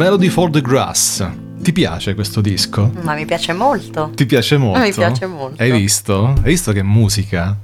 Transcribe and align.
Melody 0.00 0.30
for 0.30 0.48
the 0.48 0.62
Grass. 0.62 1.28
Ti 1.58 1.72
piace 1.72 2.14
questo 2.14 2.40
disco? 2.40 2.90
Ma 3.02 3.12
mi 3.12 3.26
piace 3.26 3.52
molto. 3.52 4.10
Ti 4.14 4.24
piace 4.24 4.56
molto? 4.56 4.80
Mi 4.80 4.94
piace 4.94 5.26
molto. 5.26 5.62
Hai 5.62 5.70
visto? 5.70 6.24
Hai 6.24 6.42
visto 6.42 6.72
che 6.72 6.82
musica? 6.82 7.48
Hai 7.48 7.54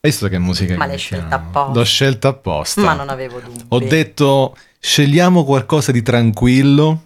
visto 0.00 0.28
che 0.28 0.38
musica? 0.38 0.78
Ma 0.78 0.86
l'hai 0.86 0.96
scelta 0.96 1.34
apposta. 1.34 1.78
L'ho 1.78 1.84
scelta 1.84 2.28
apposta. 2.28 2.80
Ma 2.80 2.94
non 2.94 3.10
avevo 3.10 3.38
dubbi. 3.38 3.64
Ho 3.68 3.80
detto 3.80 4.56
scegliamo 4.78 5.44
qualcosa 5.44 5.92
di 5.92 6.00
tranquillo 6.00 7.02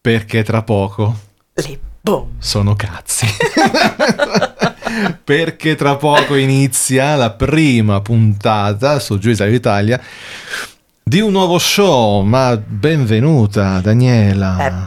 perché 0.00 0.42
tra 0.42 0.62
poco 0.62 1.16
Le 1.52 1.78
boom. 2.00 2.26
sono 2.38 2.74
cazzi. 2.74 3.24
perché 5.22 5.76
tra 5.76 5.94
poco 5.94 6.34
inizia 6.34 7.14
la 7.14 7.30
prima 7.30 8.00
puntata 8.00 8.98
su 8.98 9.16
Giulia 9.20 9.46
Italia 9.46 10.02
di 11.10 11.18
un 11.20 11.32
nuovo 11.32 11.58
show. 11.58 12.22
Ma 12.22 12.56
benvenuta 12.56 13.80
Daniela. 13.80 14.84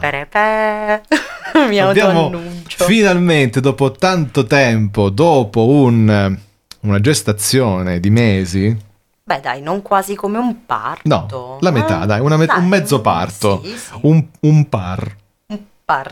Mi 1.68 1.78
Abbiamo 1.78 1.88
autoannuncio. 1.90 2.84
finalmente, 2.86 3.60
dopo 3.60 3.92
tanto 3.92 4.44
tempo, 4.44 5.10
dopo 5.10 5.66
un- 5.66 6.38
una 6.80 7.00
gestazione 7.00 8.00
di 8.00 8.08
mesi, 8.08 8.74
Beh, 9.22 9.40
dai, 9.40 9.60
non 9.60 9.82
quasi 9.82 10.14
come 10.14 10.38
un 10.38 10.64
parto. 10.64 11.02
no, 11.30 11.58
la 11.60 11.70
metà, 11.70 12.04
Eh? 12.04 12.06
dai, 12.06 12.20
una 12.20 12.38
me- 12.38 12.46
Dai, 12.46 12.58
un 12.58 12.68
mezzo 12.68 13.02
parto, 13.02 13.60
Sì, 13.62 13.76
sì. 13.76 13.98
un, 14.02 14.24
un 14.40 14.68
par, 14.70 15.16
Un 15.48 15.58
par. 15.84 16.10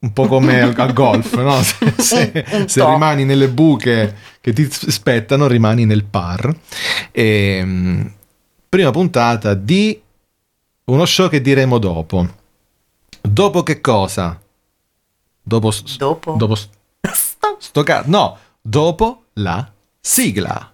un 0.00 0.12
po' 0.12 0.26
come 0.26 0.60
al, 0.60 0.74
al 0.76 0.92
golf, 0.92 1.32
no? 1.36 1.62
Se, 1.62 1.92
se- 1.96 2.44
se 2.66 2.84
rimani 2.84 3.24
nelle 3.24 3.48
buche 3.48 4.14
che 4.40 4.52
ti 4.52 4.68
spettano, 4.70 5.46
rimani 5.46 5.84
nel 5.86 6.02
par. 6.04 6.52
E, 7.12 7.60
mm, 7.64 8.06
prima 8.68 8.90
puntata 8.90 9.54
di 9.54 10.00
uno 10.84 11.04
show 11.04 11.28
che 11.28 11.40
diremo 11.40 11.78
dopo. 11.78 12.26
Dopo 13.20 13.62
che 13.62 13.80
cosa? 13.80 14.40
Dopo, 15.42 15.70
Dopo? 15.96 16.32
dopo 16.34 16.54
Sto- 17.00 17.56
sto 17.58 17.84
no, 18.06 18.38
dopo 18.60 19.24
la 19.34 19.70
sigla. 20.00 20.72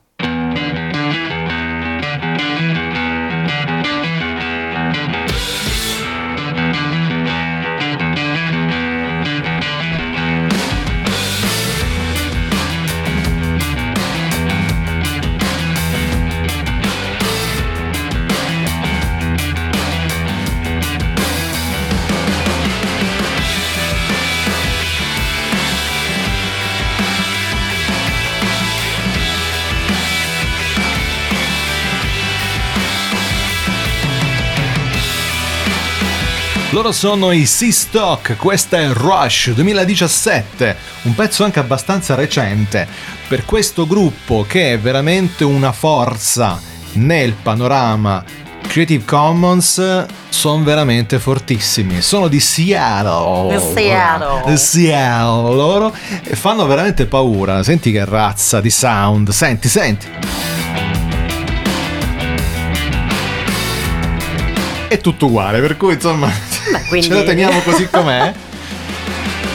Loro 36.84 36.96
sono 36.96 37.32
i 37.32 37.46
Sea-Stock, 37.46 38.36
questa 38.36 38.78
è 38.78 38.88
Rush 38.88 39.52
2017, 39.52 40.76
un 41.04 41.14
pezzo 41.14 41.42
anche 41.42 41.58
abbastanza 41.58 42.14
recente 42.14 42.86
per 43.26 43.46
questo 43.46 43.86
gruppo 43.86 44.44
che 44.46 44.74
è 44.74 44.78
veramente 44.78 45.44
una 45.44 45.72
forza 45.72 46.60
nel 46.96 47.32
panorama 47.40 48.22
Creative 48.66 49.02
Commons, 49.06 50.04
sono 50.28 50.62
veramente 50.62 51.18
fortissimi, 51.18 52.02
sono 52.02 52.28
di 52.28 52.38
Seattle. 52.38 53.58
Seattle. 53.58 54.54
Seattle 54.58 55.54
loro 55.54 55.94
e 56.22 56.36
fanno 56.36 56.66
veramente 56.66 57.06
paura, 57.06 57.62
senti 57.62 57.92
che 57.92 58.04
razza 58.04 58.60
di 58.60 58.68
sound, 58.68 59.30
senti, 59.30 59.70
senti. 59.70 60.06
È 64.86 64.98
tutto 64.98 65.26
uguale, 65.26 65.60
per 65.60 65.78
cui 65.78 65.94
insomma 65.94 66.53
quindi- 66.88 67.08
ce 67.08 67.14
la 67.14 67.22
teniamo 67.22 67.60
così 67.60 67.88
com'è. 67.90 68.32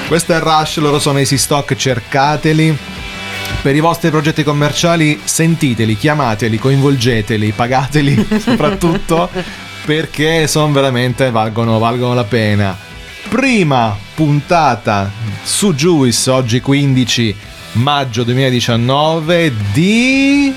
Questo 0.07 0.33
è 0.33 0.39
Rush, 0.39 0.77
loro 0.77 0.99
sono 0.99 1.19
Easy 1.19 1.37
Stock, 1.37 1.75
cercateli. 1.75 2.75
Per 3.61 3.75
i 3.75 3.79
vostri 3.79 4.09
progetti 4.09 4.43
commerciali 4.43 5.19
sentiteli, 5.23 5.97
chiamateli, 5.97 6.57
coinvolgeteli, 6.57 7.51
pagateli 7.51 8.27
soprattutto 8.39 9.29
perché 9.85 10.47
sono 10.47 10.71
veramente 10.71 11.29
valgono, 11.31 11.77
valgono 11.79 12.13
la 12.13 12.23
pena. 12.23 12.77
Prima 13.27 13.95
puntata 14.15 15.11
su 15.43 15.73
Juice 15.73 16.29
oggi 16.29 16.61
15 16.61 17.35
maggio 17.73 18.23
2019 18.23 19.53
di 19.73 20.53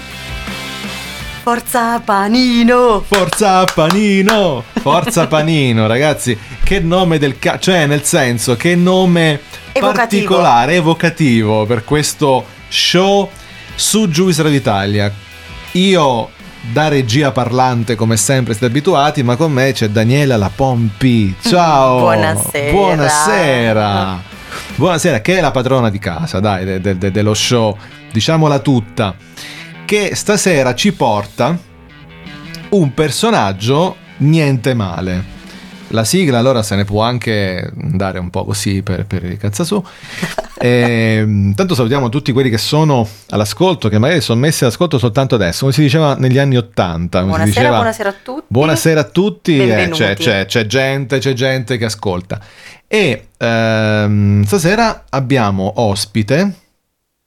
Forza 1.43 1.99
Panino. 1.99 3.03
Forza 3.05 3.65
Panino! 3.65 4.63
Forza 4.81 5.27
Panino, 5.27 5.89
ragazzi, 5.89 6.39
che 6.63 6.79
nome 6.79 7.19
del 7.19 7.37
ca... 7.41 7.59
cioè 7.59 7.87
nel 7.87 8.05
senso, 8.05 8.55
che 8.55 8.77
nome 8.77 9.41
Evocativo. 9.73 9.93
particolare, 9.93 10.75
evocativo 10.77 11.67
per 11.67 11.83
questo 11.85 12.45
show 12.69 13.29
su 13.75 14.07
Juice 14.09 14.41
Radio 14.43 14.59
Italia. 14.59 15.13
Io 15.73 16.31
da 16.71 16.87
regia 16.87 17.33
parlante 17.33 17.97
come 17.97 18.17
sempre 18.17 18.53
siete 18.53 18.67
abituati, 18.67 19.25
ma 19.25 19.35
con 19.35 19.51
me 19.51 19.73
c'è 19.73 19.89
Daniela 19.89 20.37
La 20.37 20.51
Pompi. 20.55 21.35
Ciao! 21.43 21.99
Buonasera. 21.99 22.71
Buonasera! 22.71 24.23
Buonasera, 24.77 25.21
che 25.21 25.39
è 25.39 25.41
la 25.41 25.51
padrona 25.51 25.91
di 25.91 25.99
casa, 25.99 26.39
dai, 26.39 26.65
de- 26.65 26.81
de- 26.81 26.99
de- 26.99 27.11
dello 27.11 27.35
show, 27.35 27.77
diciamola 28.13 28.61
tutta, 28.61 29.15
che 29.85 30.15
stasera 30.15 30.75
ci 30.75 30.93
porta 30.93 31.59
un 32.71 32.95
personaggio 32.95 33.97
niente 34.19 34.75
male. 34.75 35.41
La 35.89 36.05
sigla 36.05 36.39
allora 36.39 36.63
se 36.63 36.75
ne 36.77 36.85
può 36.85 37.03
anche 37.03 37.71
andare 37.79 38.19
un 38.19 38.31
po' 38.31 38.45
così 38.47 38.83
per, 38.83 39.07
per 39.07 39.37
cazzasù. 39.37 39.83
E, 40.63 41.53
tanto 41.57 41.75
salutiamo 41.75 42.09
tutti 42.09 42.31
quelli 42.31 42.49
che 42.49 42.57
sono 42.57 43.05
all'ascolto, 43.31 43.89
che 43.89 43.99
magari 43.99 44.21
sono 44.21 44.39
messi 44.39 44.63
all'ascolto 44.63 44.97
soltanto 44.97 45.35
adesso, 45.35 45.63
come 45.63 45.73
si 45.73 45.81
diceva 45.81 46.15
negli 46.15 46.39
anni 46.39 46.57
Ottanta. 46.57 47.19
Buonasera, 47.23 47.45
diceva- 47.47 47.75
buonasera 47.75 48.09
a 48.09 48.15
tutti. 48.23 48.45
Buonasera 48.47 49.01
a 49.01 49.05
tutti, 49.05 49.59
eh, 49.59 49.89
c'è, 49.91 50.15
c'è- 50.15 50.47
c'è 50.47 50.67
gente, 50.67 51.19
c'è 51.19 51.33
gente 51.33 51.77
che 51.79 51.87
ascolta. 51.87 52.39
E 52.87 53.27
ehm, 53.39 54.45
stasera 54.45 55.07
abbiamo 55.09 55.73
ospite, 55.79 56.53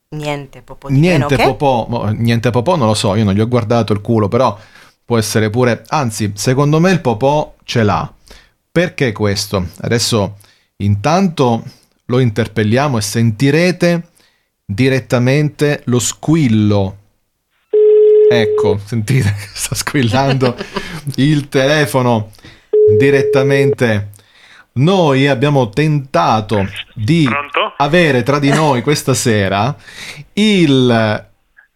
Niente, 0.09 0.61
popo 0.61 0.89
di 0.89 0.99
meno 0.99 1.27
niente 1.27 1.35
che. 1.35 1.43
popò, 1.43 2.09
niente 2.11 2.49
popò 2.49 2.75
non 2.75 2.88
lo 2.88 2.93
so, 2.93 3.16
io 3.16 3.23
non 3.23 3.33
gli 3.33 3.39
ho 3.39 3.47
guardato 3.47 3.91
il 3.91 4.01
culo, 4.01 4.27
però 4.27 4.57
può 5.03 5.17
essere 5.17 5.49
pure, 5.49 5.83
anzi, 5.88 6.31
secondo 6.35 6.79
me 6.79 6.91
il 6.91 7.01
popò 7.01 7.55
ce 7.63 7.84
l'ha. 7.84 8.11
Perché 8.72 9.11
questo? 9.11 9.67
Adesso 9.81 10.37
intanto 10.78 11.63
lo 12.05 12.19
interpelliamo 12.19 12.97
e 12.97 13.02
sentirete 13.02 14.09
direttamente 14.66 15.81
lo 15.85 15.99
squillo. 15.99 16.97
Ecco, 18.29 18.79
sentite, 18.84 19.34
sta 19.53 19.75
squillando 19.75 20.55
il 21.16 21.47
telefono 21.49 22.31
direttamente. 22.97 24.09
Noi 24.85 25.25
abbiamo 25.29 25.69
tentato 25.69 26.67
di 26.93 27.23
Pronto? 27.23 27.73
avere 27.77 28.23
tra 28.23 28.39
di 28.39 28.49
noi 28.49 28.81
questa 28.81 29.13
sera 29.13 29.73
il 30.33 31.25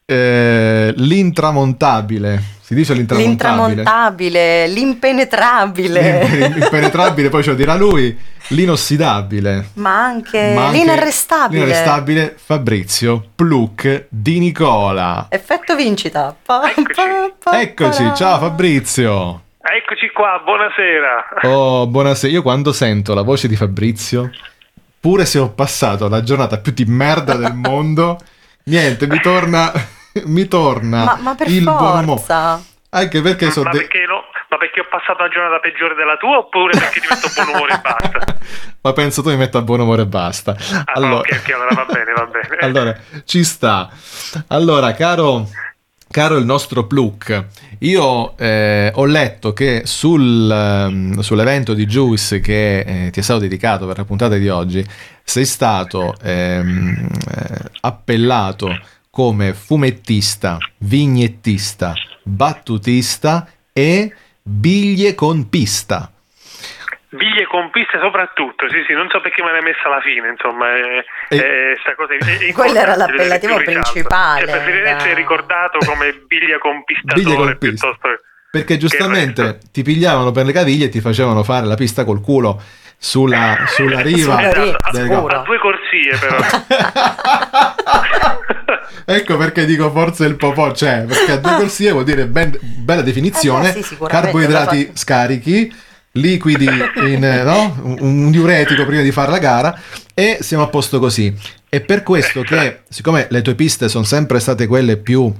eh, 0.05 0.93
l'intramontabile. 0.97 2.43
Si 2.59 2.75
dice 2.75 2.93
l'intramontabile. 2.93 3.75
L'intramontabile, 3.75 4.67
l'impenetrabile, 4.67 6.27
L'impenetrabile, 6.49 7.29
poi 7.29 7.41
ce 7.41 7.51
lo 7.51 7.55
dirà 7.55 7.75
lui. 7.75 8.17
L'inossidabile. 8.49 9.69
ma 9.75 10.03
anche 10.03 10.51
ma 10.53 10.65
anche 10.65 10.77
l'inarrestabile. 10.79 11.63
L'inarrestabile 11.63 12.35
Fabrizio 12.37 13.23
Pluc 13.33 14.07
di 14.09 14.39
Nicola. 14.39 15.27
Effetto 15.29 15.73
vincita. 15.73 16.35
Pa- 16.45 16.63
Eccoci. 16.69 16.93
pa- 16.95 17.49
pa- 17.51 17.61
Eccoci, 17.61 18.11
ciao 18.13 18.39
Fabrizio. 18.39 19.43
Eccoci 19.61 20.09
qua, 20.11 20.41
buonasera. 20.43 21.25
Oh, 21.43 21.87
buonasera. 21.87 22.31
Io 22.33 22.41
quando 22.41 22.71
sento 22.71 23.13
la 23.13 23.21
voce 23.21 23.47
di 23.47 23.55
Fabrizio, 23.55 24.29
pure 24.99 25.25
se 25.25 25.39
ho 25.39 25.49
passato 25.49 26.07
la 26.07 26.23
giornata 26.23 26.57
più 26.59 26.71
di 26.71 26.85
merda 26.85 27.35
del 27.35 27.53
mondo, 27.55 28.17
niente, 28.65 29.07
mi 29.07 29.19
torna, 29.19 29.71
mi 30.25 30.47
torna 30.47 31.03
Ma, 31.05 31.17
ma 31.21 31.35
per 31.35 31.47
il 31.49 31.63
buon 31.63 32.03
umore. 32.03 32.67
Anche 32.91 33.21
perché 33.21 33.51
so 33.51 33.61
Ma 33.61 33.69
de- 33.71 33.79
perché, 33.79 34.05
no? 34.07 34.23
Ma 34.49 34.57
perché 34.57 34.79
ho 34.79 34.87
passato 34.89 35.21
la 35.21 35.29
giornata 35.29 35.59
peggiore 35.59 35.93
della 35.93 36.17
tua 36.17 36.37
oppure 36.39 36.71
perché 36.75 36.99
ti 37.01 37.07
metto 37.07 37.29
buon 37.35 37.49
umore 37.55 37.73
e 37.73 37.79
basta? 37.81 38.37
Ma 38.81 38.93
penso 38.93 39.21
tu 39.21 39.29
mi 39.29 39.35
metta 39.37 39.59
a 39.59 39.61
buon 39.61 39.81
umore 39.81 40.01
e 40.01 40.05
basta. 40.07 40.55
Ah, 40.73 40.83
Allora, 40.93 41.17
ok, 41.19 41.39
ok, 41.43 41.53
allora 41.53 41.75
va 41.75 41.85
bene, 41.85 42.13
va 42.13 42.25
bene. 42.25 42.55
allora, 42.65 42.97
ci 43.25 43.43
sta. 43.43 43.89
Allora, 44.47 44.93
caro, 44.93 45.47
caro 46.09 46.37
il 46.37 46.45
nostro 46.45 46.87
Pluk, 46.87 47.45
io 47.79 48.37
eh, 48.37 48.91
ho 48.93 49.05
letto 49.05 49.53
che 49.53 49.83
sul, 49.85 50.49
ehm, 50.49 51.19
sull'evento 51.19 51.73
di 51.73 51.85
Juice 51.85 52.39
che 52.39 52.79
eh, 52.79 53.09
ti 53.11 53.19
è 53.19 53.23
stato 53.23 53.39
dedicato 53.39 53.85
per 53.85 53.97
la 53.97 54.05
puntata 54.05 54.35
di 54.35 54.49
oggi, 54.49 54.85
sei 55.23 55.45
stato 55.45 56.15
ehm, 56.21 57.07
eh, 57.31 57.69
appellato 57.81 58.79
come 59.09 59.53
fumettista, 59.53 60.57
vignettista, 60.79 61.93
battutista 62.23 63.47
e 63.71 64.13
biglie 64.41 65.13
con 65.15 65.47
pista. 65.49 66.11
Biglie 67.11 67.47
con 67.47 67.71
piste 67.71 67.97
soprattutto, 67.99 68.69
sì 68.69 68.83
sì, 68.85 68.93
non 68.93 69.09
so 69.09 69.19
perché 69.19 69.41
me 69.43 69.51
l'hai 69.51 69.63
messa 69.63 69.85
alla 69.85 69.99
fine, 70.01 70.29
insomma, 70.29 70.69
è, 70.75 71.03
E- 71.29 71.71
è 71.73 71.77
sta 71.81 71.95
cosa 71.95 72.13
è- 72.13 72.53
Quello 72.53 72.77
era 72.79 72.95
l'appellativo 72.95 73.55
principale, 73.57 74.41
Cioè, 74.45 74.51
preferirei 74.51 74.83
da- 74.83 74.89
essere 74.97 75.13
ricordato 75.15 75.79
come 75.85 76.13
biglia 76.27 76.59
con 76.59 76.83
pistatore 76.83 77.23
Biglie 77.23 77.35
con 77.35 77.57
pista. 77.57 77.87
piuttosto 77.87 78.21
Perché 78.51 78.77
giustamente 78.77 79.59
ti 79.71 79.81
pigliavano 79.83 80.31
per 80.31 80.45
le 80.45 80.51
caviglie 80.51 80.85
e 80.85 80.89
ti 80.89 81.01
facevano 81.01 81.43
fare 81.43 81.65
la 81.65 81.75
pista 81.75 82.03
col 82.03 82.21
culo 82.21 82.61
sulla, 82.97 83.57
sulla 83.67 84.01
riva. 84.01 84.35
Sulla 84.35 84.51
riva, 84.53 84.77
Esatto, 84.91 84.97
del- 84.97 85.11
a 85.35 85.43
due 85.45 85.57
corsie 85.59 86.17
però. 86.19 86.37
ecco 89.05 89.37
perché 89.37 89.65
dico 89.65 89.89
forse 89.91 90.25
il 90.25 90.35
popò 90.35 90.71
c'è, 90.71 91.05
perché 91.05 91.31
a 91.33 91.37
due 91.37 91.55
corsie 91.57 91.91
vuol 91.91 92.03
dire 92.03 92.27
ben- 92.27 92.57
bella 92.61 93.01
definizione, 93.01 93.69
Eh 93.69 93.73
beh, 93.73 93.83
sì, 93.83 93.97
carboidrati 94.07 94.91
scarichi, 94.93 95.73
liquidi 96.13 96.65
in 96.65 97.23
eh, 97.23 97.43
no? 97.43 97.77
un, 97.83 97.97
un 97.99 98.31
diuretico 98.31 98.85
prima 98.85 99.01
di 99.01 99.11
fare 99.11 99.31
la 99.31 99.39
gara 99.39 99.79
e 100.13 100.37
siamo 100.41 100.63
a 100.63 100.67
posto 100.67 100.99
così. 100.99 101.33
E 101.69 101.81
per 101.81 102.03
questo 102.03 102.41
che, 102.41 102.81
siccome 102.89 103.27
le 103.29 103.41
tue 103.41 103.55
piste 103.55 103.89
sono 103.89 104.03
sempre 104.03 104.39
state 104.39 104.65
quelle 104.65 104.97
più 104.97 105.31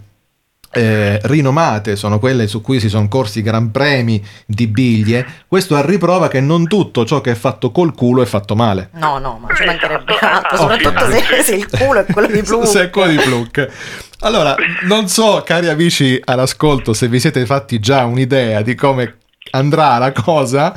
eh, 0.71 1.19
rinomate, 1.23 1.95
sono 1.95 2.19
quelle 2.19 2.47
su 2.47 2.61
cui 2.61 2.79
si 2.79 2.89
sono 2.89 3.07
corsi 3.07 3.41
gran 3.41 3.71
premi 3.71 4.23
di 4.45 4.67
biglie, 4.67 5.25
questo 5.47 5.75
a 5.75 5.81
riprova 5.81 6.27
che 6.27 6.39
non 6.39 6.67
tutto 6.67 7.05
ciò 7.05 7.21
che 7.21 7.31
è 7.31 7.35
fatto 7.35 7.71
col 7.71 7.95
culo 7.95 8.21
è 8.21 8.25
fatto 8.25 8.55
male. 8.55 8.89
No, 8.93 9.17
no, 9.17 9.39
ma 9.41 9.53
ci 9.55 9.65
mancherebbe 9.65 10.13
esatto. 10.13 10.35
altro, 10.35 10.57
soprattutto 10.57 11.03
Oh, 11.05 11.11
se, 11.11 11.21
sì. 11.21 11.43
se 11.43 11.55
il 11.55 11.67
culo 11.67 11.99
è 11.99 12.05
quello 12.05 12.27
di 12.27 12.41
blu. 12.41 12.63
Se 12.69 12.83
è 12.83 12.89
quello 12.89 13.11
di 13.11 13.17
Pluk. 13.17 13.67
Allora, 14.21 14.55
non 14.83 15.07
so, 15.07 15.41
cari 15.45 15.69
amici 15.69 16.19
all'ascolto, 16.23 16.93
se 16.93 17.07
vi 17.07 17.19
siete 17.19 17.45
fatti 17.45 17.79
già 17.79 18.03
un'idea 18.03 18.61
di 18.61 18.75
come 18.75 19.15
andrà 19.51 19.97
la 19.97 20.11
cosa, 20.11 20.73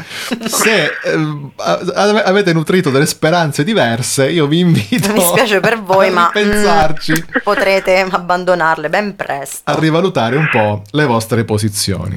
se 0.47 0.85
eh, 0.85 1.51
ave- 1.57 2.23
avete 2.23 2.53
nutrito 2.53 2.91
delle 2.91 3.07
speranze 3.07 3.65
diverse, 3.65 4.31
io 4.31 4.47
vi 4.47 4.61
invito 4.61 5.13
Mi 5.13 5.21
spiace 5.21 5.61
per 5.61 5.83
voi, 5.83 6.09
a 6.09 6.13
ma 6.13 6.31
pensarci, 6.33 7.13
mm, 7.13 7.41
potrete 7.43 8.07
abbandonarle 8.11 8.89
ben 8.89 9.15
presto. 9.17 9.71
a 9.71 9.79
rivalutare 9.79 10.37
un 10.37 10.49
po' 10.51 10.83
le 10.93 11.05
vostre 11.05 11.45
posizioni. 11.45 12.17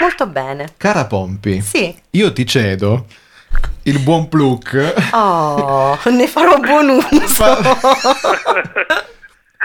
Molto 0.00 0.26
bene. 0.26 0.72
Cara 0.76 1.04
Pompi, 1.06 1.60
Sì. 1.60 1.94
io 2.10 2.32
ti 2.32 2.46
cedo 2.46 3.06
il 3.84 3.98
buon 3.98 4.28
Pluk. 4.28 4.94
Oh, 5.12 5.98
ne 6.04 6.26
farò 6.28 6.58
buon 6.58 6.90
uso. 7.10 7.44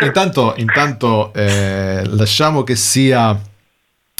Intanto, 0.01 0.54
intanto 0.57 1.31
eh, 1.33 2.01
lasciamo 2.06 2.63
che 2.63 2.75
sia 2.75 3.38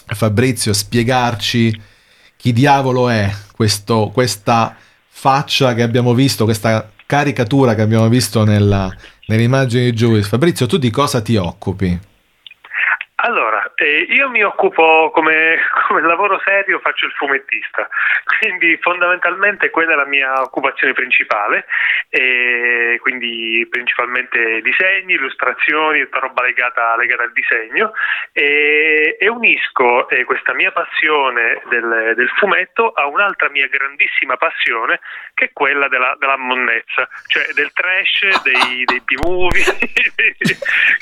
Fabrizio 0.08 0.74
spiegarci 0.74 1.82
chi 2.38 2.54
diavolo 2.54 3.10
è 3.10 3.34
questo- 3.52 4.12
questa 4.14 4.76
faccia 5.08 5.74
che 5.74 5.82
abbiamo 5.82 6.14
visto, 6.14 6.44
questa 6.44 6.92
caricatura 7.06 7.76
che 7.76 7.82
abbiamo 7.82 8.08
visto 8.10 8.44
nella, 8.44 8.94
nelle 9.28 9.44
immagini 9.44 9.86
di 9.86 9.92
Juice. 9.94 10.28
Fabrizio, 10.28 10.66
tu 10.66 10.78
di 10.78 10.90
cosa 10.90 11.22
ti 11.22 11.36
occupi? 11.36 12.00
Allora, 13.26 13.72
eh, 13.74 14.06
io 14.10 14.30
mi 14.30 14.44
occupo 14.44 15.10
come, 15.12 15.58
come 15.88 16.02
lavoro 16.02 16.40
serio, 16.46 16.78
faccio 16.78 17.08
il 17.08 17.12
fumettista, 17.14 17.88
quindi 18.40 18.78
fondamentalmente 18.78 19.72
quella 19.72 19.94
è 19.94 19.96
la 19.96 20.06
mia 20.06 20.42
occupazione 20.42 20.94
principale, 20.94 21.66
e 22.10 23.00
quindi 23.02 23.66
principalmente 23.68 24.62
disegni, 24.62 25.14
illustrazioni, 25.14 26.04
tutta 26.04 26.20
roba 26.20 26.44
legata, 26.44 26.96
legata 26.98 27.24
al 27.24 27.32
disegno. 27.32 27.94
E, 28.32 29.18
e 29.20 29.28
unisco 29.28 30.08
eh, 30.10 30.24
questa 30.24 30.54
mia 30.54 30.72
passione 30.72 31.64
del, 31.70 32.14
del 32.16 32.30
fumetto 32.36 32.92
a 32.92 33.08
un'altra 33.08 33.50
mia 33.50 33.68
grandissima 33.68 34.38
passione 34.38 35.00
che 35.34 35.46
è 35.46 35.50
quella 35.52 35.88
della, 35.88 36.16
della 36.20 36.38
monnezza, 36.38 37.08
cioè 37.26 37.48
del 37.56 37.72
trash, 37.74 38.44
dei, 38.44 38.84
dei 38.86 39.02
B-movie, 39.02 39.64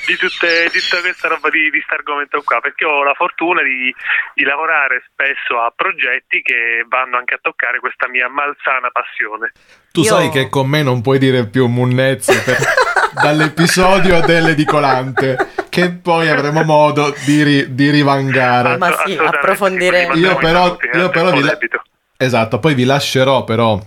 di, 0.06 0.16
tutte, 0.16 0.68
di 0.72 0.80
tutta 0.80 1.00
questa 1.02 1.28
roba 1.28 1.50
di, 1.50 1.70
di 1.70 1.80
sta 1.82 1.96
argomento 2.14 2.42
qua, 2.44 2.60
perché 2.60 2.84
ho 2.84 3.02
la 3.02 3.14
fortuna 3.14 3.62
di, 3.62 3.92
di 4.34 4.44
lavorare 4.44 5.02
spesso 5.10 5.60
a 5.60 5.72
progetti 5.74 6.40
che 6.42 6.84
vanno 6.88 7.16
anche 7.18 7.34
a 7.34 7.38
toccare 7.40 7.80
questa 7.80 8.08
mia 8.08 8.28
malsana 8.28 8.88
passione. 8.90 9.52
Tu 9.92 10.00
Io- 10.00 10.06
sai 10.06 10.30
che 10.30 10.48
con 10.48 10.68
me 10.68 10.82
non 10.82 11.02
puoi 11.02 11.18
dire 11.18 11.46
più 11.46 11.66
munnezze 11.66 12.42
per- 12.42 12.58
dall'episodio 13.22 14.20
dell'edicolante, 14.20 15.36
che 15.68 15.90
poi 15.90 16.28
avremo 16.28 16.62
modo 16.62 17.14
di, 17.24 17.42
ri- 17.42 17.74
di 17.74 17.90
rivangare. 17.90 18.76
Ma 18.76 18.92
sì, 19.04 19.16
approfondiremo. 19.16 20.10
quindi 20.12 20.28
Io 20.28 20.36
però, 20.36 20.76
io 20.92 21.06
eh, 21.06 21.10
però 21.10 21.30
vi, 21.32 21.42
la- 21.42 21.58
esatto, 22.16 22.58
poi 22.58 22.74
vi 22.74 22.84
lascerò 22.84 23.44
però 23.44 23.78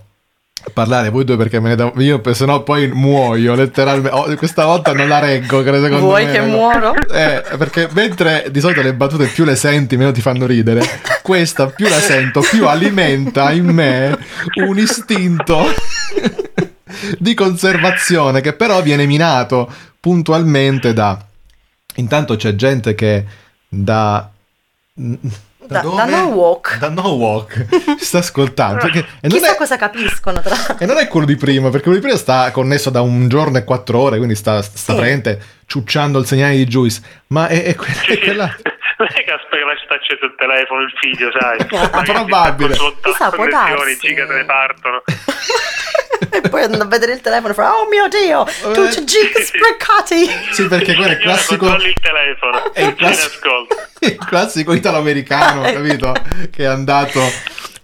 parlare 0.72 1.08
voi 1.10 1.24
due 1.24 1.36
perché 1.36 1.60
me 1.60 1.70
ne 1.70 1.74
da... 1.76 1.92
io 1.96 2.20
se 2.32 2.44
no 2.44 2.62
poi 2.62 2.88
muoio 2.88 3.54
letteralmente 3.54 4.16
Oh, 4.16 4.34
questa 4.36 4.64
volta 4.64 4.92
non 4.92 5.08
la 5.08 5.18
reggo 5.18 5.62
credo 5.62 5.82
secondo 5.82 6.04
Vuoi 6.06 6.26
me, 6.26 6.32
che 6.32 6.40
no? 6.40 6.46
muoro? 6.46 6.94
eh, 7.10 7.42
perché 7.56 7.88
mentre 7.92 8.48
di 8.50 8.60
solito 8.60 8.82
le 8.82 8.94
battute 8.94 9.26
più 9.26 9.44
le 9.44 9.56
senti 9.56 9.96
meno 9.96 10.12
ti 10.12 10.20
fanno 10.20 10.46
ridere 10.46 10.82
questa 11.22 11.66
più 11.66 11.88
la 11.88 11.98
sento 12.00 12.40
più 12.40 12.66
alimenta 12.66 13.52
in 13.52 13.66
me 13.66 14.18
un 14.66 14.78
istinto 14.78 15.64
di 17.18 17.34
conservazione 17.34 18.40
che 18.40 18.52
però 18.52 18.82
viene 18.82 19.06
minato 19.06 19.72
puntualmente 20.00 20.92
da 20.92 21.18
intanto 21.96 22.36
c'è 22.36 22.54
gente 22.54 22.94
che 22.94 23.24
da 23.68 24.30
Da- 25.68 25.80
dove? 25.80 25.96
da 25.96 26.04
No 26.06 26.26
Walk. 26.28 26.78
da 26.78 26.88
no 26.88 27.08
walk 27.10 27.66
ci 27.98 28.04
sta 28.04 28.18
ascoltando 28.18 28.78
perché- 28.80 28.98
e, 29.00 29.04
non 29.28 29.30
Chissà 29.38 29.52
è, 29.52 29.56
cosa 29.56 29.76
capiscono 29.76 30.40
tra 30.40 30.76
e 30.78 30.86
non 30.86 30.96
è 30.98 31.06
quello 31.08 31.26
di 31.26 31.36
prima 31.36 31.68
perché 31.68 31.84
quello 31.84 31.98
di 31.98 32.02
prima 32.04 32.18
sta 32.18 32.50
connesso 32.50 32.90
da 32.90 33.00
un 33.02 33.28
giorno 33.28 33.58
e 33.58 33.64
quattro 33.64 33.98
ore 34.00 34.16
quindi 34.16 34.34
sta, 34.34 34.60
sta 34.62 34.76
Sì. 34.76 34.84
praticamente 34.86 35.40
ciucciando 35.66 36.18
il 36.18 36.26
segnale 36.26 36.56
di 36.56 36.64
Juice 36.64 37.00
ma 37.28 37.46
è, 37.48 37.62
è, 37.64 37.74
quella- 37.74 38.02
è 38.06 38.18
quella 38.18 38.56
Lei 39.00 39.24
che 39.24 39.30
aspetta 39.30 39.56
che 39.56 39.84
sta 39.84 39.94
acceso 39.94 40.24
il 40.24 40.34
telefono, 40.36 40.80
il 40.80 40.92
figlio, 40.98 41.30
sai? 41.38 41.56
Probabile. 42.04 42.74
Chissà, 43.00 43.30
può 43.30 43.46
darsi. 43.46 43.96
giga 44.00 44.26
te 44.26 44.34
ne 44.34 44.44
partono. 44.44 45.02
e 46.30 46.40
poi 46.48 46.62
andando 46.62 46.84
a 46.84 46.88
vedere 46.88 47.12
il 47.12 47.20
telefono 47.20 47.52
e 47.52 47.54
fa 47.54 47.72
oh 47.76 47.88
mio 47.88 48.08
dio 48.08 48.44
tutti 48.72 49.04
giga 49.04 49.40
sprecati 49.42 50.28
sì 50.52 50.66
perché 50.66 50.94
quello 50.94 51.10
è 51.10 51.14
il 51.14 51.18
classico 51.18 51.66
il 51.66 51.94
telefono, 52.00 52.72
è 52.72 52.82
il 52.82 52.94
classico, 52.94 53.66
il 54.00 54.16
classico 54.16 54.72
italo-americano 54.72 55.62
capito? 55.62 56.12
Che 56.50 56.62
è 56.62 56.66
andato 56.66 57.20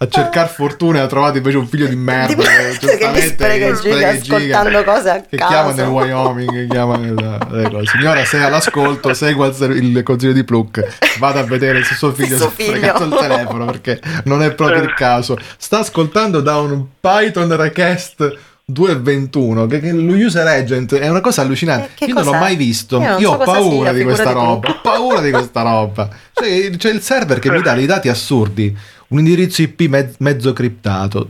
a 0.05 0.09
cercare 0.09 0.49
fortuna 0.49 0.99
e 0.99 1.03
ha 1.03 1.07
trovato 1.07 1.37
invece 1.37 1.57
un 1.57 1.67
figlio 1.67 1.87
di 1.87 1.97
merda 1.97 2.35
Di- 2.35 2.87
che, 2.97 3.09
mi 3.09 3.21
spreca 3.21 3.67
i 3.67 3.81
giga 3.81 4.09
ascoltando 4.11 4.85
cose 4.85 5.11
a 5.11 5.21
che 5.23 5.37
caso. 5.37 5.51
chiama 5.51 5.73
nel 5.73 5.87
Wyoming 5.87 6.51
che 6.53 6.67
chiama 6.69 6.97
nel, 6.97 7.69
cose. 7.71 7.87
signora 7.87 8.25
se 8.25 8.39
è 8.39 8.43
all'ascolto 8.43 9.15
segua 9.15 9.47
il, 9.47 10.03
consiglio 10.03 10.33
di 10.33 10.45
Pluk 10.45 11.17
vada 11.19 11.41
a 11.41 11.45
vedere 11.45 11.83
se 11.85 11.95
suo 11.95 12.13
figlio 12.13 12.37
si 12.37 12.45
è 12.45 12.71
fregato 12.71 13.05
il 13.05 13.17
telefono 13.19 13.65
perché 13.67 14.01
non 14.25 14.43
è 14.43 14.53
proprio 14.53 14.83
il 14.83 14.95
caso. 14.95 15.37
Sta 15.57 15.81
ascoltando 15.81 16.41
da 16.41 16.59
un 16.59 16.85
Python 17.01 17.55
Request 17.57 18.39
2.21 18.73 19.67
che, 19.67 19.81
che 19.81 19.93
lo 19.93 20.15
user 20.15 20.47
agent 20.47 20.95
è 20.95 21.09
una 21.09 21.21
cosa 21.21 21.43
allucinante. 21.43 21.89
Eh, 21.89 21.95
che 21.95 22.05
io 22.07 22.15
non 22.15 22.25
l'ho 22.25 22.33
mai 22.33 22.57
visto. 22.57 22.99
Io 23.01 23.19
io 23.19 23.31
so 23.31 23.35
ho 23.35 23.45
paura 23.45 23.91
sia, 23.91 23.99
di 23.99 24.05
questa 24.05 24.31
roba 24.33 24.71
ho 24.71 24.81
paura 24.83 25.21
di 25.21 25.31
questa 25.31 25.63
roba. 25.63 26.09
Cioè, 26.33 26.71
c'è 26.71 26.91
il 26.91 27.03
server 27.03 27.39
che 27.39 27.51
mi 27.51 27.61
dà 27.61 27.75
dei 27.75 27.87
dati 27.87 28.09
assurdi 28.09 28.75
un 29.09 29.19
indirizzo 29.19 29.63
IP 29.63 29.83
mez- 29.83 30.17
mezzo 30.19 30.53
criptato 30.53 31.29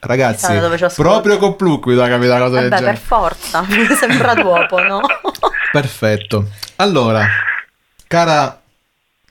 ragazzi 0.00 0.58
proprio 0.96 1.36
con 1.36 1.56
Pluk 1.56 1.86
mi 1.86 1.94
da 1.94 2.08
capire 2.08 2.30
una 2.30 2.38
cosa 2.38 2.60
del 2.60 2.68
vabbè 2.68 2.68
per 2.68 2.78
genere 2.78 2.96
forza 2.96 3.62
mi 3.68 3.86
sembra 3.94 4.34
dopo 4.34 4.78
no 4.82 5.00
perfetto 5.72 6.48
allora 6.76 7.26
cara 8.06 8.54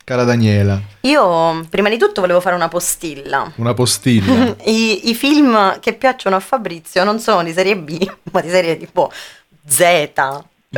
Cara 0.09 0.23
Daniela, 0.23 0.81
Io 1.01 1.67
prima 1.69 1.87
di 1.87 1.99
tutto 1.99 2.21
volevo 2.21 2.41
fare 2.41 2.55
una 2.55 2.67
postilla. 2.67 3.51
una 3.57 3.75
postiglia. 3.75 4.55
I, 4.65 5.09
I 5.11 5.13
film 5.13 5.79
che 5.79 5.93
piacciono 5.93 6.35
a 6.35 6.39
Fabrizio 6.39 7.03
non 7.03 7.19
sono 7.19 7.43
di 7.43 7.53
serie 7.53 7.77
B, 7.77 8.09
ma 8.31 8.41
di 8.41 8.49
serie 8.49 8.75
tipo 8.75 9.11
Z. 9.67 9.81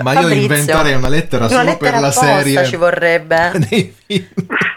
Ma 0.01 0.11
io 0.11 0.19
Fabrizio- 0.19 0.41
inventerei 0.41 0.95
una 0.95 1.07
lettera 1.07 1.45
una 1.45 1.53
solo 1.53 1.63
lettera 1.63 1.91
per 1.91 2.01
la 2.01 2.11
serie 2.11 2.65
ci 2.65 2.75
vorrebbe. 2.75 3.51
dei 3.69 3.95
film. 4.05 4.27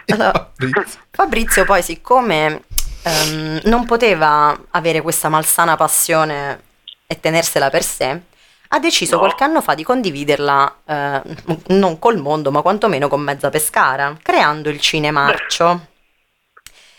Allora, 0.07 0.53
Fabrizio. 0.57 1.01
Fabrizio 1.11 1.65
poi 1.65 1.83
siccome 1.83 2.63
ehm, 3.03 3.61
non 3.65 3.85
poteva 3.87 4.57
avere 4.71 5.01
questa 5.01 5.29
malsana 5.29 5.77
passione 5.77 6.63
e 7.07 7.21
tenersela 7.21 7.71
per 7.71 7.83
sé, 7.83 8.21
ha 8.69 8.79
deciso 8.81 9.15
No. 9.15 9.21
qualche 9.21 9.45
anno 9.45 9.61
fa 9.61 9.75
di 9.75 9.85
condividerla 9.85 10.77
eh, 10.85 11.23
non 11.69 11.99
col 11.99 12.19
mondo, 12.19 12.51
ma 12.51 12.63
quantomeno 12.63 13.09
con 13.09 13.21
Mezza 13.21 13.51
Pescara, 13.51 14.17
creando 14.23 14.69
il 14.69 14.81
Cinemarcio. 14.81 15.87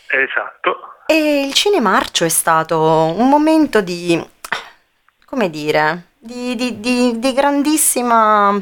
Esatto. 0.08 0.76
E 1.06 1.46
il 1.46 1.52
Cinemarcio 1.54 2.24
è 2.24 2.28
stato 2.28 2.80
un 2.80 3.28
momento 3.28 3.80
di, 3.80 4.24
come 5.24 5.50
dire, 5.50 6.08
di, 6.18 6.54
di- 6.56 6.80
di- 6.80 7.18
di 7.18 7.32
grandissima 7.32 8.58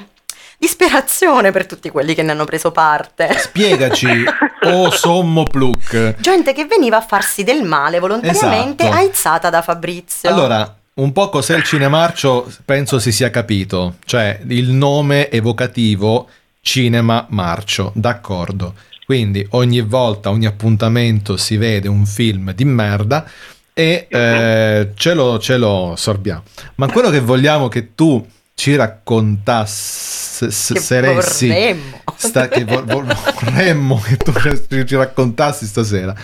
disperazione 0.65 1.51
per 1.51 1.67
tutti 1.67 1.91
quelli 1.91 2.15
che 2.15 2.23
ne 2.23 2.33
hanno 2.33 2.47
preso 2.47 2.73
parte. 2.73 3.29
Spiegaci, 3.37 4.25
o 4.63 4.91
sommo 4.91 5.43
Pluk. 5.43 6.15
Gente 6.19 6.55
che 6.55 6.65
veniva 6.65 6.97
a 6.97 7.01
farsi 7.03 7.45
del 7.45 7.65
male 7.65 7.99
volontariamente, 7.99 8.85
Esatto. 8.85 8.99
aizzata 8.99 9.51
da 9.51 9.61
Fabrizio. 9.61 10.31
Allora, 10.31 10.75
un 10.95 11.13
po' 11.13 11.29
cos'è 11.29 11.55
il 11.55 11.65
cinemarcio 11.65 12.51
penso 12.65 12.99
si 12.99 13.13
sia 13.13 13.29
capito, 13.29 13.97
cioè 14.07 14.41
il 14.49 14.71
nome 14.71 15.31
evocativo 15.31 16.29
Cinema 16.63 17.27
Marcio, 17.29 17.93
d'accordo. 17.95 18.75
Quindi 19.05 19.47
ogni 19.51 19.83
volta, 19.83 20.31
ogni 20.31 20.47
appuntamento 20.47 21.37
si 21.37 21.59
vede 21.59 21.89
un 21.89 22.07
film 22.07 22.55
di 22.55 22.65
merda 22.65 23.29
e 23.75 24.07
eh, 24.09 24.93
ce, 24.95 25.13
lo, 25.13 25.39
ce 25.39 25.59
lo 25.59 25.93
sorbiamo. 25.95 26.43
Ma 26.77 26.91
quello 26.91 27.11
che 27.11 27.21
vogliamo 27.21 27.69
che 27.69 27.95
tu 27.95 28.27
ci 28.55 28.77
raccontassi, 28.77 30.47
che 31.49 31.81
sta- 32.17 32.49
che 32.49 32.65
vor- 32.65 32.85
vor- 32.85 33.05
vorremmo 33.43 34.01
che 34.01 34.17
tu 34.17 34.33
ci, 34.87 34.95
raccontassi 34.97 35.67
stasera. 35.67 36.15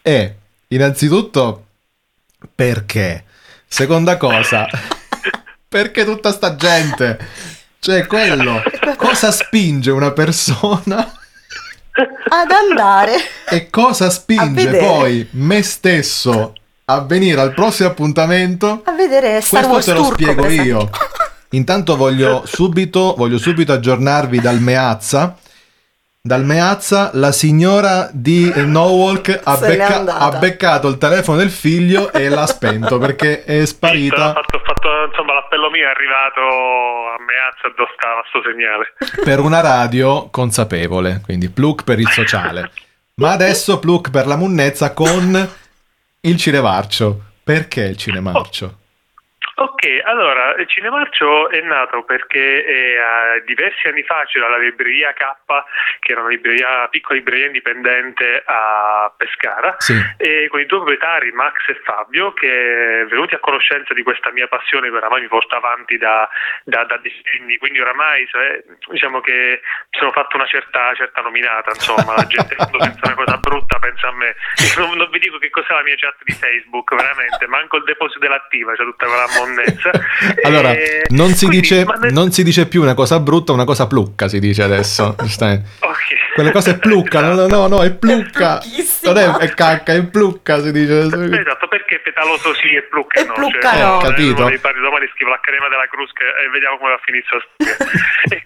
È 0.00 0.32
innanzitutto 0.68 1.64
perché? 2.54 3.24
Seconda 3.66 4.16
cosa 4.16 4.66
perché 5.68 6.04
tutta 6.04 6.32
sta 6.32 6.54
gente? 6.54 7.18
Cioè 7.78 8.06
quello 8.06 8.62
cosa 8.96 9.30
spinge 9.30 9.90
una 9.90 10.12
persona 10.12 10.98
Ad 10.98 12.50
andare. 12.50 13.12
e 13.48 13.68
cosa 13.70 14.08
spinge 14.10 14.76
poi 14.78 15.26
me 15.32 15.62
stesso 15.62 16.52
a 16.86 17.00
venire 17.00 17.40
al 17.40 17.52
prossimo 17.54 17.88
appuntamento? 17.88 18.82
A 18.84 18.92
vedere 18.92 19.40
Star 19.40 19.66
questo 19.66 19.72
Wars 19.72 19.84
te 19.84 19.92
lo 19.92 20.02
turco, 20.02 20.14
spiego 20.14 20.48
io. 20.48 20.90
Intanto 21.56 21.96
voglio 21.96 22.44
subito, 22.46 23.14
voglio 23.16 23.38
subito 23.38 23.72
aggiornarvi 23.72 24.40
dal 24.40 24.60
Meazza. 24.60 25.36
Dal 26.20 26.44
Meazza 26.44 27.10
la 27.14 27.30
signora 27.30 28.08
di 28.12 28.52
Nowalk 28.54 29.40
ha, 29.44 29.56
becca- 29.58 30.18
ha 30.18 30.38
beccato 30.38 30.88
il 30.88 30.98
telefono 30.98 31.38
del 31.38 31.50
figlio 31.50 32.12
e 32.12 32.28
l'ha 32.28 32.46
spento 32.46 32.98
perché 32.98 33.44
è 33.44 33.62
Ho 33.62 33.66
sparita 33.66 34.32
fatto, 34.32 34.56
ho 34.56 34.60
fatto- 34.64 35.04
insomma, 35.08 35.34
l'appello 35.34 35.70
mio 35.70 35.86
è 35.86 35.90
arrivato 35.90 36.40
a 36.40 37.22
Meazza 37.22 37.72
dove 37.76 37.90
stava 37.96 38.22
sto 38.28 38.42
segnale. 38.42 38.94
per 39.22 39.38
una 39.38 39.60
radio 39.60 40.28
consapevole, 40.30 41.20
quindi 41.24 41.48
Pluk 41.48 41.84
per 41.84 42.00
il 42.00 42.08
sociale. 42.10 42.72
Ma 43.14 43.30
adesso 43.30 43.78
Pluk 43.78 44.10
per 44.10 44.26
la 44.26 44.36
munnezza 44.36 44.92
con 44.92 45.48
il 46.22 46.36
cinemarcio. 46.36 47.20
Perché 47.44 47.82
il 47.82 47.96
cinemarcio? 47.96 48.78
Ok, 49.58 49.75
allora, 50.04 50.54
il 50.56 50.66
Cinemarcio 50.68 51.50
è 51.50 51.60
nato 51.60 52.02
perché 52.04 52.64
eh, 52.64 53.42
diversi 53.44 53.88
anni 53.88 54.02
fa 54.02 54.24
c'era 54.26 54.48
la 54.48 54.58
libreria 54.58 55.12
K, 55.12 55.24
che 56.00 56.12
era 56.12 56.20
una 56.20 56.30
libreria, 56.30 56.88
piccola 56.88 57.18
libreria 57.18 57.46
indipendente 57.46 58.42
a 58.44 59.12
Pescara, 59.16 59.74
Sì. 59.78 59.94
e 60.16 60.48
con 60.48 60.60
i 60.60 60.66
due 60.66 60.78
proprietari 60.78 61.30
Max 61.32 61.68
e 61.68 61.80
Fabio 61.84 62.32
che 62.32 63.06
venuti 63.08 63.34
a 63.34 63.38
conoscenza 63.38 63.92
di 63.94 64.02
questa 64.02 64.30
mia 64.32 64.46
passione 64.48 64.88
che 64.90 64.96
oramai 64.96 65.20
mi 65.22 65.28
porta 65.28 65.56
avanti 65.56 65.96
da, 65.98 66.28
da, 66.64 66.84
da 66.84 66.96
decenni. 66.98 67.58
Quindi 67.58 67.80
oramai 67.80 68.26
se- 68.30 68.64
diciamo 68.88 69.20
che 69.20 69.60
mi 69.62 69.98
sono 69.98 70.12
fatto 70.12 70.36
una 70.36 70.46
certa, 70.46 70.94
certa 70.94 71.20
nominata 71.20 71.70
insomma 71.70 72.14
la 72.16 72.26
gente 72.26 72.54
quando 72.56 72.78
pensa 72.84 73.00
una 73.04 73.14
cosa 73.14 73.36
brutta 73.38 73.78
pensa 73.78 74.08
a 74.08 74.12
me. 74.12 74.34
Non, 74.78 74.96
non 74.96 75.08
vi 75.10 75.18
dico 75.18 75.38
che 75.38 75.50
cos'è 75.50 75.72
la 75.72 75.82
mia 75.82 75.96
chat 75.96 76.16
di 76.24 76.32
Facebook 76.32 76.94
veramente 76.94 77.46
manco 77.46 77.76
il 77.76 77.84
deposito 77.84 78.18
dell'attiva 78.20 78.72
c'è 78.74 78.84
tutta 78.84 79.06
quella 79.06 79.26
monnezza 79.66 79.90
Allora, 80.44 80.72
E 80.72 81.02
non 81.08 81.28
si, 81.30 81.46
quindi, 81.46 81.60
dice, 81.60 81.84
ma 81.84 81.94
ne- 81.94 82.10
non 82.10 82.30
si 82.30 82.42
dice 82.42 82.66
più 82.68 82.82
una 82.82 82.94
cosa 82.94 83.20
brutta, 83.20 83.52
una 83.52 83.64
cosa 83.64 83.86
plucca, 83.86 84.28
si 84.28 84.38
dice 84.38 84.62
adesso. 84.62 85.14
giustamente. 85.22 85.68
ok. 85.80 86.14
Quelle 86.34 86.52
cose 86.52 86.78
plucca, 86.78 87.20
no, 87.22 87.34
no, 87.34 87.46
no, 87.46 87.66
no, 87.66 87.82
è 87.82 87.92
plucca. 87.94 88.58
plucchissima. 88.58 89.12
Non 89.12 89.22
è, 89.22 89.44
è 89.46 89.54
cacca, 89.54 89.94
è 89.94 90.04
plucca, 90.04 90.60
si 90.60 90.70
dice. 90.70 91.00
Esatto, 91.00 91.66
perché 91.68 91.98
petaloso 92.00 92.52
sì 92.54 92.74
e 92.74 92.82
plucca 92.82 93.20
E 93.20 93.24
no. 93.24 93.32
plucca 93.32 93.70
cioè, 93.70 93.82
no. 93.82 94.00
eh, 94.00 94.02
Capito. 94.04 94.44
pari 94.60 94.80
domani 94.80 95.08
scrivo 95.14 95.30
l'Accademia 95.30 95.68
della 95.68 95.86
Crusca 95.88 96.24
e 96.24 96.48
vediamo 96.50 96.76
come 96.78 96.90
va 96.90 96.96
a 96.96 97.00
finire 97.02 97.24
e, 98.28 98.42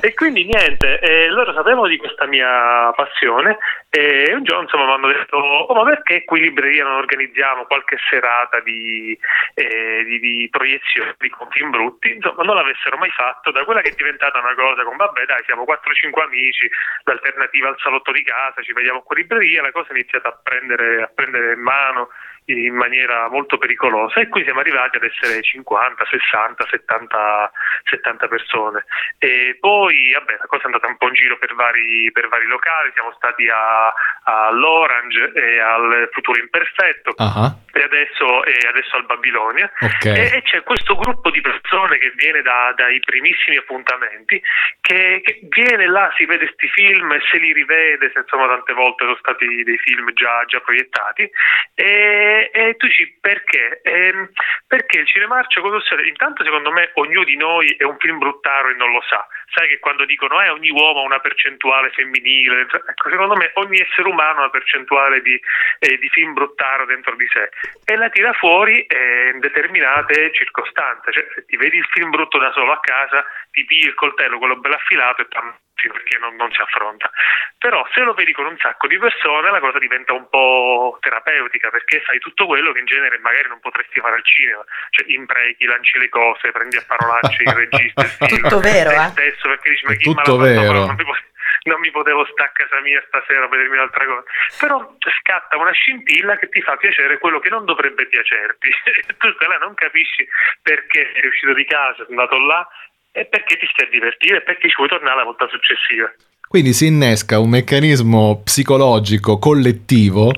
e 0.00 0.14
quindi 0.14 0.44
niente, 0.44 0.98
eh, 1.00 1.28
loro 1.28 1.52
sapevano 1.52 1.86
di 1.86 1.96
questa 1.96 2.26
mia 2.26 2.90
passione 2.96 3.58
e 3.90 4.32
un 4.34 4.42
giorno 4.42 4.62
insomma 4.62 4.86
mi 4.86 4.92
hanno 4.92 5.06
detto 5.08 5.36
oh, 5.36 5.74
ma 5.74 5.84
perché 5.84 6.24
qui 6.24 6.40
in 6.40 6.46
libreria 6.46 6.82
non 6.84 6.94
organizziamo 6.96 7.64
qualche 7.64 7.96
serata 8.10 8.60
di, 8.60 9.16
eh, 9.54 10.02
di, 10.04 10.18
di 10.18 10.33
proiezione 10.50 11.14
di 11.18 11.32
film 11.50 11.70
brutti? 11.70 12.12
Insomma, 12.12 12.42
non 12.42 12.56
l'avessero 12.56 12.96
mai 12.96 13.10
fatto, 13.10 13.50
da 13.50 13.64
quella 13.64 13.80
che 13.80 13.90
è 13.90 13.94
diventata 13.94 14.38
una 14.38 14.54
cosa 14.54 14.82
con 14.82 14.96
vabbè 14.96 15.24
dai 15.24 15.42
siamo 15.44 15.64
4-5 15.64 16.22
amici, 16.22 16.70
l'alternativa 17.04 17.68
al 17.68 17.78
salotto 17.78 18.12
di 18.12 18.22
casa, 18.22 18.62
ci 18.62 18.72
vediamo 18.72 19.02
in 19.06 19.16
libreria, 19.16 19.62
la 19.62 19.72
cosa 19.72 19.88
è 19.88 19.92
iniziata 19.92 20.28
a 20.28 20.38
prendere, 20.42 21.02
a 21.02 21.10
prendere 21.14 21.54
in 21.54 21.60
mano 21.60 22.08
in 22.46 22.74
maniera 22.74 23.28
molto 23.28 23.56
pericolosa 23.58 24.20
e 24.20 24.28
qui 24.28 24.42
siamo 24.44 24.60
arrivati 24.60 24.96
ad 24.96 25.04
essere 25.04 25.40
50, 25.42 26.04
60, 26.04 26.66
70, 26.68 27.52
70 27.84 28.28
persone. 28.28 28.84
E 29.18 29.56
poi 29.58 30.12
vabbè 30.12 30.36
la 30.38 30.46
cosa 30.46 30.62
è 30.62 30.66
andata 30.66 30.86
un 30.86 30.96
po' 30.96 31.08
in 31.08 31.14
giro 31.14 31.38
per 31.38 31.54
vari, 31.54 32.10
per 32.12 32.28
vari 32.28 32.46
locali, 32.46 32.90
siamo 32.92 33.12
stati 33.16 33.48
a, 33.48 33.92
all'Orange 34.24 35.32
e 35.34 35.60
al 35.60 36.08
Futuro 36.12 36.38
Imperfetto 36.38 37.14
Ah, 37.16 37.56
e 37.72 37.82
adesso, 37.82 38.44
e 38.44 38.56
adesso 38.68 38.96
al 38.96 39.06
Babilonia. 39.06 39.70
Ok. 39.80 40.04
e, 40.04 40.36
e 40.36 40.42
c'è 40.42 40.62
questo 40.62 40.96
gruppo 40.96 41.30
di 41.30 41.40
persone 41.40 41.98
che 41.98 42.12
viene 42.16 42.42
da- 42.42 42.72
dai 42.76 43.00
primissimi 43.00 43.56
appuntamenti, 43.56 44.40
che, 44.80 45.20
che 45.24 45.40
viene 45.48 45.86
là, 45.86 46.12
si 46.16 46.24
vede 46.24 46.46
questi 46.46 46.68
film 46.68 47.12
e 47.12 47.20
se 47.30 47.38
li 47.38 47.52
rivede, 47.52 48.10
se 48.12 48.20
insomma 48.20 48.46
tante 48.48 48.72
volte 48.72 49.04
sono 49.04 49.16
stati 49.16 49.62
dei 49.62 49.78
film 49.78 50.12
già, 50.12 50.44
già 50.46 50.60
proiettati, 50.60 51.28
e, 51.74 52.33
e 52.50 52.76
tu 52.76 52.86
dici 52.86 53.18
perché? 53.20 53.80
Ehm, 53.82 54.30
perché 54.66 55.00
il 55.00 55.06
cinemarcio 55.06 55.60
cosa 55.60 55.78
succede? 55.78 56.08
Intanto 56.08 56.44
secondo 56.44 56.70
me 56.70 56.90
ognuno 56.94 57.24
di 57.24 57.36
noi 57.36 57.74
è 57.78 57.84
un 57.84 57.96
film 57.98 58.18
bruttaro 58.18 58.68
e 58.68 58.74
non 58.74 58.90
lo 58.92 59.02
sa. 59.02 59.26
Sai 59.52 59.68
che 59.68 59.78
quando 59.78 60.04
dicono 60.04 60.40
eh, 60.42 60.48
ogni 60.48 60.70
uomo 60.70 61.00
ha 61.00 61.04
una 61.04 61.20
percentuale 61.20 61.90
femminile, 61.90 62.62
ecco, 62.62 63.10
secondo 63.10 63.36
me 63.36 63.50
ogni 63.54 63.78
essere 63.78 64.08
umano 64.08 64.38
ha 64.38 64.42
una 64.42 64.50
percentuale 64.50 65.20
di, 65.22 65.40
eh, 65.78 65.98
di 65.98 66.08
film 66.08 66.32
bruttaro 66.32 66.86
dentro 66.86 67.14
di 67.14 67.26
sé 67.28 67.50
e 67.84 67.96
la 67.96 68.08
tira 68.08 68.32
fuori 68.32 68.84
eh, 68.86 69.30
in 69.32 69.40
determinate 69.40 70.32
circostanze. 70.32 71.12
Cioè, 71.12 71.26
se 71.34 71.44
ti 71.46 71.56
vedi 71.56 71.76
il 71.76 71.86
film 71.90 72.10
brutto 72.10 72.38
da 72.38 72.50
solo 72.52 72.72
a 72.72 72.80
casa, 72.80 73.24
ti 73.50 73.64
pigli 73.64 73.86
il 73.86 73.94
coltello, 73.94 74.38
quello 74.38 74.56
bello 74.56 74.74
affilato 74.74 75.22
e 75.22 75.28
t'ammazzi 75.28 75.63
perché 75.88 76.18
non, 76.18 76.36
non 76.36 76.50
si 76.52 76.60
affronta. 76.60 77.10
Però 77.58 77.86
se 77.92 78.00
lo 78.00 78.14
vedi 78.14 78.32
con 78.32 78.46
un 78.46 78.56
sacco 78.58 78.86
di 78.86 78.98
persone 78.98 79.50
la 79.50 79.60
cosa 79.60 79.78
diventa 79.78 80.12
un 80.12 80.28
po' 80.28 80.98
terapeutica 81.00 81.70
perché 81.70 82.00
fai 82.02 82.18
tutto 82.18 82.46
quello 82.46 82.72
che 82.72 82.80
in 82.80 82.86
genere 82.86 83.18
magari 83.18 83.48
non 83.48 83.60
potresti 83.60 84.00
fare 84.00 84.16
al 84.16 84.24
cinema. 84.24 84.64
Cioè 84.90 85.10
imprechi, 85.10 85.64
lanci 85.64 85.98
le 85.98 86.08
cose, 86.08 86.50
prendi 86.50 86.76
a 86.76 86.84
parolacce 86.86 87.42
il 87.42 87.52
regista, 87.52 88.02
il 88.02 88.08
film. 88.28 88.40
Tutto 88.42 88.60
vero, 88.60 88.90
te 88.90 88.96
eh? 88.96 89.08
stesso 89.10 89.48
perché 89.48 89.70
dici 89.70 89.84
ma 89.86 89.92
È 89.92 89.96
chi 89.96 90.08
me 90.08 90.14
l'ha 90.14 90.22
tutto 90.22 90.38
fatto 90.38 90.54
fare? 90.54 90.60
vero. 90.60 90.86
Non 90.86 90.94
mi 90.96 91.04
po- 91.04 91.16
non 91.64 91.80
mi 91.80 91.90
potevo 91.90 92.26
stare 92.26 92.50
a 92.50 92.52
casa 92.52 92.80
mia 92.80 93.02
stasera 93.06 93.44
a 93.44 93.48
vedermi 93.48 93.76
un'altra 93.76 94.04
cosa. 94.04 94.22
Però 94.60 94.96
scatta 95.22 95.56
una 95.56 95.72
scintilla 95.72 96.36
che 96.36 96.48
ti 96.48 96.60
fa 96.60 96.76
piacere 96.76 97.18
quello 97.18 97.38
che 97.38 97.48
non 97.48 97.64
dovrebbe 97.64 98.06
piacerti. 98.06 98.68
E 99.06 99.16
tu 99.16 99.28
là, 99.28 99.58
non 99.58 99.74
capisci 99.74 100.26
perché 100.62 101.10
sei 101.14 101.26
uscito 101.26 101.54
di 101.54 101.64
casa, 101.64 102.04
sei 102.04 102.06
andato 102.10 102.38
là 102.38 102.68
e 103.16 103.26
perché 103.26 103.56
ti 103.56 103.66
stai 103.72 103.86
a 103.86 103.90
divertire 103.90 104.38
e 104.38 104.42
perché 104.42 104.68
ci 104.68 104.74
vuoi 104.76 104.88
tornare 104.88 105.16
la 105.16 105.24
volta 105.24 105.46
successiva. 105.48 106.12
Quindi 106.48 106.72
si 106.72 106.86
innesca 106.86 107.38
un 107.38 107.48
meccanismo 107.48 108.40
psicologico 108.42 109.38
collettivo, 109.38 110.32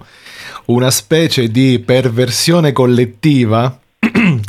una 0.66 0.90
specie 0.90 1.48
di 1.48 1.82
perversione 1.84 2.72
collettiva 2.72 3.78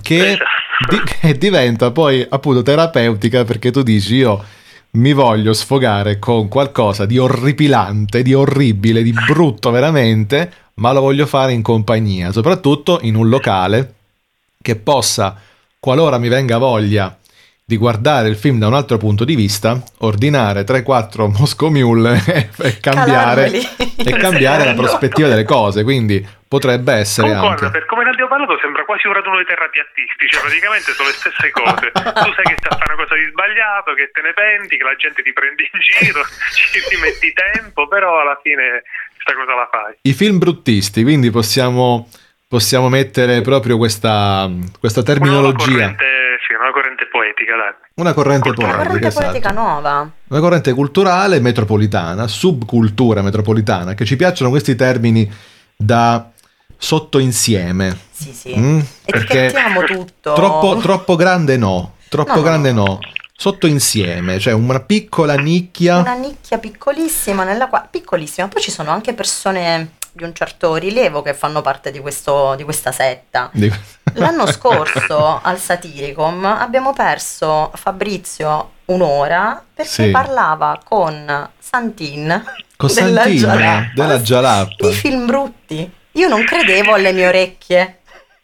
che, 0.02 0.32
Esatto. 0.32 0.46
di- 0.90 1.02
che 1.04 1.38
diventa 1.38 1.92
poi 1.92 2.26
appunto 2.28 2.62
terapeutica 2.64 3.46
perché 3.46 3.72
tu 3.72 3.82
dici 3.82 4.16
io 4.16 4.44
mi 4.92 5.14
voglio 5.14 5.54
sfogare 5.54 6.20
con 6.20 6.50
qualcosa 6.50 7.06
di 7.06 7.18
orripilante, 7.18 8.24
di 8.24 8.34
orribile, 8.34 9.04
di 9.04 9.14
brutto 9.14 9.72
veramente, 9.72 10.52
ma 10.76 10.92
lo 10.92 11.00
voglio 11.00 11.26
fare 11.26 11.54
in 11.54 11.62
compagnia, 11.62 12.34
soprattutto 12.34 13.00
in 13.04 13.16
un 13.16 13.30
locale 13.30 13.94
che 14.62 14.76
possa, 14.76 15.40
qualora 15.80 16.18
mi 16.18 16.28
venga 16.28 16.58
voglia 16.58 17.18
di 17.68 17.76
guardare 17.76 18.30
il 18.30 18.38
film 18.38 18.60
da 18.60 18.68
un 18.68 18.76
altro 18.76 18.96
punto 18.96 19.26
di 19.26 19.36
vista, 19.36 19.76
ordinare 20.00 20.64
3-4 20.64 21.28
Moscow 21.38 21.68
Mule 21.68 22.16
e, 22.64 22.80
cambiare, 22.80 23.52
e 23.52 24.12
cambiare 24.16 24.64
la 24.64 24.74
prospettiva 24.74 25.28
delle 25.28 25.44
cose. 25.44 25.84
Quindi 25.84 26.26
potrebbe 26.48 26.94
essere 26.94 27.28
Concordo, 27.28 27.66
anche. 27.66 27.78
per 27.78 27.86
come 27.86 28.06
ne 28.06 28.12
abbiamo 28.12 28.30
parlato 28.30 28.58
sembra 28.62 28.86
quasi 28.86 29.08
un 29.08 29.14
raduno 29.20 29.40
di 29.40 29.44
terrapiattisti, 29.44 30.28
cioè 30.32 30.42
praticamente 30.48 30.94
sono 30.94 31.10
le 31.10 31.16
stesse 31.20 31.52
cose. 31.52 31.92
tu 31.92 32.32
sai 32.40 32.48
che 32.48 32.56
stai 32.56 32.72
a 32.72 32.78
fare 32.80 32.94
una 32.96 33.04
cosa 33.04 33.16
di 33.20 33.28
sbagliato, 33.36 33.94
che 34.00 34.12
te 34.16 34.22
ne 34.22 34.32
penti, 34.32 34.78
che 34.78 34.84
la 34.88 34.96
gente 34.96 35.22
ti 35.22 35.34
prende 35.34 35.68
in 35.68 35.80
giro, 35.84 36.24
ci 36.56 36.80
ti 36.88 36.96
metti 37.04 37.34
tempo, 37.36 37.86
però 37.90 38.22
alla 38.22 38.40
fine 38.42 38.88
questa 39.12 39.36
cosa 39.36 39.60
la 39.60 39.68
fai. 39.68 39.92
I 40.08 40.14
film 40.14 40.40
bruttisti, 40.40 41.04
quindi 41.04 41.32
possiamo, 41.36 42.08
possiamo 42.48 42.88
mettere 42.88 43.42
proprio 43.42 43.76
questa, 43.76 44.48
questa 44.80 45.04
terminologia. 45.04 45.68
Una 45.68 45.96
corrente, 46.00 46.27
sì, 46.46 46.54
una 46.54 46.72
corrente 46.72 47.08
poetica, 47.08 47.56
dai. 47.56 47.74
Una 47.96 48.14
corrente 48.14 48.50
Cultura. 48.50 48.68
Una 48.68 48.84
poetica, 48.84 49.10
corrente 49.10 49.20
poetica 49.20 49.50
esatto. 49.52 49.68
nuova. 49.68 50.12
Una 50.28 50.40
corrente 50.40 50.74
culturale 50.74 51.40
metropolitana, 51.40 52.28
subcultura 52.28 53.22
metropolitana, 53.22 53.94
che 53.94 54.06
ci 54.06 54.16
piacciono 54.16 54.50
questi 54.50 54.76
termini 54.76 55.32
da 55.76 56.30
sottoinsieme. 56.78 57.98
Sì, 58.12 58.32
sì. 58.34 58.58
Mm? 58.58 58.80
Perché 59.06 59.46
Etichettiamo 59.46 59.84
tutto. 59.84 60.34
troppo, 60.34 60.78
troppo 60.78 61.16
grande 61.16 61.58
no, 61.58 61.96
troppo 62.10 62.32
No, 62.32 62.38
no, 62.38 62.44
grande 62.44 62.72
no. 62.72 62.84
no. 62.84 63.00
Sottoinsieme, 63.40 64.40
cioè 64.40 64.54
una 64.54 64.80
piccola 64.80 65.36
nicchia. 65.36 65.98
Una 65.98 66.16
nicchia 66.16 66.58
piccolissima 66.58 67.44
nella 67.44 67.68
quale 67.68 67.88
piccolissima. 67.92 68.48
Poi 68.48 68.62
ci 68.62 68.72
sono 68.72 68.90
anche 68.90 69.14
persone 69.14 69.97
di 70.18 70.24
un 70.24 70.34
certo 70.34 70.76
rilievo 70.76 71.22
che 71.22 71.34
fanno 71.34 71.62
parte 71.62 71.92
di, 71.92 72.00
questo, 72.00 72.56
di 72.56 72.64
questa 72.64 72.92
setta. 72.92 73.50
di- 73.54 73.72
L'anno 74.18 74.48
scorso 74.52 75.40
al 75.42 75.60
Satiricom 75.60 76.44
abbiamo 76.44 76.92
perso 76.94 77.72
Fabrizio 77.76 78.72
un'ora 78.86 79.64
perché 79.74 80.06
Sì. 80.06 80.10
parlava 80.10 80.80
con 80.84 81.50
Santin 81.60 82.44
Con 82.76 82.94
della 82.94 83.22
Santin, 83.24 83.38
Jalappas 83.40 83.94
della 83.94 84.20
Jalappas. 84.20 84.88
di 84.90 84.94
film 84.96 85.26
brutti. 85.28 85.92
Io 86.14 86.28
non 86.28 86.44
credevo 86.44 86.94
alle 86.96 87.12
mie 87.14 87.28
orecchie. 87.28 88.00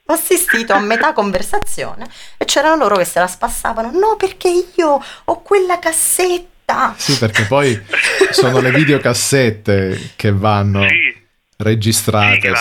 Ho 0.07 0.13
assistito 0.13 0.73
a 0.73 0.79
metà 0.79 1.13
conversazione 1.13 2.05
e 2.37 2.45
c'erano 2.45 2.75
loro 2.75 2.97
che 2.97 3.05
se 3.05 3.19
la 3.19 3.25
spassavano. 3.27 3.89
No, 3.97 4.15
perché 4.17 4.49
io 4.75 5.01
ho 5.23 5.41
quella 5.41 5.79
cassetta. 5.79 6.93
Sì, 6.97 7.17
perché 7.17 7.45
poi 7.45 7.81
sono 8.31 8.59
le 8.59 8.71
videocassette 8.71 10.11
che 10.15 10.31
vanno 10.31 10.81
Sì. 10.87 11.02
Registrate. 11.63 12.37
Che 12.39 12.53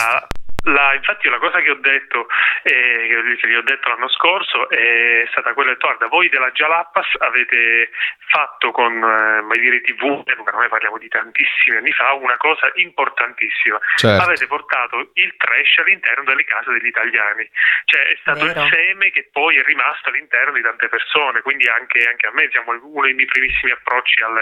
la, 0.65 0.95
infatti 0.95 1.29
la 1.29 1.39
cosa 1.39 1.61
che 1.61 1.71
ho 1.71 1.81
detto, 1.81 2.29
eh, 2.63 3.09
che 3.41 3.49
gli 3.49 3.55
ho 3.55 3.63
detto 3.63 3.89
l'anno 3.89 4.09
scorso 4.09 4.69
è 4.69 5.27
stata 5.31 5.55
quella, 5.55 5.75
guarda, 5.75 6.07
voi 6.07 6.29
della 6.29 6.51
Jalappas 6.53 7.07
avete 7.19 7.91
fatto 8.29 8.71
con 8.71 8.93
eh, 8.93 9.41
Mai 9.43 9.59
Dire 9.59 9.81
TV, 9.81 10.23
eh, 10.25 10.37
noi 10.53 10.69
parliamo 10.69 10.99
di 10.99 11.09
tantissimi 11.09 11.77
anni 11.77 11.93
fa, 11.93 12.13
una 12.15 12.37
cosa 12.37 12.71
importantissima. 12.75 13.79
Certo. 13.97 14.23
Avete 14.23 14.47
portato 14.47 15.11
il 15.15 15.35
trash 15.37 15.79
all'interno 15.79 16.25
delle 16.25 16.45
case 16.45 16.71
degli 16.71 16.87
italiani, 16.87 17.49
cioè 17.85 18.03
è 18.03 18.17
stato 18.21 18.45
Vero. 18.45 18.63
il 18.63 18.71
seme 18.71 19.11
che 19.11 19.29
poi 19.33 19.57
è 19.57 19.65
rimasto 19.65 20.11
all'interno 20.11 20.53
di 20.53 20.63
tante 20.63 20.89
persone, 20.89 21.43
quindi 21.43 21.69
anche, 21.69 22.07
anche 22.09 22.27
a 22.27 22.33
me 22.33 22.47
diciamo, 22.47 22.79
uno 22.83 23.03
dei 23.03 23.15
miei 23.15 23.27
primissimi 23.27 23.73
approcci 23.73 24.23
al, 24.23 24.39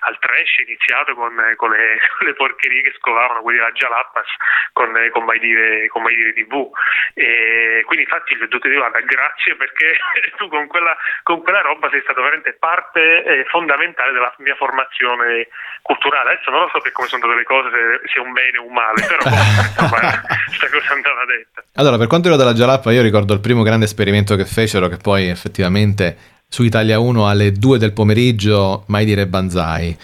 al 0.00 0.18
trash 0.18 0.58
è 0.58 0.62
iniziato 0.62 1.14
con, 1.14 1.34
con 1.56 1.70
le, 1.70 1.98
con 2.18 2.26
le 2.26 2.34
porcherie 2.34 2.82
che 2.82 2.92
scovavano 2.98 3.40
quelli 3.40 3.58
della 3.58 3.72
Jalappas 3.72 4.28
con, 4.72 4.92
con 5.10 5.24
Mai 5.24 5.38
Dire, 5.38 5.61
con 5.88 6.02
Mai 6.02 6.14
Dire 6.14 6.32
TV. 6.32 6.70
E 7.14 7.82
quindi 7.86 8.04
infatti 8.04 8.34
gli 8.34 8.42
ho 8.42 8.48
detto 8.48 8.58
guarda 8.58 9.00
grazie 9.00 9.56
perché 9.56 9.96
tu 10.36 10.48
con 10.48 10.66
quella, 10.66 10.96
con 11.22 11.42
quella 11.42 11.60
roba 11.60 11.88
sei 11.90 12.00
stato 12.02 12.22
veramente 12.22 12.56
parte 12.58 13.24
eh, 13.24 13.44
fondamentale 13.48 14.12
della 14.12 14.32
mia 14.38 14.54
formazione 14.56 15.48
culturale. 15.82 16.32
Adesso 16.32 16.50
non 16.50 16.60
lo 16.62 16.70
so 16.72 16.80
per 16.80 16.92
come 16.92 17.08
sono 17.08 17.22
andate 17.22 17.40
le 17.40 17.46
cose, 17.46 17.68
se 17.70 18.08
sia 18.12 18.22
un 18.22 18.32
bene 18.32 18.58
o 18.58 18.66
un 18.66 18.72
male, 18.72 19.04
però 19.06 19.22
questa 19.22 20.68
cosa 20.70 20.92
andava 20.92 21.24
detta. 21.26 21.62
Allora, 21.76 21.98
per 21.98 22.06
quanto 22.06 22.28
riguarda 22.28 22.50
la 22.50 22.56
Jalappa, 22.56 22.92
io 22.92 23.02
ricordo 23.02 23.34
il 23.34 23.40
primo 23.40 23.62
grande 23.62 23.84
esperimento 23.84 24.36
che 24.36 24.44
fecero, 24.44 24.88
che 24.88 24.96
poi 24.96 25.28
effettivamente 25.28 26.30
su 26.48 26.62
Italia 26.64 26.98
1 26.98 27.28
alle 27.28 27.52
2 27.52 27.78
del 27.78 27.92
pomeriggio, 27.92 28.84
mai 28.88 29.04
dire 29.04 29.26
Banzai, 29.26 29.96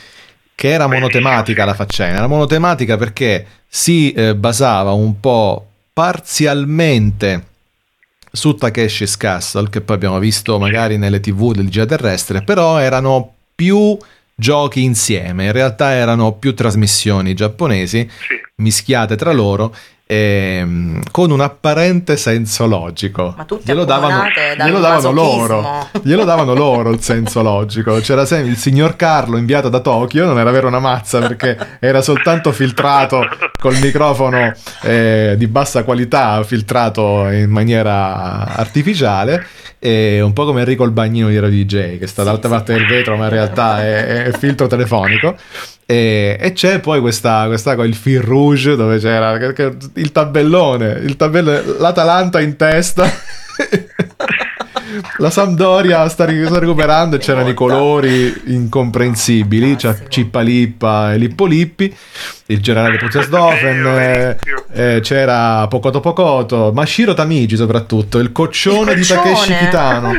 che 0.59 0.71
era 0.71 0.88
monotematica 0.88 1.64
la 1.64 1.73
faccenda. 1.73 2.16
Era 2.16 2.27
monotematica 2.27 2.97
perché 2.97 3.47
si 3.68 4.11
eh, 4.11 4.35
basava 4.35 4.90
un 4.90 5.21
po' 5.21 5.64
parzialmente 5.92 7.44
su 8.33 8.57
Takeshi's 8.57 9.16
Castle, 9.16 9.71
che 9.71 9.83
poi 9.83 9.94
abbiamo 9.94 10.18
visto 10.18 10.59
magari 10.59 10.99
nelle 10.99 11.21
tv 11.21 11.53
del 11.53 11.68
Gira 11.68 11.87
Terrestre, 11.87 12.42
però 12.42 12.79
erano 12.79 13.35
più 13.55 13.97
giochi 14.35 14.83
insieme, 14.83 15.44
in 15.44 15.53
realtà 15.53 15.92
erano 15.92 16.33
più 16.33 16.53
trasmissioni 16.55 17.35
giapponesi 17.35 18.11
mischiate 18.57 19.14
tra 19.14 19.31
loro 19.31 19.73
ehm, 20.11 21.03
con 21.11 21.31
un 21.31 21.40
apparente 21.40 22.16
senso 22.16 22.66
logico. 22.66 23.35
Ma 23.37 23.44
tutte 23.44 23.64
glielo 23.66 23.85
davano, 23.85 24.23
glielo 24.57 24.81
davano 24.81 25.11
loro, 25.11 25.88
glielo 26.03 26.25
davano 26.25 26.55
loro 26.57 26.90
il 26.90 27.03
senso 27.03 27.42
logico. 27.42 28.01
C'era 28.01 28.25
sempre 28.25 28.51
il 28.51 28.57
signor 28.57 28.97
Carlo 28.97 29.37
inviato 29.37 29.68
da 29.68 29.81
Tokyo, 29.81 30.25
non 30.25 30.38
era 30.38 30.51
vero 30.51 30.66
una 30.66 30.81
mazza 30.81 31.18
perché 31.18 31.79
era 31.79 32.01
soltanto 32.01 32.53
filtrato 32.53 33.23
col 33.59 33.77
microfono 33.79 34.55
eh, 34.83 35.35
di 35.37 35.47
bassa 35.47 35.85
qualità, 35.85 36.42
filtrato 36.42 37.29
in 37.29 37.51
maniera 37.51 38.47
artificiale. 38.57 39.47
E 39.79 40.21
un 40.21 40.33
po' 40.33 40.45
come 40.45 40.61
Enrico 40.61 40.85
il 40.85 40.91
bagnino 40.91 41.29
di 41.29 41.38
Radio 41.38 41.64
DJ, 41.64 41.99
che 41.99 42.07
sta 42.07 42.25
dall'altra 42.25 42.51
parte 42.51 42.73
del 42.73 42.87
vetro, 42.87 43.17
ma 43.17 43.25
in 43.25 43.31
realtà 43.31 43.83
è, 43.83 44.25
è 44.25 44.33
filtro 44.33 44.67
telefonico. 44.67 45.37
E, 45.87 46.37
e 46.41 46.53
c'è 46.53 46.81
poi 46.81 47.01
questa, 47.01 47.47
questa 47.47 47.73
il 47.73 47.95
fil 47.95 48.21
rouge 48.21 48.77
dove 48.77 48.99
c'era 48.99 49.33
il 49.37 50.12
tabellone, 50.12 51.01
il 51.03 51.17
tabellone, 51.17 51.62
l'Atalanta 51.79 52.41
in 52.41 52.57
testa. 52.57 53.11
La 55.16 55.31
Sampdoria 55.31 56.09
sta, 56.09 56.25
ri- 56.25 56.47
sta 56.47 56.59
recuperando 56.59 57.16
e 57.16 57.18
c'erano 57.18 57.49
i 57.49 57.55
colori 57.55 58.42
incomprensibili, 58.47 59.75
c'è 59.75 59.88
Classico. 59.88 60.09
Cippa 60.09 60.40
Lippa 60.40 61.12
e 61.12 61.18
Lippo 61.18 61.47
Lippi, 61.47 61.94
il 62.47 62.61
generale 62.61 62.99
Putzesdofen, 62.99 63.87
eh, 63.87 64.38
eh, 64.73 65.01
c'era 65.01 65.66
Pocoto 65.66 66.01
Pocoto, 66.01 66.71
Mashiro 66.73 67.14
Tamigi 67.14 67.57
soprattutto, 67.57 68.18
il 68.18 68.31
coccione, 68.31 68.94
di 68.94 69.05
Takeshi 69.05 69.55
Kitano. 69.57 70.12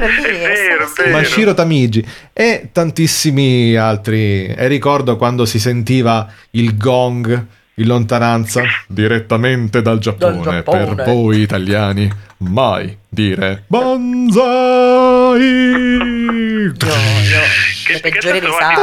Mashiro 1.11 1.53
Tamigi 1.53 2.05
e 2.33 2.69
tantissimi 2.71 3.75
altri. 3.75 4.47
E 4.47 4.67
ricordo 4.67 5.15
quando 5.15 5.45
si 5.45 5.59
sentiva 5.59 6.27
il 6.51 6.75
gong 6.75 7.45
in 7.79 7.87
lontananza 7.87 8.63
direttamente 8.87 9.81
dal 9.81 9.99
Giappone, 9.99 10.41
Dal 10.41 10.53
Giappone. 10.63 10.95
per 10.95 11.05
voi 11.05 11.39
italiani. 11.41 12.11
Mai 12.39 12.97
dire 13.09 13.63
Banzai. 13.67 15.41
Io, 15.41 16.73
io, 16.73 17.41
Che, 17.85 17.93
le 17.93 17.99
peggiori 17.99 18.39
risate. 18.39 18.81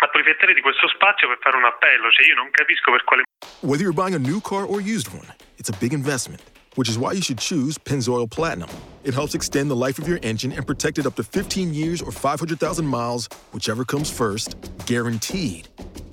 approfitterei 0.00 0.54
di 0.54 0.60
questo 0.60 0.88
spazio 0.88 1.26
per 1.28 1.38
fare 1.40 1.56
un 1.56 1.64
appello, 1.64 2.10
cioè 2.10 2.26
io 2.26 2.34
non 2.34 2.48
capisco 2.50 2.90
per 2.90 3.04
quale 3.04 3.22
Whether 3.60 3.82
you're 3.82 3.94
buying 3.94 4.14
a 4.14 4.18
new 4.18 4.40
car 4.40 4.64
or 4.68 4.80
used 4.80 5.08
one, 5.12 5.26
it's 5.56 5.68
a 5.68 5.74
big 5.80 5.92
investment, 5.92 6.40
which 6.76 6.88
is 6.88 6.96
why 6.96 7.12
you 7.12 7.22
should 7.22 7.38
choose 7.40 7.78
Pennzoil 7.78 8.26
Platinum. 8.28 8.68
It 9.04 9.14
helps 9.14 9.34
extend 9.34 9.68
the 9.70 9.76
life 9.76 9.98
of 10.00 10.06
your 10.06 10.18
engine 10.22 10.52
and 10.52 10.64
protect 10.66 10.98
it 10.98 11.06
up 11.06 11.14
to 11.16 11.22
15 11.24 11.72
years 11.74 12.00
or 12.02 12.12
500,000 12.12 12.84
miles, 12.86 13.28
whichever 13.52 13.84
comes 13.84 14.10
first, 14.10 14.54
guaranteed. 14.86 15.68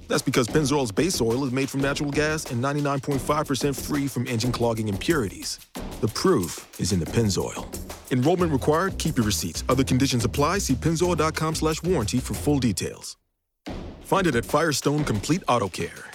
That's 0.08 0.22
because 0.22 0.48
Pennzoil's 0.48 0.92
base 0.92 1.22
oil 1.22 1.46
is 1.46 1.52
made 1.52 1.70
from 1.70 1.82
natural 1.82 2.12
gas 2.12 2.52
and 2.52 2.64
99.5% 2.64 3.76
free 3.76 4.08
from 4.08 4.28
engine 4.28 4.52
clogging 4.52 4.88
impurities. 4.88 5.60
The 6.02 6.08
proof 6.08 6.68
is 6.80 6.92
in 6.92 7.00
the 7.00 7.06
Pennzoil. 7.06 7.66
Enrollment 8.12 8.52
required. 8.52 8.98
Keep 8.98 9.18
your 9.18 9.26
receipts. 9.26 9.64
Other 9.70 9.84
conditions 9.84 10.26
apply. 10.26 10.60
See 10.60 10.76
pennzoil.com 10.76 11.56
slash 11.56 11.82
warranty 11.84 12.20
for 12.20 12.34
full 12.34 12.60
details. 12.60 13.18
Find 14.02 14.28
it 14.28 14.36
at 14.36 14.46
Firestone 14.46 15.04
Complete 15.04 15.42
Auto 15.48 15.68
Care. 15.68 16.15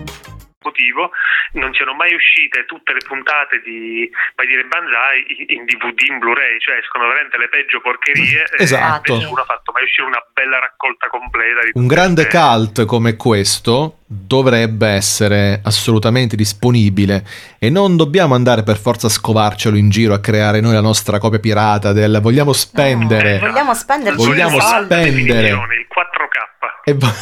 Motivo 0.63 1.11
non 1.53 1.73
siano 1.73 1.93
mai 1.93 2.13
uscite 2.13 2.65
tutte 2.65 2.93
le 2.93 3.01
puntate 3.05 3.61
di 3.61 4.09
Vai 4.35 4.47
dire 4.47 4.63
Banzai 4.65 5.25
in 5.53 5.65
DVD 5.65 6.01
in 6.09 6.19
Blu-ray, 6.19 6.59
cioè 6.59 6.77
escono 6.77 7.07
veramente 7.07 7.37
le 7.37 7.49
peggio 7.49 7.81
porcherie 7.81 8.45
Esatto. 8.57 9.13
e 9.13 9.17
nessuno 9.17 9.41
ha 9.41 9.45
fatto 9.45 9.71
mai 9.71 9.83
uscire 9.83 10.07
una 10.07 10.23
bella 10.33 10.59
raccolta 10.59 11.07
completa 11.07 11.61
di 11.63 11.71
Un 11.73 11.87
grande 11.87 12.27
queste- 12.27 12.37
cult 12.39 12.85
come 12.85 13.15
questo 13.15 13.97
dovrebbe 14.13 14.87
essere 14.89 15.61
assolutamente 15.63 16.35
disponibile 16.35 17.25
e 17.57 17.69
non 17.69 17.95
dobbiamo 17.95 18.35
andare 18.35 18.61
per 18.61 18.77
forza 18.77 19.07
a 19.07 19.09
scovarcelo 19.09 19.77
in 19.77 19.89
giro 19.89 20.13
a 20.13 20.19
creare 20.19 20.59
noi 20.59 20.73
la 20.73 20.81
nostra 20.81 21.17
copia 21.17 21.39
pirata 21.39 21.93
del 21.93 22.19
vogliamo 22.21 22.51
spendere 22.51 23.39
Vogliamo 23.39 23.73
spenderci 23.73 24.25
Vogliamo 24.25 24.57
i 24.57 24.61
soldi. 24.61 24.85
spendere. 24.85 25.47
Il 25.47 25.55
4K. 25.55 26.83
e, 26.83 26.93
vo- 26.93 27.13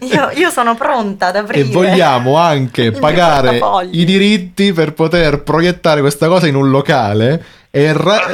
Io, 0.10 0.30
io 0.34 0.48
sono 0.50 0.74
pronta 0.76 1.26
ad 1.26 1.36
aprire. 1.36 1.60
e 1.68 1.70
vogliamo 1.70 2.38
anche 2.38 2.90
pagare 2.90 3.60
i 3.90 4.06
diritti 4.06 4.72
per 4.72 4.94
poter 4.94 5.42
proiettare 5.42 6.00
questa 6.00 6.26
cosa 6.26 6.46
in 6.46 6.54
un 6.54 6.70
locale 6.70 7.44
e, 7.70 7.92
ra- 7.92 8.24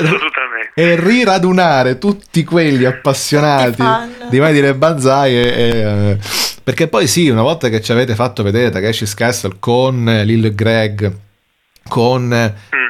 e 0.75 0.95
riradunare 0.95 1.99
tutti 1.99 2.45
quelli 2.45 2.85
appassionati 2.85 3.83
Tutti 3.83 4.29
di 4.29 4.39
mai 4.39 4.53
dire 4.53 4.75
Banzai 4.75 5.35
e, 5.35 5.41
e, 5.41 5.69
eh, 5.81 6.19
perché 6.71 6.87
poi 6.87 7.09
sì 7.09 7.29
una 7.29 7.43
volta 7.43 7.69
che 7.69 7.81
ci 7.81 7.91
avete 7.91 8.15
fatto 8.15 8.45
vedere 8.45 8.71
Takeshi's 8.71 9.15
Castle 9.15 9.57
con 9.59 10.09
eh, 10.09 10.25
Lil 10.25 10.55
Greg 10.55 11.13
con 11.89 12.33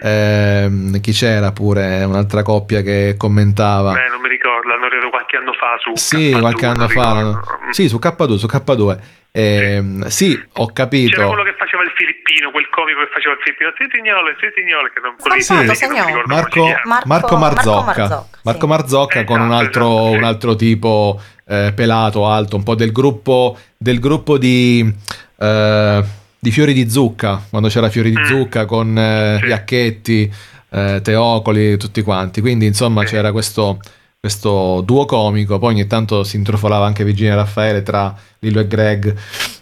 ehm, 0.02 1.00
chi 1.00 1.12
c'era 1.12 1.50
pure 1.52 2.04
un'altra 2.04 2.42
coppia 2.42 2.82
che 2.82 3.14
commentava 3.16 3.92
Beh, 3.94 4.08
non 4.10 4.20
mi 4.20 4.28
ricordo, 4.28 4.68
l'hanno 4.68 4.86
reso 4.88 5.08
qualche 5.08 5.36
anno 5.38 5.52
fa 5.54 5.76
su 5.80 5.92
sì 5.96 6.30
K2, 6.30 6.40
qualche 6.40 6.66
anno 6.66 6.88
fa 6.88 7.22
no? 7.22 7.40
sì 7.70 7.88
su 7.88 7.96
K2 7.96 8.34
su 8.36 8.46
K2 8.46 8.98
Ehm, 9.32 10.06
sì 10.08 10.32
ho 10.32 10.66
C'era 10.66 10.72
capito 10.72 11.24
quello 11.28 11.44
che 11.44 11.54
faceva 11.56 11.84
il 11.84 11.92
filippino, 11.94 12.50
quel 12.50 12.68
comico 12.68 12.98
che 12.98 13.10
faceva 13.12 13.34
il 13.34 13.40
filippino, 13.44 13.70
Zitignole, 13.78 14.34
Zitignole, 14.40 14.90
che 14.92 14.98
non, 14.98 15.14
quello 15.16 15.40
Sì. 15.40 15.54
che 15.54 15.54
non 15.54 15.66
mi 15.68 15.76
Signore. 15.76 16.06
ricordo 16.06 16.34
Marco. 16.34 16.64
Marco- 16.66 17.06
Marco 17.06 17.36
Marzocca 17.36 17.84
Marco 17.84 18.00
Marzocca, 18.02 18.26
sì. 18.26 18.40
Marco 18.42 18.66
Marzocca 18.66 19.24
con 19.24 19.40
un 19.40 19.46
Esatto, 19.52 19.62
altro, 19.62 19.86
esatto, 19.86 20.10
sì. 20.10 20.16
un 20.16 20.24
altro 20.24 20.56
tipo 20.56 21.20
eh, 21.50 21.72
pelato, 21.74 22.26
alto, 22.28 22.54
un 22.54 22.62
po' 22.62 22.76
del 22.76 22.92
gruppo, 22.92 23.56
del 23.76 23.98
gruppo 23.98 24.38
di, 24.38 24.94
eh, 25.38 26.04
di 26.38 26.50
Fiori 26.52 26.72
di 26.72 26.88
Zucca, 26.88 27.42
quando 27.50 27.66
c'era 27.68 27.88
Fiori 27.90 28.10
di 28.10 28.18
Mm. 28.20 28.24
Zucca 28.24 28.64
con 28.66 28.96
eh. 28.96 29.40
Iacchetti, 29.48 30.32
eh, 30.70 31.00
Teocoli, 31.02 31.76
tutti 31.76 32.02
quanti. 32.02 32.40
Quindi 32.40 32.66
insomma 32.66 33.02
c'era 33.04 33.32
questo, 33.32 33.80
questo 34.20 34.80
duo 34.84 35.04
comico, 35.06 35.58
poi 35.58 35.72
ogni 35.74 35.86
tanto 35.88 36.22
si 36.22 36.36
intrufolava 36.36 36.86
anche 36.86 37.02
Virginia 37.04 37.34
Raffaele 37.34 37.82
tra 37.82 38.14
Lillo 38.38 38.60
e 38.60 38.66
Greg, 38.68 39.16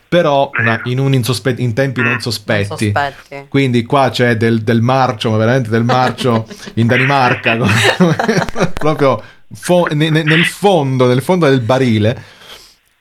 però 0.09 0.51
una- 0.59 0.81
in, 0.85 0.99
un 0.99 1.15
insospe- 1.15 1.55
in 1.59 1.73
tempi 1.75 2.01
non 2.03 2.13
Non 2.13 2.21
sospetti. 2.21 2.93
sospetti. 2.93 3.47
Quindi 3.49 3.83
qua 3.85 4.11
c'è 4.11 4.37
del, 4.37 4.61
del 4.63 4.83
marcio, 4.83 5.31
ma 5.31 5.37
veramente 5.39 5.71
del 5.71 5.85
marcio 5.85 6.47
in 6.75 6.87
Danimarca, 6.87 7.57
proprio 8.75 9.23
fo- 9.53 9.89
ne- 9.93 10.11
ne- 10.11 10.23
nel 10.23 10.45
fondo, 10.45 11.07
nel 11.07 11.23
fondo 11.23 11.49
del 11.49 11.61
barile. 11.61 12.23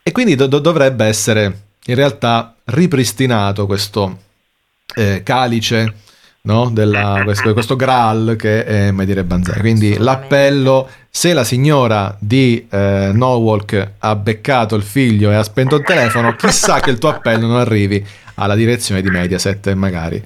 E 0.04 0.12
quindi 0.12 0.36
do- 0.36 0.48
do- 0.48 0.60
dovrebbe 0.60 1.06
essere 1.06 1.62
in 1.86 1.96
realtà 1.96 2.56
ripristinato 2.66 3.66
questo 3.66 4.20
eh, 4.96 5.22
calice, 5.24 5.94
no? 6.42 6.70
Della- 6.70 7.22
questo, 7.24 7.54
questo 7.54 7.76
Graal 7.76 8.36
che 8.38 8.64
è 8.64 8.92
Mai 8.92 9.06
dire 9.06 9.24
Banzai. 9.24 9.60
Quindi 9.60 9.98
l'appello, 9.98 10.90
se 11.10 11.34
la 11.34 11.44
signora 11.44 12.16
di 12.20 12.66
eh, 12.70 13.12
Norwalk 13.14 13.92
ha 14.00 14.16
beccato 14.16 14.76
il 14.76 14.84
figlio 14.84 15.30
e 15.32 15.36
ha 15.36 15.44
spento 15.44 15.76
il 15.76 15.84
telefono, 15.84 16.36
chissà 16.36 16.80
che 16.80 16.90
il 16.90 16.98
tuo 16.98 17.10
appello 17.10 17.48
non 17.48 17.58
arrivi 17.58 18.06
alla 18.36 18.56
direzione 18.56 19.02
di 19.02 19.10
Mediaset 19.10 19.74
magari 19.74 20.24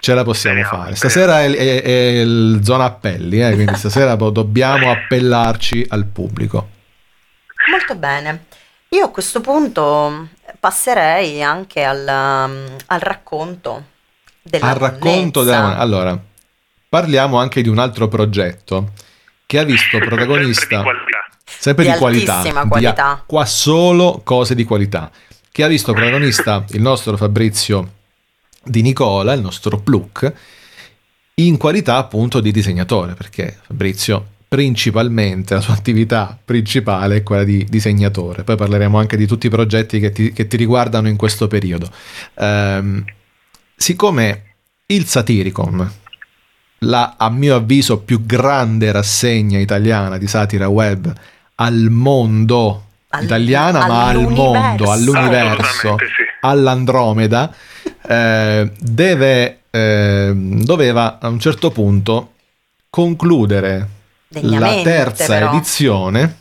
ce 0.00 0.14
la 0.14 0.24
possiamo 0.24 0.62
Speriamo, 0.64 0.82
fare. 0.84 0.96
speriamo. 0.96 0.96
Stasera 0.96 1.42
è, 1.42 1.50
è- 1.56 1.82
è 1.82 2.20
il 2.22 2.60
zona 2.64 2.84
appelli, 2.84 3.42
eh, 3.46 3.52
quindi 3.54 3.74
stasera 3.78 4.14
dobbiamo 4.16 4.90
appellarci 4.90 5.86
al 5.90 6.06
pubblico. 6.06 6.68
Molto 7.70 7.94
bene. 7.94 8.44
Io 8.90 9.04
a 9.04 9.10
questo 9.10 9.40
punto 9.40 10.28
passerei 10.58 11.42
anche 11.42 11.84
al, 11.84 11.98
um, 12.08 12.76
al 12.86 13.00
racconto 13.00 13.84
della 14.42 14.70
Al 14.70 14.74
racconto 14.76 15.44
della... 15.44 15.76
Allora, 15.76 16.18
parliamo 16.88 17.38
anche 17.38 17.62
di 17.62 17.68
un 17.68 17.78
altro 17.78 18.08
progetto 18.08 18.92
che 19.46 19.58
ha 19.58 19.64
visto 19.64 19.90
Sempre 19.98 20.08
protagonista 20.08 20.76
di 20.78 20.82
qualità. 20.82 21.18
sempre 21.44 21.84
Di 21.84 21.92
di, 21.92 21.98
qualità, 21.98 22.34
altissima 22.38 22.62
di- 22.62 22.68
qualità. 22.68 23.22
qua 23.26 23.44
solo 23.44 24.20
cose 24.24 24.54
di 24.56 24.64
qualità, 24.64 25.10
che 25.52 25.62
ha 25.62 25.68
visto 25.68 25.92
protagonista 25.92 26.64
il 26.70 26.80
nostro 26.80 27.16
Fabrizio 27.16 27.92
Di 28.62 28.82
Nicola, 28.82 29.32
il 29.32 29.40
nostro 29.40 29.78
Pluk, 29.78 30.32
in 31.34 31.56
qualità 31.56 31.96
appunto 31.96 32.40
di 32.40 32.52
disegnatore, 32.52 33.14
perché 33.14 33.58
Fabrizio 33.66 34.26
principalmente 34.50 35.54
la 35.54 35.60
sua 35.60 35.74
attività 35.74 36.36
principale 36.44 37.16
è 37.16 37.22
quella 37.22 37.44
di 37.44 37.64
disegnatore. 37.68 38.42
Poi 38.42 38.56
parleremo 38.56 38.98
anche 38.98 39.16
di 39.16 39.26
tutti 39.26 39.46
i 39.46 39.50
progetti 39.50 40.00
che 40.00 40.10
ti, 40.10 40.32
che 40.32 40.48
ti 40.48 40.56
riguardano 40.56 41.08
in 41.08 41.16
questo 41.16 41.46
periodo. 41.46 41.88
Ehm, 42.34 43.04
siccome 43.76 44.54
il 44.86 45.06
Satiricon, 45.06 45.92
la 46.80 47.14
a 47.16 47.30
mio 47.30 47.54
avviso 47.54 48.00
più 48.00 48.24
grande 48.26 48.90
rassegna 48.90 49.58
italiana 49.58 50.18
di 50.18 50.26
satira 50.26 50.66
web 50.68 51.12
al 51.56 51.88
mondo 51.90 52.86
Al- 53.10 53.22
italiana, 53.24 53.86
ma 53.86 54.06
al 54.06 54.28
mondo, 54.28 54.90
all'universo. 54.90 55.96
sì. 55.98 56.04
all'Andromeda, 56.40 57.54
eh, 58.06 58.70
deve, 58.78 59.60
eh, 59.70 60.32
doveva 60.34 61.18
a 61.20 61.28
un 61.28 61.38
certo 61.38 61.70
punto 61.70 62.32
concludere 62.88 63.88
la 64.28 64.80
terza 64.82 65.26
però. 65.26 65.50
edizione 65.52 66.38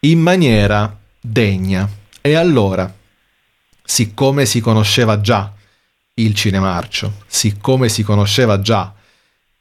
in 0.00 0.20
maniera 0.20 0.96
degna. 1.20 1.88
E 2.20 2.34
allora, 2.34 2.92
siccome 3.84 4.46
si 4.46 4.60
conosceva 4.60 5.20
già 5.20 5.52
il 6.14 6.34
cinemarcio, 6.34 7.12
siccome 7.26 7.88
si 7.88 8.02
conosceva 8.02 8.60
già 8.60 8.92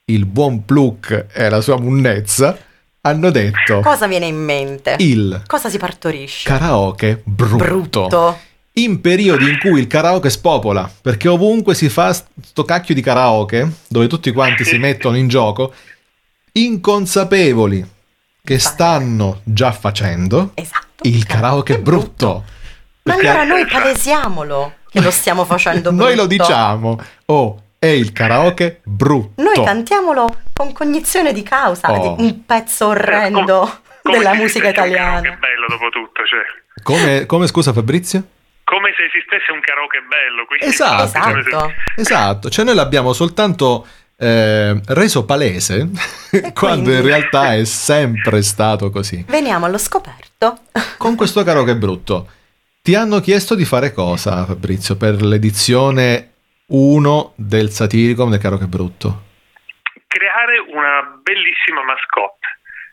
il 0.06 0.26
buon 0.26 0.66
Pluk 0.66 1.28
e 1.34 1.50
la 1.50 1.62
sua 1.62 1.80
munnezza, 1.80 2.58
hanno 3.02 3.30
detto 3.30 3.82
Cosa 3.82 4.08
viene 4.08 4.26
in 4.26 4.38
mente? 4.38 4.96
il 5.00 5.44
Cosa 5.46 5.70
si 5.70 5.78
partorisce? 5.78 6.48
karaoke 6.48 7.22
brutto. 7.24 7.56
Brutto. 7.58 8.40
In 8.78 9.00
periodi 9.00 9.50
in 9.50 9.58
cui 9.60 9.80
il 9.80 9.88
karaoke 9.88 10.30
spopola, 10.30 10.90
perché 11.02 11.30
ovunque 11.30 11.74
si 11.76 11.88
fa 11.88 12.12
sto 12.14 12.64
cacchio 12.66 12.94
di 12.94 13.02
karaoke, 13.02 13.70
dove 13.88 14.08
tutti 14.08 14.32
quanti 14.32 14.66
si 14.66 14.78
mettono 14.78 15.16
in 15.16 15.30
gioco, 15.30 15.74
inconsapevoli 16.52 17.86
che 18.44 18.60
stanno 18.60 19.40
già 19.44 19.72
facendo 19.72 20.52
Esatto. 20.56 21.08
il 21.08 21.26
karaoke 21.26 21.80
brutto. 21.80 22.44
Ma 23.04 23.14
Perché 23.14 23.28
allora 23.30 23.44
noi 23.46 23.66
palesiamolo 23.66 24.74
che 24.90 25.00
lo 25.02 25.12
stiamo 25.12 25.46
facendo 25.46 25.90
brutto. 25.92 26.04
noi 26.04 26.16
lo 26.16 26.26
diciamo, 26.26 27.00
oh, 27.28 27.62
è 27.80 27.88
il 27.88 28.12
karaoke 28.12 28.82
brutto. 28.84 29.42
Noi 29.42 29.64
cantiamolo 29.64 30.40
con 30.54 30.74
cognizione 30.74 31.32
di 31.34 31.44
causa, 31.44 31.92
Oh. 31.92 32.16
di 32.18 32.24
un 32.24 32.46
pezzo 32.46 32.88
orrendo 32.88 33.60
Com- 33.60 33.80
come 34.02 34.18
della 34.18 34.34
musica 34.34 34.68
italiana. 34.70 35.22
karaoke 35.22 35.38
bello 35.40 35.66
dopo 35.70 35.90
tutto, 35.90 36.22
cioè. 36.26 36.42
Come, 36.84 37.26
come, 37.26 37.48
scusa 37.48 37.74
Fabrizio? 37.74 38.24
Come 38.76 38.94
se 38.98 39.06
esistesse 39.06 39.52
un 39.52 39.62
karaoke 39.62 40.02
bello. 40.02 40.46
Esatto. 40.60 41.20
come 41.20 41.44
se- 41.44 41.50
Esatto. 41.50 41.74
Esatto, 41.96 42.50
cioè 42.50 42.66
noi 42.66 42.76
l'abbiamo 42.76 43.14
soltanto 43.14 43.88
eh, 44.18 44.78
reso 44.88 45.24
palese 45.24 45.90
quando 46.54 46.92
in 46.92 47.02
realtà 47.02 47.56
è 47.56 47.64
sempre 47.64 48.42
stato 48.42 48.90
così. 48.90 49.24
Veniamo 49.30 49.66
allo 49.66 49.78
scoperto. 49.78 50.58
Con 50.98 51.16
questo 51.16 51.44
karaoke 51.44 51.76
brutto, 51.78 52.28
ti 52.82 52.96
hanno 52.96 53.22
chiesto 53.22 53.56
di 53.56 53.64
fare 53.64 53.94
cosa 53.94 54.46
Fabrizio 54.46 54.98
per 54.98 55.22
l'edizione 55.22 56.34
1 56.68 57.34
del 57.38 57.70
Satiricon 57.70 58.30
del 58.30 58.40
karaoke 58.40 58.68
brutto? 58.68 59.24
creare 60.08 60.60
una 60.60 61.20
bellissima 61.22 61.84
mascotte. 61.84 62.48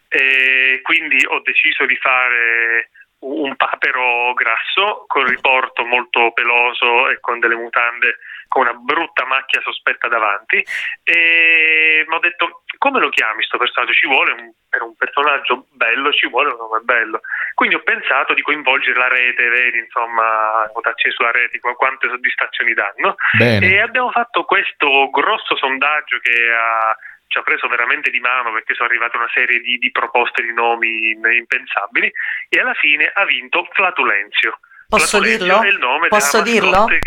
E 0.08 0.80
quindi 0.82 1.24
ho 1.24 1.40
deciso 1.44 1.86
di 1.86 1.96
fare 1.96 2.90
un 3.22 3.54
papero 3.56 4.32
grasso 4.34 5.04
con 5.06 5.24
riporto 5.24 5.84
molto 5.84 6.32
peloso 6.32 7.08
e 7.08 7.20
con 7.20 7.38
delle 7.38 7.54
mutande 7.54 8.18
con 8.48 8.62
una 8.62 8.74
brutta 8.74 9.24
macchia 9.24 9.62
sospetta 9.62 10.08
davanti. 10.08 10.62
E 11.02 12.04
mi 12.06 12.14
ho 12.14 12.18
detto 12.18 12.64
come 12.76 13.00
lo 13.00 13.08
chiami 13.08 13.36
questo 13.36 13.58
personaggio? 13.58 13.92
Ci 13.92 14.06
vuole 14.06 14.32
un, 14.32 14.52
per 14.68 14.82
un 14.82 14.94
personaggio 14.96 15.66
bello 15.70 16.12
ci 16.12 16.28
vuole 16.28 16.50
un 16.50 16.58
nome 16.58 16.80
bello. 16.80 17.20
Quindi 17.54 17.76
ho 17.76 17.82
pensato 17.82 18.34
di 18.34 18.42
coinvolgere 18.42 18.98
la 18.98 19.08
rete 19.08 19.48
vedi 19.48 19.78
insomma 19.78 20.68
votazioni 20.74 21.14
sulla 21.14 21.30
rete 21.30 21.60
quante 21.60 22.08
soddisfazioni 22.08 22.74
danno. 22.74 23.14
Bene. 23.38 23.66
e 23.66 23.80
abbiamo 23.80 24.10
fatto 24.10 24.44
questo 24.44 25.08
grosso 25.10 25.56
sondaggio 25.56 26.18
che 26.18 26.52
ha 26.52 26.96
ci 27.32 27.38
ha 27.38 27.42
preso 27.42 27.66
veramente 27.66 28.10
di 28.10 28.20
mano 28.20 28.52
perché 28.52 28.74
sono 28.74 28.88
arrivate 28.88 29.16
una 29.16 29.30
serie 29.32 29.60
di, 29.60 29.78
di 29.78 29.90
proposte 29.90 30.42
di 30.42 30.52
nomi 30.52 31.16
impensabili 31.16 32.12
e 32.50 32.60
alla 32.60 32.74
fine 32.74 33.10
ha 33.12 33.24
vinto 33.24 33.66
Flatulenzio. 33.72 34.60
Posso 34.86 35.16
Flatulenzio 35.16 35.46
dirlo? 35.46 35.62
È 35.62 35.68
il 35.68 35.78
nome 35.78 36.08
Posso 36.08 36.42
della 36.42 36.52
dirlo? 36.52 36.84
Che... 36.84 36.98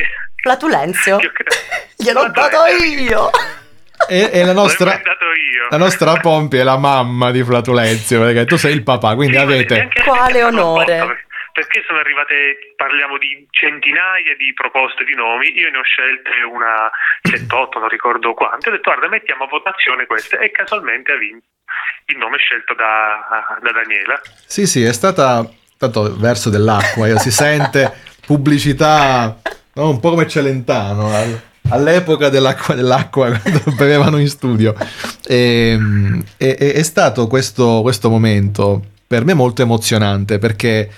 Flatulenzio? 0.41 1.19
Io 1.21 1.31
credo- 1.31 1.55
Gliel'ho 2.01 2.29
dato 2.31 2.65
io! 2.83 3.29
E, 4.09 4.29
e 4.33 4.43
la 4.43 4.53
nostra, 4.53 4.99
la 5.69 5.77
nostra 5.77 6.13
Pompi 6.15 6.57
è 6.57 6.63
la 6.63 6.77
mamma 6.77 7.31
di 7.31 7.43
Flatulenzio, 7.43 8.19
perché 8.21 8.45
tu 8.45 8.57
sei 8.57 8.73
il 8.73 8.83
papà, 8.83 9.15
quindi 9.15 9.38
Sì, 9.38 9.39
ma 9.39 9.45
avete... 9.45 9.89
Quale 10.03 10.43
onore. 10.43 11.24
Perché 11.55 11.83
sono 11.87 11.99
arrivate, 11.99 12.75
parliamo 12.75 13.17
di 13.17 13.47
centinaia 13.49 14.35
di 14.35 14.51
proposte 14.51 15.05
di 15.05 15.15
nomi, 15.15 15.55
io 15.55 15.71
ne 15.71 15.77
ho 15.79 15.87
scelte 15.87 16.31
una 16.43 16.91
7-8, 17.23 17.79
non 17.79 17.87
ricordo 17.87 18.33
quante, 18.33 18.67
ho 18.67 18.71
detto 18.73 18.91
guarda 18.91 19.07
mettiamo 19.07 19.45
a 19.45 19.47
votazione 19.47 20.05
queste 20.05 20.37
e 20.37 20.51
casualmente 20.51 21.13
ha 21.13 21.17
vinto 21.17 21.47
il 22.07 22.17
nome 22.17 22.39
scelto 22.39 22.73
da, 22.75 23.55
da 23.63 23.71
Daniela. 23.71 24.19
Sì, 24.45 24.67
sì, 24.67 24.83
è 24.83 24.91
stata 24.91 25.47
tanto 25.77 26.17
verso 26.19 26.49
dell'acqua, 26.49 27.07
io 27.07 27.17
si 27.19 27.31
sente 27.31 27.89
pubblicità 28.27 29.39
no, 29.75 29.89
un 29.89 29.99
po' 30.01 30.09
come 30.09 30.27
Celentano 30.27 31.07
al- 31.15 31.41
all'epoca 31.71 32.27
dell'acqua, 32.27 32.75
dell'acqua 32.75 33.31
quando 33.31 33.61
bevevano 33.79 34.17
in 34.17 34.27
studio. 34.27 34.75
E, 35.25 35.79
e- 36.37 36.55
e- 36.59 36.73
è 36.73 36.83
stato 36.83 37.27
questo, 37.27 37.79
questo 37.81 38.09
momento 38.09 38.81
per 39.07 39.23
me 39.23 39.33
molto 39.33 39.61
emozionante 39.61 40.37
perché 40.37 40.89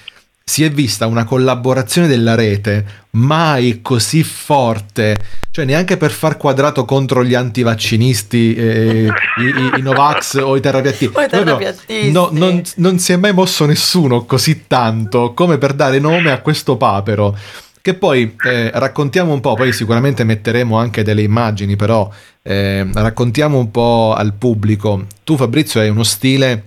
si 0.49 0.63
è 0.63 0.71
vista 0.71 1.07
una 1.07 1.25
collaborazione 1.25 2.07
della 2.07 2.33
rete 2.33 2.86
mai 3.12 3.81
così 3.81 4.23
forte, 4.23 5.17
cioè 5.51 5.65
neanche 5.65 5.97
per 5.97 6.10
far 6.12 6.38
quadrato 6.38 6.86
contro 6.86 7.21
gli 7.25 7.33
antivaccinisti, 7.33 8.55
eh, 8.55 9.07
i, 9.39 9.43
i- 9.43 9.79
i 9.79 9.81
Novax 9.81 10.36
o 10.41 10.55
i 10.55 10.62
terapiattivi. 10.62 11.12
O 11.17 11.21
i 11.21 11.27
Proprio 11.27 11.57
terapiattisti. 11.57 12.12
no- 12.12 12.29
non, 12.31 12.62
non 12.77 12.97
si 12.97 13.12
è 13.12 13.17
mai 13.17 13.33
mosso 13.33 13.65
nessuno 13.65 14.23
così 14.23 14.63
tanto 14.67 15.33
come 15.33 15.57
per 15.57 15.73
dare 15.73 15.99
nome 15.99 16.31
a 16.31 16.39
questo 16.39 16.77
papero. 16.77 17.38
Che 17.81 17.93
poi 17.95 18.33
eh, 18.45 18.71
raccontiamo 18.73 19.33
un 19.33 19.41
po', 19.41 19.53
poi 19.55 19.73
sicuramente 19.73 20.23
metteremo 20.23 20.77
anche 20.77 21.03
delle 21.03 21.23
immagini, 21.23 21.75
però 21.75 22.10
eh, 22.41 22.88
raccontiamo 22.93 23.57
un 23.57 23.69
po' 23.69 24.13
al 24.17 24.33
pubblico. 24.33 25.07
Tu 25.25 25.36
Fabrizio 25.36 25.81
hai 25.81 25.89
uno 25.89 26.03
stile 26.03 26.63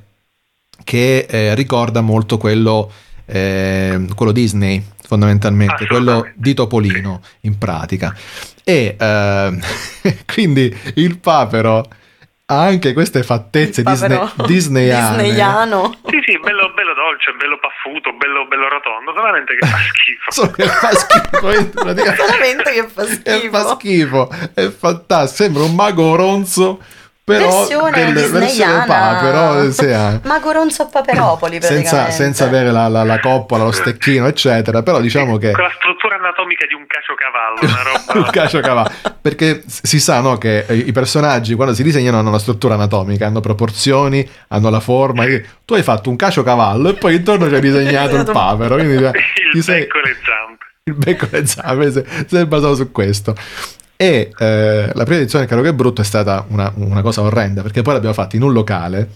che 0.84 1.26
eh, 1.28 1.54
ricorda 1.54 2.00
molto 2.02 2.36
quello, 2.38 2.90
eh, 3.30 4.06
quello 4.14 4.32
Disney, 4.32 4.82
fondamentalmente, 5.06 5.86
quello 5.86 6.10
Assolutamente. 6.10 6.40
di 6.40 6.54
Topolino, 6.54 7.20
in 7.42 7.58
pratica. 7.58 8.14
E 8.64 8.96
eh, 8.98 9.58
quindi 10.32 10.76
il 10.94 11.18
papero 11.18 11.88
ha 12.46 12.62
anche 12.64 12.92
queste 12.92 13.22
fattezze 13.22 13.82
Disney, 13.84 14.18
disneyane. 14.44 15.22
disneyano. 15.22 15.94
Sì, 16.06 16.18
sì, 16.26 16.38
bello, 16.40 16.72
bello 16.74 16.94
dolce, 16.94 17.30
bello 17.38 17.58
paffuto, 17.60 18.12
bello, 18.14 18.46
bello 18.48 18.68
rotondo, 18.68 19.12
solamente 19.14 19.54
che 19.56 19.66
fa 19.66 19.76
schifo. 19.86 20.30
Solo 20.32 20.50
che 20.50 20.64
fa 20.64 20.90
schifo, 20.92 21.70
praticamente. 21.70 22.24
Veramente 22.26 22.72
che 22.72 22.88
fa 22.88 23.02
E 23.22 23.48
fa 23.50 23.76
schifo. 23.76 23.76
schifo, 23.76 24.30
è 24.54 24.68
fantastico. 24.68 25.42
Sembra 25.44 25.62
un 25.62 25.74
mago 25.76 26.16
ronzo, 26.16 26.82
però 27.38 27.58
versione 27.66 27.90
del- 28.04 28.12
versione 28.14 28.46
disneyana. 28.46 28.84
papero, 28.84 29.70
sì, 29.72 29.84
eh. 29.86 30.20
Mago 30.24 30.52
Ronzo 30.52 30.82
a 30.82 30.86
Paperopoli 30.86 31.60
senza, 31.62 32.10
senza 32.10 32.44
avere 32.44 32.70
la, 32.70 32.88
la- 32.88 33.04
la 33.04 33.18
coppola, 33.20 33.64
lo 33.64 33.72
stecchino, 33.72 34.26
eccetera. 34.26 34.82
Però 34.82 35.00
diciamo 35.00 35.36
che 35.38 35.52
Con 35.52 35.64
la 35.64 35.72
struttura 35.76 36.16
anatomica 36.16 36.66
di 36.66 36.74
un 36.74 36.86
caciocavallo, 36.86 37.58
una 37.62 37.82
roba... 37.82 38.18
un 38.26 38.30
caciocavallo. 38.32 38.90
Perché 39.20 39.62
si 39.66 40.00
sa 40.00 40.20
no, 40.20 40.38
che 40.38 40.64
eh, 40.66 40.74
i 40.74 40.92
personaggi 40.92 41.54
quando 41.54 41.74
si 41.74 41.82
disegnano 41.82 42.18
hanno 42.18 42.28
una 42.28 42.38
struttura 42.38 42.74
anatomica, 42.74 43.26
hanno 43.26 43.40
proporzioni, 43.40 44.28
hanno 44.48 44.70
la 44.70 44.80
forma. 44.80 45.24
Tu 45.64 45.74
hai 45.74 45.82
fatto 45.82 46.10
un 46.10 46.16
caciocavallo 46.16 46.88
e 46.90 46.94
poi 46.94 47.16
intorno 47.16 47.48
ci 47.48 47.54
hai 47.54 47.60
disegnato 47.60 48.16
il 48.16 48.24
papero. 48.30 48.76
Quindi 48.76 48.98
cioè, 49.02 49.10
ti 49.12 49.56
il 49.58 49.62
sei- 49.62 49.80
becco 49.80 49.98
e 49.98 50.02
le 50.02 50.16
zampe. 50.24 50.64
il 50.84 50.94
becco 50.94 51.24
e 51.30 51.40
le 51.40 51.46
zampe 51.46 52.40
è 52.40 52.46
basato 52.46 52.74
su 52.74 52.90
questo. 52.90 53.34
E 54.00 54.32
eh, 54.38 54.90
la 54.94 55.04
prima 55.04 55.20
edizione, 55.20 55.44
caro 55.44 55.60
che 55.60 55.74
brutto, 55.74 56.00
è 56.00 56.04
stata 56.04 56.46
una, 56.48 56.72
una 56.76 57.02
cosa 57.02 57.20
orrenda 57.20 57.60
perché 57.60 57.82
poi 57.82 57.92
l'abbiamo 57.92 58.14
fatta 58.14 58.34
in 58.34 58.40
un 58.40 58.54
locale. 58.54 59.10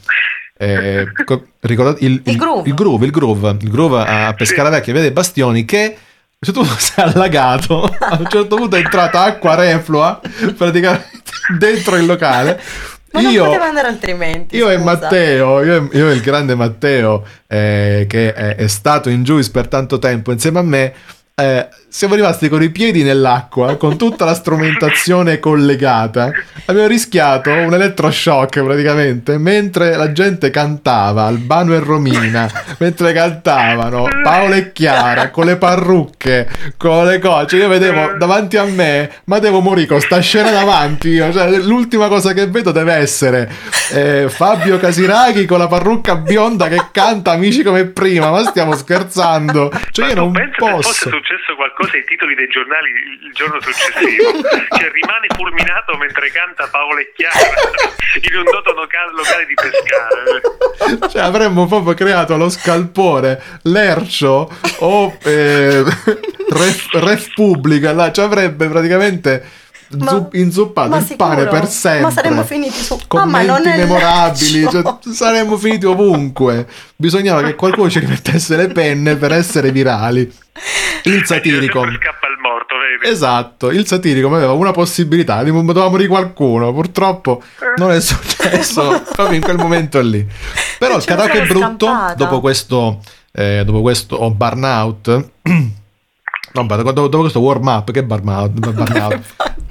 Eh, 0.59 1.07
co- 1.25 1.47
ricordate 1.61 2.05
il, 2.05 2.21
Il 2.23 2.37
Groove. 2.37 2.69
il 2.69 2.75
groove, 2.75 3.07
il 3.07 3.11
groove, 3.11 3.57
il 3.63 3.71
groove 3.71 4.05
a 4.07 4.35
Pescara 4.35 4.69
Vecchia, 4.69 4.93
vede 4.93 5.11
Bastioni 5.11 5.65
che 5.65 5.85
a 5.85 5.89
un 5.89 5.97
certo 6.39 6.61
punto 6.61 6.77
si 6.79 6.93
è 6.97 7.01
allagato. 7.01 7.83
A 7.83 8.19
un 8.21 8.27
certo 8.29 8.57
punto 8.57 8.77
è 8.77 8.81
entrata 8.81 9.23
acqua 9.23 9.55
reflua 9.55 10.21
praticamente 10.55 11.31
dentro 11.59 11.97
il 11.97 12.05
locale. 12.05 12.61
Ma 13.13 13.23
non 13.23 13.33
io, 13.33 13.45
poteva 13.47 13.65
andare 13.65 13.89
altrimenti. 13.89 14.55
io 14.55 14.69
e 14.69 14.75
scusa. 14.77 14.85
Matteo, 14.85 15.63
io 15.65 15.89
e, 15.91 15.97
io 15.97 16.11
e 16.11 16.13
il 16.13 16.21
grande 16.21 16.55
Matteo, 16.55 17.25
eh, 17.47 18.05
che 18.07 18.35
è, 18.35 18.57
è 18.57 18.67
stato 18.67 19.09
in 19.09 19.23
Juice 19.23 19.51
per 19.51 19.67
tanto 19.67 19.99
tempo 19.99 20.31
insieme 20.31 20.59
a 20.59 20.63
me, 20.63 20.93
eh, 21.37 21.69
siamo 21.95 22.17
rimasti 22.17 22.49
con 22.49 22.61
i 22.61 22.71
piedi 22.71 23.05
nell'acqua, 23.05 23.77
con 23.77 23.97
tutta 23.97 24.25
la 24.25 24.35
strumentazione 24.35 25.39
collegata. 25.39 26.33
Abbiamo 26.65 26.89
rischiato 26.89 27.51
un 27.53 27.73
elettroshock 27.73 28.65
praticamente, 28.65 29.39
mentre 29.39 29.95
la 29.95 30.11
gente 30.11 30.51
cantava, 30.51 31.27
Albano 31.27 31.73
e 31.73 31.79
Romina, 31.79 32.51
mentre 32.79 33.13
cantavano 33.13 34.09
Paolo 34.25 34.55
e 34.55 34.73
Chiara, 34.73 35.31
con 35.31 35.47
le 35.47 35.57
parrucche, 35.57 36.49
con 36.77 37.07
le 37.07 37.21
cose. 37.21 37.59
Io 37.59 37.69
vedevo 37.69 38.17
davanti 38.19 38.57
a 38.57 38.65
me, 38.65 39.09
ma 39.27 39.39
devo 39.39 39.61
morire 39.61 39.87
con 39.87 40.01
sta 40.01 40.19
scena 40.19 40.51
davanti. 40.51 41.11
Io. 41.11 41.33
Cioè, 41.33 41.49
l'ultima 41.59 42.09
cosa 42.09 42.33
che 42.33 42.49
vedo 42.49 42.73
deve 42.73 42.95
essere 42.95 43.49
eh, 43.93 44.27
Fabio 44.29 44.79
Casiraghi 44.79 45.45
con 45.45 45.59
la 45.59 45.69
parrucca 45.69 46.17
bionda 46.17 46.67
che 46.67 46.87
canta 46.91 47.31
Amici 47.31 47.63
come 47.63 47.85
prima. 47.85 48.31
Ma 48.33 48.43
stiamo 48.43 48.75
scherzando. 48.75 49.71
Cioè, 49.93 50.07
Ma 50.07 50.11
io 50.11 50.17
non 50.17 50.33
pensi 50.33 50.55
se 50.59 50.71
fosse 50.71 50.89
posso. 50.89 51.09
successo 51.11 51.55
qualcosa 51.55 51.83
ai 51.93 52.05
titoli 52.05 52.35
dei 52.35 52.49
giornali 52.49 52.91
il, 52.91 53.33
giorno 53.33 53.61
successivo? 53.61 54.33
cioè 54.43 54.91
rimane 54.91 55.27
fulminato 55.35 55.97
mentre 55.97 56.31
canta 56.31 56.69
Paolo 56.69 56.99
e 56.99 57.13
Chiara 57.15 57.39
in 58.21 58.37
un 58.37 58.45
noto 58.45 58.73
loca- 58.73 59.11
locale 59.13 59.47
di 59.47 59.55
Pescara. 59.55 61.09
Cioè, 61.09 61.23
avremmo 61.23 61.67
proprio 61.67 61.95
creato 61.95 62.37
lo 62.37 62.49
scalpore, 62.49 63.41
l'ercio 63.63 64.51
o 64.79 65.17
eh, 65.25 65.83
ref, 66.51 67.33
pubblica. 67.35 67.93
Là, 67.93 68.13
ci 68.13 68.21
avrebbe 68.21 68.69
praticamente 68.69 69.63
Ma- 69.99 70.07
zu- 70.09 70.29
inzuppato 70.33 70.89
ma 70.89 70.97
il 70.99 71.05
sicuro? 71.05 71.29
pane 71.29 71.47
per 71.47 71.67
sempre. 71.69 72.03
Ma 72.03 72.11
saremmo 72.11 72.43
finiti 72.45 72.83
su- 72.83 72.95
Ah, 72.95 73.05
commenti 73.07 73.31
ma 73.31 73.43
non 73.59 73.67
è 73.67 73.77
memorabili. 73.77 74.69
cioè, 74.71 74.83
saremmo 75.13 75.57
finiti 75.57 75.87
ovunque. 75.87 76.67
Bisognava 76.97 77.43
che 77.43 77.55
qualcuno 77.55 77.89
ci 77.91 77.99
rimettesse 78.01 78.57
le 78.57 78.69
penne 78.69 79.17
per 79.17 79.33
essere 79.33 79.71
virali. 79.73 80.21
Il 81.05 81.25
satirico. 81.27 81.81
Sempre 81.83 81.99
scappa 82.03 82.27
il 82.29 82.39
morto, 82.41 82.75
vedi? 82.77 83.13
Esatto, 83.13 83.71
il 83.71 83.87
satirico 83.87 84.29
aveva 84.35 84.53
una 84.53 84.71
possibilità, 84.73 85.43
di- 85.43 85.51
doveva 85.51 85.89
morire 85.89 86.09
qualcuno, 86.09 86.73
purtroppo 86.73 87.43
non 87.77 87.91
è 87.93 88.01
successo 88.01 89.03
proprio 89.15 89.37
in 89.37 89.43
quel 89.43 89.57
momento 89.59 90.01
lì. 90.01 90.27
Però 90.79 90.97
il 90.97 91.05
karaoke 91.05 91.43
brutto, 91.43 91.89
dopo 92.17 92.41
questo, 92.41 93.01
eh, 93.33 93.63
dopo 93.65 93.81
questo 93.83 94.31
burnout, 94.31 95.29
no, 96.55 96.67
dopo, 96.67 96.93
dopo 96.93 97.21
questo 97.21 97.41
warm 97.41 97.67
up, 97.67 97.91
che 97.91 98.05
burnout, 98.05 98.51
burnout. 98.59 99.21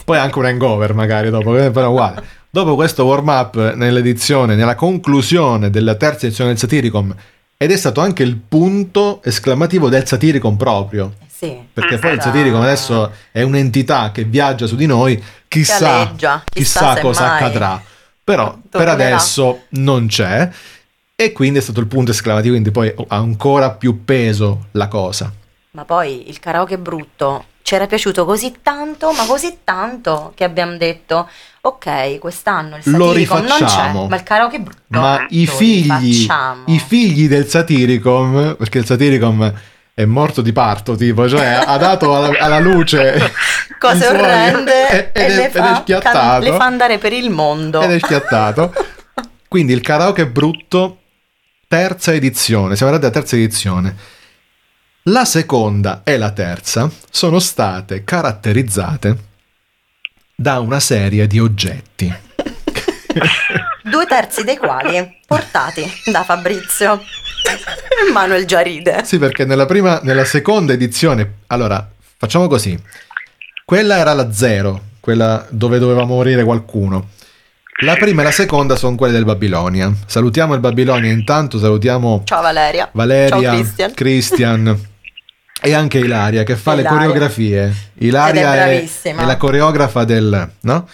poi 0.04 0.18
anche 0.18 0.38
un 0.38 0.46
hangover 0.46 0.94
magari 0.94 1.30
dopo, 1.30 1.58
eh, 1.58 1.72
però 1.72 1.90
uguale. 1.90 2.24
Dopo 2.50 2.76
questo 2.76 3.06
warm 3.06 3.28
up 3.30 3.74
nell'edizione, 3.74 4.56
nella 4.56 4.76
conclusione 4.76 5.70
della 5.70 5.96
terza 5.96 6.26
edizione 6.26 6.52
del 6.52 6.60
Satiricon, 6.60 7.16
ed 7.58 7.72
è 7.72 7.78
stato 7.78 8.02
anche 8.02 8.24
il 8.24 8.36
punto 8.36 9.22
esclamativo 9.24 9.90
del 9.90 10.06
Satiricon 10.06 10.58
proprio. 10.58 11.14
Sì. 11.28 11.58
Perché 11.74 11.98
poi 11.98 12.14
il 12.14 12.22
Sarà- 12.22 12.32
Satiricon 12.32 12.62
adesso 12.62 13.12
è 13.32 13.42
un'entità 13.42 14.12
che 14.12 14.24
viaggia 14.24 14.68
su 14.68 14.76
di 14.76 14.86
noi, 14.86 15.22
chissà, 15.48 16.12
chissà 16.16 16.44
chissà 16.46 17.00
cosa 17.00 17.28
mai 17.28 17.36
accadrà. 17.38 17.82
Però 18.24 18.52
per 18.52 18.84
tornerà. 18.86 18.92
adesso 18.92 19.64
non 19.70 20.08
c'è 20.08 20.50
e 21.16 21.32
quindi 21.32 21.60
è 21.60 21.62
stato 21.62 21.80
il 21.80 21.88
punto 21.88 22.12
esclamativo, 22.12 22.52
quindi 22.52 22.72
poi 22.72 22.94
ha 22.96 23.16
ancora 23.16 23.72
più 23.72 24.04
peso 24.06 24.68
la 24.72 24.88
cosa. 24.88 25.32
Ma 25.76 25.86
poi 25.86 26.30
il 26.30 26.40
karaoke 26.40 26.78
brutto 26.78 27.46
ci 27.64 27.74
era 27.74 27.88
piaciuto 27.88 28.26
così 28.26 28.58
tanto, 28.62 29.12
ma 29.12 29.26
così 29.26 29.62
tanto 29.64 30.32
che 30.36 30.44
abbiamo 30.44 30.78
detto 30.78 31.28
ok, 31.62 32.20
quest'anno 32.20 32.76
il 32.76 32.84
Lo 32.92 33.08
Satiricon 33.08 33.38
non 33.40 33.48
c'è, 33.48 33.58
rifacciamo. 33.64 34.08
ma 34.08 34.16
il 34.16 34.22
karaoke 34.22 34.60
brutto. 34.60 35.00
Ma 35.00 35.26
i 35.30 35.46
Lo 35.48 35.52
figli, 35.52 35.90
rifacciamo. 36.00 36.64
i 36.68 36.78
figli 36.78 37.28
del 37.28 37.48
Satiricon, 37.48 38.56
perché 38.56 38.78
il 38.78 38.86
Satiricon 38.86 39.60
è 39.96 40.06
morto 40.06 40.44
di 40.44 40.54
parto, 40.54 40.96
tipo, 40.96 41.28
cioè 41.28 41.64
ha 41.66 41.78
dato 41.78 42.16
alla, 42.16 42.38
alla 42.38 42.60
luce 42.60 43.34
cose 43.80 44.06
i 44.06 44.08
orrende 44.10 45.10
ed 45.12 45.24
e, 45.24 45.28
le, 45.36 45.46
ed 45.46 45.52
fa, 45.54 45.84
è 45.84 45.98
can- 46.00 46.40
le 46.44 46.54
fa 46.54 46.66
andare 46.66 47.00
per 47.00 47.14
il 47.14 47.32
mondo. 47.32 47.82
ed 47.82 47.90
è 47.90 47.98
schiattato. 47.98 48.72
Quindi 49.50 49.74
il 49.74 49.82
karaoke 49.82 50.28
brutto, 50.28 51.00
terza 51.68 52.14
edizione, 52.14 52.76
siamo 52.76 52.92
arrivati 52.92 53.12
alla 53.12 53.22
terza 53.26 53.36
edizione. 53.38 53.96
La 55.08 55.26
seconda 55.26 56.00
e 56.06 56.18
la 56.18 56.32
terza 56.32 56.90
sono 57.10 57.40
state 57.40 58.06
caratterizzate 58.06 59.18
da 60.34 60.62
una 60.62 60.80
serie 60.80 61.28
di 61.28 61.40
oggetti. 61.40 62.06
Due 63.84 64.06
terzi 64.06 64.46
dei 64.46 64.56
quali 64.56 65.20
portati 65.28 65.84
da 66.06 66.24
Fabrizio. 66.24 67.04
Manuel 68.14 68.46
già 68.46 68.62
ride. 68.62 69.04
Sì, 69.04 69.18
perché 69.18 69.44
nella 69.44 69.66
prima, 69.66 70.00
nella 70.04 70.24
seconda 70.24 70.72
edizione, 70.72 71.40
allora, 71.48 71.86
facciamo 72.16 72.48
così. 72.48 72.82
Quella 73.66 73.98
era 73.98 74.14
la 74.14 74.32
zero, 74.32 74.84
quella 75.02 75.46
dove 75.50 75.80
doveva 75.80 76.06
morire 76.06 76.46
qualcuno. 76.46 77.10
La 77.84 77.96
prima 77.96 78.22
e 78.22 78.24
la 78.24 78.32
seconda 78.32 78.78
sono 78.78 78.96
quelle 78.96 79.12
del 79.12 79.26
Babilonia. 79.26 79.92
Salutiamo 80.06 80.54
il 80.54 80.62
Babilonia 80.62 81.12
intanto, 81.12 81.60
salutiamo 81.60 82.22
Ciao 82.24 82.42
Valeria. 82.42 82.88
Valeria, 82.94 83.42
Ciao 83.42 83.54
Christian. 83.54 83.94
Christian 83.94 84.92
e 85.64 85.74
anche 85.74 85.98
Ilaria 86.00 86.44
che 86.44 86.56
fa 86.56 86.74
le 86.76 86.82
Ilaria. 86.82 86.98
coreografie. 87.00 87.74
Ilaria 88.00 88.42
Ed 88.42 88.48
è 88.48 88.52
è, 88.52 88.72
bravissima. 88.74 89.22
è 89.22 89.26
la 89.26 89.38
coreografa 89.38 90.04
del, 90.04 90.52
no? 90.62 90.90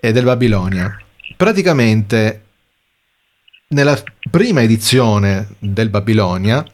E 0.00 0.12
del 0.12 0.24
Babilonia. 0.24 0.96
Praticamente 1.36 2.42
nella 3.68 3.96
prima 4.30 4.62
edizione 4.62 5.48
del 5.58 5.88
Babilonia 5.90 6.64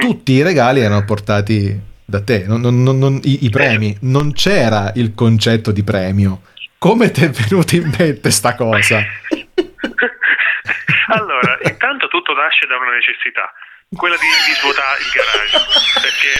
tutti 0.00 0.32
i 0.32 0.42
regali 0.42 0.80
erano 0.80 1.04
portati 1.04 1.80
da 2.04 2.20
te, 2.22 2.44
non- 2.46 2.60
non- 2.60 2.82
non- 2.82 2.98
non- 2.98 3.20
i, 3.24 3.44
i 3.46 3.50
premi, 3.50 3.96
non 4.02 4.32
c'era 4.32 4.92
il 4.96 5.14
concetto 5.14 5.70
di 5.72 5.82
premio. 5.82 6.42
Come 6.78 7.10
ti 7.10 7.24
è 7.24 7.30
venuta 7.30 7.76
in 7.76 7.90
mente 7.96 8.30
sta 8.30 8.54
cosa? 8.54 9.00
Allora, 11.08 11.58
intanto 11.64 12.08
tutto 12.08 12.32
nasce 12.32 12.66
da 12.66 12.76
una 12.76 12.94
necessità, 12.94 13.52
quella 13.96 14.16
di, 14.16 14.26
di 14.46 14.52
svuotare 14.58 14.98
il 15.00 15.10
garage. 15.12 15.58
Perché, 16.00 16.32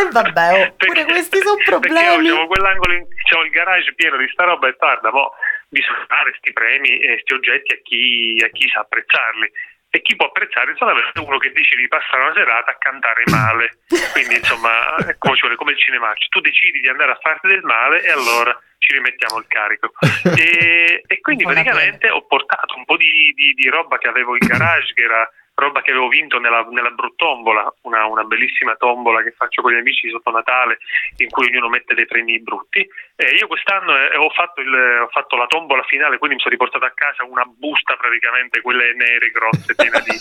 E 0.00 0.08
vabbè, 0.10 0.46
oh, 0.62 0.74
pure 0.78 1.04
questi 1.04 1.38
sono 1.38 1.56
Perché 1.56 1.70
problemi. 1.70 2.30
ho 2.30 2.46
quell'angolo, 2.46 2.92
in, 2.94 3.04
c'ho 3.28 3.42
il 3.42 3.50
garage 3.50 3.94
pieno 3.94 4.16
di 4.16 4.28
sta 4.32 4.44
roba 4.44 4.68
e 4.68 4.76
guarda, 4.78 5.10
mo 5.10 5.32
bisogna 5.68 6.04
dare 6.08 6.34
sti 6.38 6.52
premi 6.52 6.88
e 7.00 7.18
sti 7.22 7.32
oggetti 7.34 7.74
a 7.74 7.78
chi, 7.82 8.42
a 8.44 8.48
chi 8.48 8.68
sa 8.68 8.80
apprezzarli. 8.80 9.50
E 9.88 10.02
chi 10.02 10.14
può 10.16 10.26
apprezzare 10.26 10.72
è 10.72 10.76
solamente 10.76 11.18
uno 11.20 11.38
che 11.38 11.52
decide 11.52 11.80
di 11.80 11.88
passare 11.88 12.22
una 12.24 12.34
serata 12.34 12.70
a 12.72 12.76
cantare 12.76 13.22
male. 13.30 13.78
Quindi, 14.12 14.34
insomma, 14.36 14.94
è 14.96 15.16
come, 15.16 15.34
ci 15.36 15.40
vuole, 15.40 15.56
come 15.56 15.72
il 15.72 15.78
cinema. 15.78 16.12
Tu 16.28 16.40
decidi 16.40 16.80
di 16.80 16.88
andare 16.88 17.12
a 17.12 17.18
farti 17.22 17.46
del 17.46 17.62
male 17.62 18.02
e 18.02 18.10
allora 18.10 18.52
ci 18.78 18.92
rimettiamo 18.92 19.38
il 19.38 19.46
carico. 19.48 19.92
E, 20.36 21.02
e 21.06 21.20
quindi 21.20 21.44
praticamente 21.44 22.10
ho 22.10 22.26
portato 22.26 22.76
un 22.76 22.84
po' 22.84 22.96
di, 22.98 23.32
di- 23.34 23.54
di 23.54 23.68
roba 23.70 23.96
che 23.96 24.08
avevo 24.08 24.36
in 24.36 24.46
garage, 24.46 24.92
che 24.92 25.02
era 25.02 25.26
roba 25.56 25.80
che 25.80 25.90
avevo 25.90 26.08
vinto 26.08 26.38
nella, 26.38 26.66
nella 26.70 26.90
bruttombola, 26.90 27.72
una, 27.82 28.04
una 28.04 28.24
bellissima 28.24 28.76
tombola 28.76 29.22
che 29.22 29.32
faccio 29.32 29.62
con 29.62 29.72
gli 29.72 29.78
amici 29.78 30.10
sotto 30.10 30.30
Natale, 30.30 30.78
in 31.16 31.30
cui 31.30 31.46
ognuno 31.48 31.68
mette 31.68 31.94
dei 31.94 32.06
premi 32.06 32.38
brutti. 32.40 32.86
E 33.16 33.34
io 33.34 33.46
quest'anno 33.46 33.96
eh, 33.96 34.16
ho, 34.16 34.28
fatto 34.30 34.60
il- 34.60 35.00
ho 35.02 35.08
fatto 35.08 35.36
la 35.36 35.46
tombola 35.46 35.82
finale, 35.84 36.18
quindi 36.18 36.36
mi 36.36 36.42
sono 36.42 36.52
riportato 36.52 36.84
a 36.84 36.92
casa 36.94 37.24
una 37.24 37.44
busta 37.46 37.96
praticamente, 37.96 38.60
quelle 38.60 38.92
nere, 38.94 39.30
grosse, 39.30 39.74
piena 39.74 39.98
di, 40.00 40.12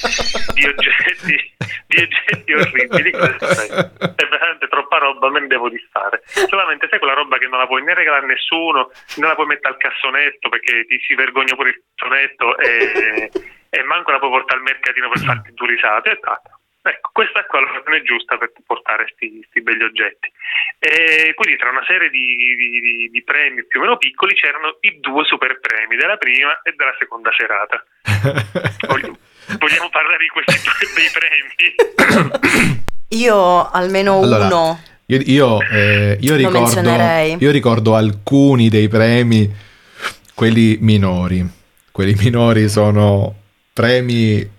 di 0.54 0.66
oggetti, 0.66 1.54
di 1.88 2.02
oggetti 2.02 2.54
orribili. 2.54 3.10
È 3.12 4.28
veramente 4.28 4.68
troppa 4.70 4.98
roba, 5.00 5.30
me 5.30 5.42
ne 5.42 5.48
devo 5.48 5.68
distare. 5.68 6.22
Solamente 6.26 6.88
sai 6.90 7.00
quella 7.00 7.14
roba 7.14 7.38
che 7.38 7.48
non 7.48 7.60
la 7.60 7.68
puoi 7.68 7.84
né 7.84 7.94
regalare 7.94 8.24
a 8.24 8.28
nessuno, 8.30 8.90
né 9.18 9.28
la 9.28 9.36
puoi 9.36 9.48
mettere 9.48 9.74
al 9.74 9.80
cassonetto 9.80 10.48
perché 10.48 10.86
ti 10.86 10.98
si 11.06 11.14
vergogna 11.14 11.56
pure 11.56 11.70
il 11.70 11.82
cassonetto 11.94 12.58
e, 12.58 13.30
e 13.76 13.84
manco 13.84 14.12
la 14.12 14.20
puoi 14.20 14.32
portare 14.32 14.60
al 14.60 14.66
mercatino 14.66 15.10
per 15.10 15.20
farti 15.28 15.52
due 15.54 15.68
risate. 15.68 16.20
E. 16.24 16.60
Ecco, 16.86 17.10
questa 17.14 17.40
è 17.42 17.46
la 17.66 17.72
ragione 17.82 18.04
giusta 18.04 18.38
per 18.38 18.52
portare 18.64 19.10
questi 19.18 19.62
begli 19.62 19.82
oggetti. 19.82 20.30
E 20.78 21.34
quindi 21.34 21.58
tra 21.58 21.72
una 21.72 21.84
serie 21.88 22.10
di, 22.12 22.24
di- 22.24 22.56
di- 22.80 23.10
di 23.10 23.24
premi 23.24 23.66
più 23.66 23.80
o 23.80 23.84
meno 23.84 23.98
piccoli 23.98 24.36
c'erano 24.36 24.78
i 24.82 25.00
due 25.00 25.26
super 25.26 25.60
premi 25.60 25.96
della 25.98 26.18
prima 26.18 26.62
e 26.62 26.74
della 26.78 26.94
seconda 27.00 27.32
serata. 27.36 27.84
Voglio- 28.88 29.18
vogliamo 29.58 29.90
parlare 29.90 30.18
di 30.22 30.28
questi 30.30 30.62
due 30.62 30.86
bei 30.94 31.10
premi? 31.10 32.84
Io 33.18 33.70
almeno 33.72 34.20
Allora, 34.20 34.46
uno. 34.46 34.80
Io, 35.08 35.20
io, 35.24 35.62
eh, 35.62 36.18
io 36.20 36.36
ricordo, 36.36 36.80
io 37.40 37.52
ricordo 37.52 37.96
alcuni 37.96 38.70
dei 38.70 38.88
premi, 38.88 39.48
quelli 40.34 40.78
minori. 40.82 41.44
Quelli 41.92 42.14
minori 42.16 42.68
sono 42.70 43.45
premi 43.76 44.50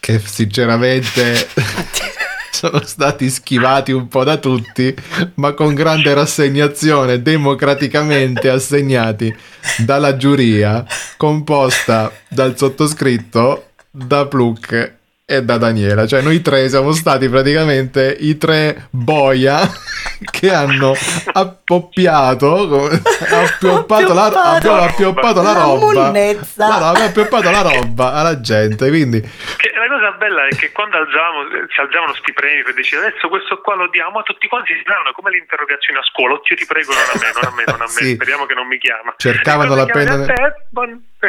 che 0.00 0.18
sinceramente 0.18 1.46
sono 2.50 2.82
stati 2.86 3.28
schivati 3.28 3.92
un 3.92 4.08
po' 4.08 4.24
da 4.24 4.38
tutti, 4.38 4.94
ma 5.34 5.52
con 5.52 5.74
grande 5.74 6.14
rassegnazione, 6.14 7.20
democraticamente 7.20 8.48
assegnati 8.48 9.36
dalla 9.84 10.16
giuria, 10.16 10.86
composta 11.18 12.10
dal 12.28 12.56
sottoscritto, 12.56 13.72
da 13.90 14.26
Pluck 14.26 14.94
e 15.28 15.42
da 15.42 15.58
Daniela. 15.58 16.06
Cioè 16.06 16.22
noi 16.22 16.40
tre 16.40 16.68
siamo 16.68 16.92
stati 16.92 17.28
praticamente 17.28 18.16
i 18.20 18.38
tre 18.38 18.86
boia 18.90 19.58
che 20.30 20.52
hanno 20.52 20.94
appoppiato, 21.32 22.86
appioppato 22.88 24.14
la, 24.14 24.26
Appioppato. 24.26 24.48
abbiamo 24.70 24.82
appioppato 24.82 25.42
la 25.42 25.52
La 25.52 25.62
roba. 25.62 26.10
No, 26.12 26.78
no, 26.78 26.84
abbiamo 26.86 27.08
appioppato 27.08 27.50
la 27.50 27.62
roba 27.62 28.12
alla 28.12 28.40
gente, 28.40 28.88
quindi 28.88 29.20
Che 29.20 29.72
la 29.74 29.88
cosa 29.88 30.12
bella 30.16 30.46
è 30.46 30.54
che 30.54 30.70
quando 30.70 30.96
alzavamo, 30.96 31.66
si 31.74 31.80
alzavano 31.80 32.14
sti 32.14 32.32
premi 32.32 32.62
per 32.62 32.74
decidere 32.74 33.08
adesso 33.08 33.28
questo 33.28 33.60
qua 33.60 33.74
lo 33.74 33.88
diamo 33.90 34.20
a 34.20 34.22
tutti 34.22 34.46
quanti 34.46 34.74
si 34.74 34.82
danno 34.86 35.10
come 35.12 35.30
le 35.30 35.38
interrogazioni 35.38 35.98
a 35.98 36.02
scuola 36.04 36.34
oh, 36.34 36.40
ti 36.40 36.54
prego 36.66 36.92
non 36.94 37.02
a 37.02 37.18
me 37.18 37.28
non 37.34 37.44
a 37.50 37.54
me 37.54 37.64
non 37.66 37.80
a 37.82 37.84
me 37.90 37.90
Sì. 38.06 38.14
speriamo 38.14 38.46
che 38.46 38.54
non 38.54 38.66
mi 38.68 38.78
chiama 38.78 39.14
Cercavano 39.16 39.74
la 39.74 39.86
penna 39.86 40.24
te, 40.26 40.54
bon- 40.70 41.02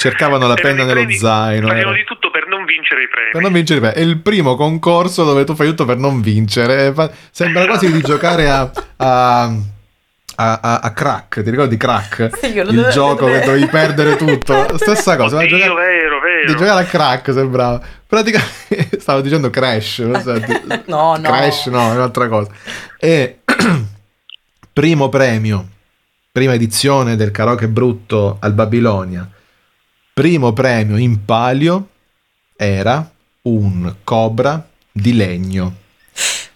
cercavano 0.00 0.46
la 0.46 0.54
penna 0.54 0.82
i 0.82 0.86
nello 0.86 1.00
premi- 1.00 1.16
zaino. 1.16 1.66
facevano 1.66 1.96
di 1.96 2.04
tutto 2.04 2.30
per 2.30 2.46
non 2.46 2.64
vincere 2.64 3.02
i 3.02 3.08
premi 3.08 3.30
Per 3.32 3.42
non 3.42 3.52
vincere, 3.52 3.80
beh, 3.80 3.92
è 3.94 4.00
il 4.00 4.18
primo 4.18 4.54
concorso 4.54 5.24
dove 5.24 5.42
tu 5.42 5.56
fai 5.56 5.66
tutto 5.66 5.84
per 5.84 5.96
non 5.96 6.20
vincere. 6.20 6.94
Sembra 7.32 7.66
quasi 7.66 7.90
di 7.90 8.00
giocare 8.00 8.48
a, 8.48 8.70
a, 8.96 9.42
a, 9.42 10.58
a- 10.62 10.78
a 10.84 10.92
crack. 10.92 11.42
Ti 11.42 11.50
ricordi 11.50 11.76
crack? 11.76 12.30
Sì, 12.38 12.56
il 12.56 12.64
dovevo 12.64 12.88
gioco 12.90 13.24
vedere. 13.24 13.40
che 13.40 13.46
dovevi 13.46 13.66
perdere 13.66 14.14
tutto. 14.16 14.66
Stessa 14.78 15.16
cosa. 15.16 15.38
Oddio, 15.38 15.48
giocare- 15.48 15.74
vero 15.74 16.20
vero 16.20 16.46
di 16.52 16.56
giocare 16.56 16.80
a 16.80 16.84
crack 16.84 17.32
sembrava. 17.32 17.80
Praticamente 18.06 19.00
stavo 19.02 19.20
dicendo 19.20 19.50
Crash. 19.50 19.98
non 19.98 20.20
so, 20.22 20.38
ti- 20.40 20.60
No, 20.86 21.16
no. 21.16 21.22
Crash 21.22 21.66
no, 21.66 21.90
è 21.90 21.94
un'altra 21.96 22.28
cosa. 22.28 22.52
E 23.00 23.40
primo 24.72 25.08
premio, 25.08 25.66
prima 26.30 26.54
edizione 26.54 27.16
del 27.16 27.32
karaoke 27.32 27.66
brutto 27.68 28.36
al 28.40 28.52
Babilonia. 28.52 29.28
Primo 30.18 30.52
premio 30.52 30.96
in 30.96 31.24
palio 31.24 31.90
era 32.56 33.08
un 33.42 33.98
cobra 34.02 34.60
di 34.90 35.14
legno. 35.14 35.70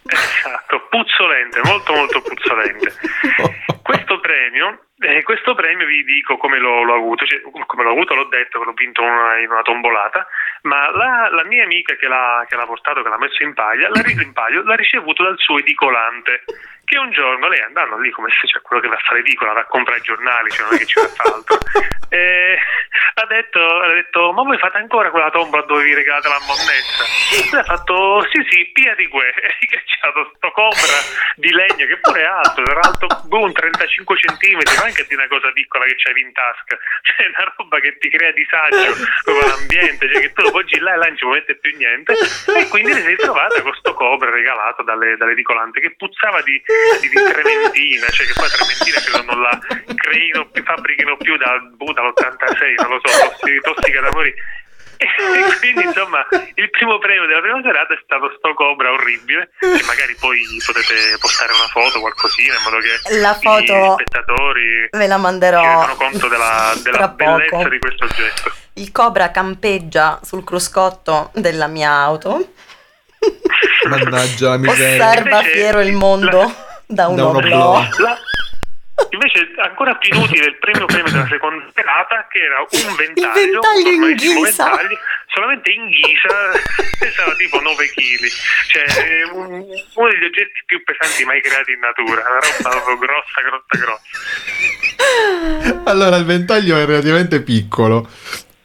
Esatto, 0.03 0.88
puzzolente, 0.90 1.61
molto 1.62 1.92
molto 1.92 2.20
puzzolente. 2.22 2.90
Questo 3.81 4.18
premio, 4.18 4.87
eh, 4.98 5.22
questo 5.22 5.55
premio 5.55 5.87
vi 5.87 6.03
dico 6.03 6.38
come 6.38 6.59
l'ho, 6.59 6.83
l'ho 6.83 6.94
avuto, 6.94 7.25
cioè, 7.25 7.40
come 7.66 7.85
l'ho 7.85 7.90
avuto 7.90 8.14
l'ho 8.14 8.27
detto 8.27 8.59
che 8.59 8.64
l'ho 8.64 8.72
vinto 8.72 9.03
una- 9.03 9.38
in 9.38 9.51
una 9.51 9.62
tombolata, 9.62 10.27
ma 10.62 10.90
la, 10.90 11.29
la 11.31 11.44
mia 11.44 11.62
amica 11.62 11.94
che 11.94 12.09
l'ha, 12.09 12.44
che 12.48 12.57
l'ha 12.57 12.66
portato, 12.66 13.03
che 13.03 13.09
l'ha 13.09 13.18
messo 13.18 13.44
in 13.44 13.55
paglia, 13.55 13.88
l'ha, 13.90 14.03
in 14.09 14.33
palio, 14.33 14.62
l'ha 14.62 14.75
ricevuto 14.75 15.22
dal 15.22 15.38
suo 15.38 15.59
edicolante, 15.59 16.42
che 16.93 16.99
un 16.99 17.11
giorno 17.11 17.49
lei 17.49 17.61
andando 17.61 17.97
lì 17.97 18.11
come 18.11 18.29
se 18.39 18.47
c'è 18.47 18.61
quello 18.61 18.83
che 18.83 18.89
va 18.89 18.97
a 18.97 19.03
fare 19.03 19.21
edicola, 19.21 19.55
va 19.55 19.61
a 19.61 19.65
comprare 19.65 20.01
i 20.01 20.03
giornali, 20.03 20.51
cioè 20.51 20.67
non 20.67 20.75
è 20.75 20.79
che 20.79 20.85
ci 20.85 21.01
va 21.01 21.07
a 21.07 21.09
fare 21.09 21.33
altro, 21.33 21.59
eh, 22.13 22.59
ha, 23.15 23.27
detto, 23.27 23.59
ha 23.59 23.89
detto 23.89 24.33
ma 24.33 24.43
voi 24.43 24.59
fate 24.59 24.77
ancora 24.77 25.11
quella 25.11 25.31
tombola 25.31 25.65
dove 25.65 25.85
vi 25.85 25.95
regalate 25.95 26.29
la 26.29 26.41
monnezza? 26.45 27.03
Lui 27.33 27.61
ha 27.61 27.65
fatto 27.65 28.29
sì 28.29 28.45
sì, 28.51 28.71
pia 28.73 28.95
di 28.95 29.09
que, 29.09 29.25
e 29.33 29.47
ha 29.49 29.67
cacciato 29.73 30.33
sto 30.37 30.51
cobra 30.53 30.99
di 31.37 31.51
legno 31.51 31.87
che 31.87 31.97
pure 31.97 32.21
è 32.21 32.25
alto, 32.25 32.61
era 32.61 32.81
alto 32.85 33.07
un 33.31 33.53
35 33.53 34.17
centimetri, 34.19 34.77
ma 34.77 34.85
anche 34.85 35.07
di 35.09 35.15
una 35.15 35.29
cosa 35.29 35.51
piccola 35.53 35.87
che 35.87 35.97
c'hai 35.97 36.21
in 36.21 36.33
tasca, 36.33 36.77
cioè 37.09 37.27
una 37.33 37.55
roba 37.57 37.81
che 37.81 37.97
ti 37.97 38.11
crea 38.11 38.33
disagio 38.33 38.93
proprio 39.25 39.49
l'ambiente, 39.49 40.13
cioè 40.13 40.21
che 40.21 40.33
tu 40.33 40.43
lo 40.43 40.51
poggi 40.51 40.79
là 40.79 40.93
e 40.93 40.97
là 40.97 41.07
non 41.07 41.17
ci 41.17 41.25
mettere 41.25 41.59
più 41.59 41.75
niente, 41.77 42.13
e 42.13 42.69
quindi 42.69 42.93
ti 42.93 43.01
sei 43.01 43.17
trovata 43.17 43.63
con 43.63 43.73
sto 43.75 43.95
cobra 43.95 44.29
regalato 44.29 44.83
dalle, 44.83 45.17
dall'edicolante 45.17 45.81
che 45.81 45.95
puzzava 45.97 46.43
di, 46.43 46.61
di, 47.01 47.09
di 47.09 47.15
trementina, 47.15 48.09
cioè 48.11 48.27
che 48.27 48.33
poi 48.35 48.49
trementina 48.49 48.99
credo 49.01 49.23
non 49.23 49.43
la 49.43 49.59
creino 49.95 50.49
più, 50.51 50.63
fabbrichino 50.63 51.17
più 51.17 51.37
da, 51.37 51.59
boh, 51.77 51.93
dall'86, 51.93 52.75
non 52.83 52.91
lo 52.91 53.01
so, 53.03 53.11
tossi- 53.19 53.61
tossica 53.61 54.01
da 54.01 54.11
morire. 54.13 54.35
E 55.03 55.59
quindi 55.59 55.83
insomma 55.83 56.25
il 56.55 56.71
primo 56.71 56.99
premio 56.99 57.27
della 57.27 57.41
prima 57.41 57.61
serata 57.63 57.93
è 57.93 57.99
stato 58.05 58.33
sto 58.39 58.55
cobra 58.55 58.93
orribile 58.93 59.51
che 59.59 59.83
magari 59.85 60.15
poi 60.21 60.39
potete 60.65 61.17
postare 61.19 61.53
una 61.53 61.67
foto 61.73 61.99
qualcosina 61.99 62.55
in 62.55 62.63
modo 62.63 62.79
che 62.79 63.19
La 63.19 63.37
i 63.37 63.43
foto 63.43 63.97
spettatori 63.99 64.89
ve 64.93 65.07
la 65.09 65.17
si 65.17 65.21
manderò 65.21 65.61
rendano 65.61 65.97
conto 65.97 66.29
della, 66.29 66.73
della 66.85 67.09
bellezza 67.09 67.57
poco. 67.57 67.69
di 67.69 67.79
questo 67.81 68.05
oggetto. 68.05 68.53
Il 68.75 68.93
cobra 68.93 69.33
campeggia 69.33 70.21
sul 70.23 70.45
cruscotto 70.45 71.31
della 71.35 71.67
mia 71.67 71.91
auto. 71.91 72.53
Mannaggia 73.89 74.51
la 74.51 74.57
miseria. 74.57 75.09
Osserva 75.09 75.43
fiero 75.43 75.81
il 75.81 75.93
mondo 75.93 76.62
da 76.95 77.09
un 77.09 77.17
Da 77.17 77.27
un 77.27 77.37
oblò. 77.37 77.81
La- 77.99 78.19
Invece 79.11 79.51
ancora 79.57 79.95
più 79.97 80.15
inutile 80.15 80.47
il 80.47 80.59
primo 80.59 80.85
premio 80.87 81.11
della 81.11 81.27
seconda 81.27 81.65
serata 81.75 82.25
che 82.31 82.38
era 82.38 82.61
un 82.61 82.95
ventaglio, 82.95 83.59
ventaglio 83.61 83.97
un 84.05 84.11
in 84.11 84.15
ghisa. 84.17 84.65
ventaglio, 84.71 84.97
solamente 85.35 85.73
in 85.73 85.88
ghisa 85.88 86.53
pesava 87.01 87.35
tipo 87.35 87.61
9 87.61 87.85
kg, 87.88 88.29
cioè 88.71 88.85
un- 89.33 89.55
uno 89.65 90.09
degli 90.09 90.23
oggetti 90.25 90.63
più 90.67 90.85
pesanti 90.85 91.25
mai 91.25 91.40
creati 91.43 91.73
in 91.73 91.81
natura, 91.81 92.21
una 92.23 92.38
roba 92.40 92.69
proprio 92.79 92.99
grossa, 92.99 93.40
grossa, 93.43 93.77
grossa. 93.81 94.07
Allora 95.90 96.17
il 96.17 96.25
ventaglio 96.25 96.77
è 96.79 96.85
relativamente 96.87 97.43
piccolo. 97.43 98.09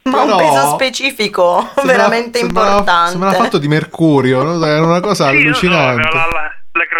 Ma 0.04 0.22
un 0.22 0.26
Però- 0.28 0.38
peso 0.38 0.68
specifico 0.74 1.60
Sembrava- 1.74 1.82
veramente 1.84 2.38
sembrava- 2.38 2.68
importante. 2.70 3.10
Sembrava 3.10 3.36
fatto 3.36 3.58
di 3.58 3.68
mercurio, 3.68 4.42
no? 4.42 4.64
era 4.64 4.84
una 4.86 5.00
cosa 5.00 5.28
Sì, 5.30 5.36
allucinante. 5.36 6.02
la, 6.02 6.28
la- 6.32 6.52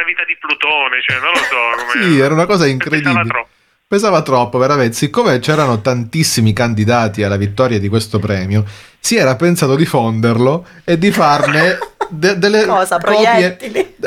gravità 0.08 0.24
di 0.24 0.36
Plutone, 0.40 1.02
cioè 1.06 1.18
non 1.20 1.32
lo 1.32 1.38
so 1.38 1.92
come... 1.92 2.04
Sì, 2.08 2.18
era 2.18 2.32
una 2.32 2.46
cosa 2.46 2.64
Pesava 2.64 2.72
incredibile. 2.72 3.24
troppo. 3.24 3.48
Pesava 3.86 4.22
troppo, 4.22 4.58
veramente. 4.58 4.96
Siccome 4.96 5.38
c'erano 5.38 5.80
tantissimi 5.80 6.52
candidati 6.52 7.22
alla 7.22 7.36
vittoria 7.36 7.78
di 7.78 7.88
questo 7.88 8.18
premio, 8.18 8.64
si 8.98 9.16
era 9.16 9.36
pensato 9.36 9.76
di 9.76 9.86
fonderlo 9.86 10.66
e 10.84 10.98
di 10.98 11.10
farne 11.10 11.78
de- 12.08 12.38
delle 12.38 12.64
Cosa, 12.66 12.98
copie 12.98 13.16
proiettili? 13.56 13.94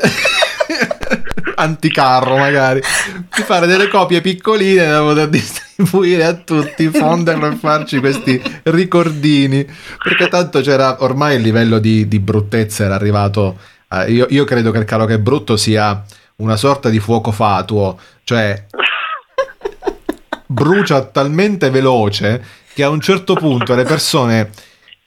anticarro 1.53 2.37
magari 2.37 2.79
di 2.79 3.41
fare 3.43 3.67
delle 3.67 3.87
copie 3.87 4.21
piccoline 4.21 4.87
da 4.87 4.99
poter 5.01 5.27
distribuire 5.29 6.23
a 6.23 6.33
tutti 6.33 6.87
fonderlo 6.87 7.47
e 7.47 7.55
farci 7.55 7.99
questi 7.99 8.41
ricordini 8.63 9.67
perché 10.01 10.27
tanto 10.27 10.61
c'era 10.61 11.03
ormai 11.03 11.35
il 11.35 11.41
livello 11.41 11.77
di, 11.77 12.07
di 12.07 12.19
bruttezza 12.19 12.85
era 12.85 12.95
arrivato 12.95 13.59
a- 13.91 14.07
io, 14.07 14.25
io 14.29 14.43
credo 14.45 14.71
che 14.71 14.79
il 14.79 14.85
karaoke 14.85 15.19
brutto 15.19 15.57
sia 15.57 16.03
una 16.37 16.55
sorta 16.55 16.89
di 16.89 16.99
fuoco 16.99 17.31
fatuo 17.31 17.99
cioè 18.23 18.65
brucia 20.45 21.01
talmente 21.03 21.69
veloce 21.69 22.43
che 22.73 22.83
a 22.83 22.89
un 22.89 23.01
certo 23.01 23.35
punto 23.35 23.75
le 23.75 23.83
persone 23.83 24.49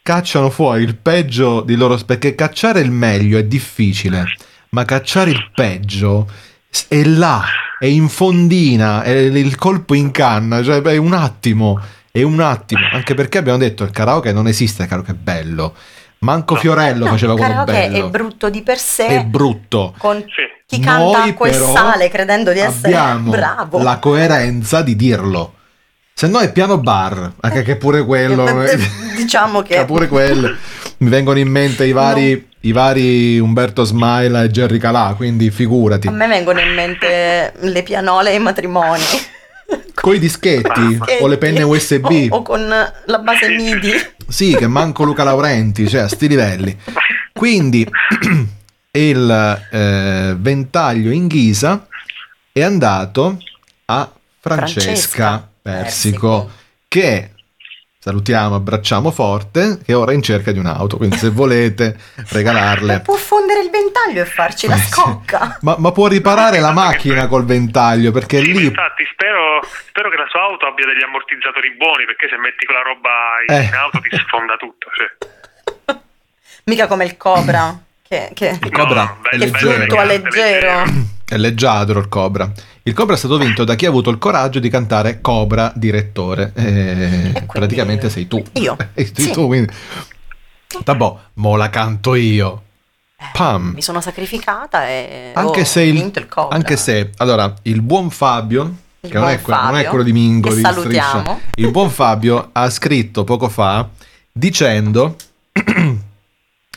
cacciano 0.03 0.51
fuori 0.51 0.83
il 0.83 0.97
peggio 0.97 1.63
di 1.63 1.77
loro 1.77 1.99
perché 2.05 2.35
cacciare 2.35 2.81
il 2.81 2.91
meglio 2.91 3.39
è 3.39 3.45
difficile 3.45 4.25
ma 4.71 4.85
cacciare 4.85 5.31
il 5.31 5.51
peggio 5.55 6.29
è 6.89 7.03
là 7.05 7.43
è 7.79 7.87
in 7.87 8.09
fondina 8.09 9.03
è 9.03 9.11
il 9.11 9.57
colpo 9.57 9.95
in 9.95 10.11
canna 10.11 10.63
cioè 10.63 10.83
è 10.83 10.97
un 10.97 11.15
attimo 11.15 11.81
è 12.11 12.23
un 12.23 12.41
attimo 12.41 12.83
anche 12.93 13.15
perché 13.15 13.39
abbiamo 13.39 13.59
detto 13.59 13.83
il 13.83 13.91
karaoke 13.91 14.33
non 14.33 14.47
esiste 14.47 14.83
il 14.83 14.89
karaoke 14.89 15.15
bello 15.15 15.75
manco 16.25 16.57
Fiorello 16.57 17.05
No, 17.05 17.11
faceva 17.13 17.33
il 17.35 17.39
quello 17.39 17.55
karaoke 17.65 17.89
bello 17.91 18.07
è 18.07 18.11
brutto 18.11 18.51
di 18.51 18.63
per 18.63 18.79
sé. 18.79 19.07
è 19.07 19.25
brutto 19.25 19.95
con 19.99 20.19
Sì. 20.21 20.43
chi 20.67 20.81
canta 20.81 21.19
noi 21.19 21.29
acqua 21.31 21.47
e 21.49 21.53
sale 21.53 22.09
credendo 22.09 22.53
di 22.53 22.59
essere 22.59 22.95
abbiamo 22.97 23.31
bravo. 23.31 23.83
la 23.83 23.99
coerenza 23.99 24.83
di 24.83 24.97
dirlo. 24.97 25.55
Se 26.17 26.27
no 26.29 26.39
è 26.39 26.53
piano 26.53 26.79
bar, 26.79 27.33
anche 27.41 27.63
che 27.63 27.77
pure 27.77 28.05
quello. 28.05 28.63
Eh, 28.63 28.79
diciamo 29.17 29.63
che 29.67 29.77
che 29.77 29.85
pure 29.85 30.07
quello. 30.09 30.55
Mi 30.99 31.09
vengono 31.11 31.41
in 31.41 31.49
mente 31.49 31.85
i 31.87 31.93
vari, 31.93 32.49
i 32.61 32.71
vari 32.73 33.39
Umberto 33.41 33.83
Smaila 33.83 34.45
e 34.45 34.49
Jerry 34.49 34.79
Calà, 34.79 35.15
quindi 35.17 35.51
figurati. 35.51 36.07
a 36.07 36.13
me 36.13 36.29
vengono 36.29 36.61
in 36.61 36.73
mente 36.73 37.53
le 37.59 37.83
pianole 37.83 38.31
ai 38.31 38.39
matrimoni. 38.39 39.03
Coi 39.95 40.19
dischetti 40.19 40.99
o 41.21 41.27
le 41.27 41.39
penne 41.39 41.63
USB. 41.63 42.29
O, 42.31 42.37
o 42.37 42.43
con 42.43 42.67
la 42.69 43.19
base 43.19 43.49
MIDI. 43.49 43.93
Sì, 44.29 44.55
che 44.55 44.67
manco 44.67 45.05
Luca 45.05 45.23
Laurenti, 45.23 45.89
cioè 45.89 46.03
a 46.03 46.09
sti 46.09 46.29
livelli. 46.29 46.77
Quindi 47.33 47.89
il 48.93 49.67
eh, 49.71 50.35
ventaglio 50.39 51.11
in 51.11 51.27
ghisa 51.27 51.87
è 52.53 52.63
andato 52.63 53.39
a 53.87 54.13
Francesca, 54.41 54.83
Francesca 54.83 55.49
Persico, 55.61 56.29
Persico. 56.29 56.51
che 56.89 57.31
salutiamo, 58.05 58.57
abbracciamo 58.57 59.11
forte, 59.11 59.79
che 59.83 59.93
è 59.93 59.97
ora 59.97 60.13
in 60.13 60.21
cerca 60.21 60.53
di 60.53 60.59
un'auto. 60.59 60.99
Quindi 60.99 61.17
se 61.17 61.31
volete 61.31 61.97
regalarle... 62.33 63.01
Può 63.05 63.17
fondere 63.17 63.61
il 63.63 63.71
ventaglio 63.71 64.21
e 64.21 64.27
farci 64.27 64.67
la 64.69 64.77
scocca. 64.77 65.57
Ma, 65.63 65.77
ma 65.79 65.91
può 65.91 66.07
riparare 66.07 66.61
la 66.61 66.73
macchina 66.73 67.27
col 67.29 67.47
ventaglio 67.47 68.11
perché 68.13 68.41
Sì, 68.41 68.53
lì 68.53 68.65
infatti 68.67 69.05
spero, 69.11 69.63
spero 69.89 70.11
che 70.11 70.17
la 70.17 70.27
sua 70.29 70.41
auto 70.43 70.67
abbia 70.67 70.85
degli 70.85 71.03
ammortizzatori 71.03 71.71
buoni 71.79 72.05
perché 72.05 72.29
se 72.29 72.37
metti 72.37 72.67
quella 72.67 72.83
roba 72.83 73.11
in, 73.49 73.55
Eh. 73.55 73.63
in 73.69 73.75
auto 73.75 73.99
ti 74.01 74.11
sfonda 74.19 74.57
tutto. 74.59 74.91
Cioè. 74.93 75.97
Mica 76.69 76.87
come 76.87 77.05
il 77.07 77.17
cobra. 77.17 77.75
Che, 78.15 78.31
che- 78.35 78.59
il 78.63 78.71
cobra 78.71 79.03
No, 79.03 79.17
è 79.29 79.37
bello, 79.37 79.45
leggero. 79.53 79.73
fluttua 79.75 80.05
leggero. 80.05 80.83
È 81.25 81.37
leggiadro 81.37 81.99
il 82.01 82.09
Cobra. 82.09 82.53
Il 82.83 82.93
Cobra 82.93 83.15
è 83.15 83.19
stato 83.19 83.39
vinto 83.39 83.65
da 83.65 83.75
chi 83.75 83.87
ha 83.87 83.89
avuto 83.89 84.11
il 84.11 84.19
coraggio 84.19 84.59
di 84.61 84.69
cantare 84.69 85.21
Cobra 85.21 85.73
direttore. 85.75 86.53
E 86.55 86.63
quindi- 87.33 87.43
praticamente 87.47 88.11
sei 88.11 88.29
tu. 88.29 88.43
Io. 88.53 88.77
Eh, 88.95 89.05
sei 89.13 89.25
Sì. 89.27 89.31
tu, 89.33 89.47
quindi. 89.47 89.73
Vabbè, 90.85 91.13
mo 91.35 91.57
la 91.57 91.71
canto 91.71 92.15
io. 92.15 92.63
Pam. 93.33 93.73
Mi 93.75 93.81
sono 93.83 94.01
sacrificata 94.03 94.87
e 94.87 95.31
Anche 95.35 95.61
ho 95.63 95.65
se 95.65 95.83
il, 95.83 95.93
vinto 95.95 96.19
il 96.19 96.29
cobra. 96.29 96.55
anche 96.57 96.77
se 96.77 97.11
allora 97.17 97.53
il 97.63 97.81
buon 97.81 98.11
Fabio 98.11 98.75
Il 99.01 99.11
che 99.11 99.19
non 99.19 99.29
è, 99.29 99.39
buon 99.39 99.43
que- 99.45 99.55
non 99.55 99.69
è 99.69 99.73
Fabio, 99.77 99.89
quello 99.89 100.05
di 100.05 100.13
Mingo 100.13 100.49
che 100.51 100.55
di 100.57 100.61
salutiamo. 100.61 101.21
Striscia, 101.23 101.41
il 101.55 101.71
buon 101.71 101.91
Fabio 101.91 102.49
ha 102.53 102.69
scritto 102.69 103.25
poco 103.25 103.49
fa 103.49 103.89
dicendo 104.31 105.17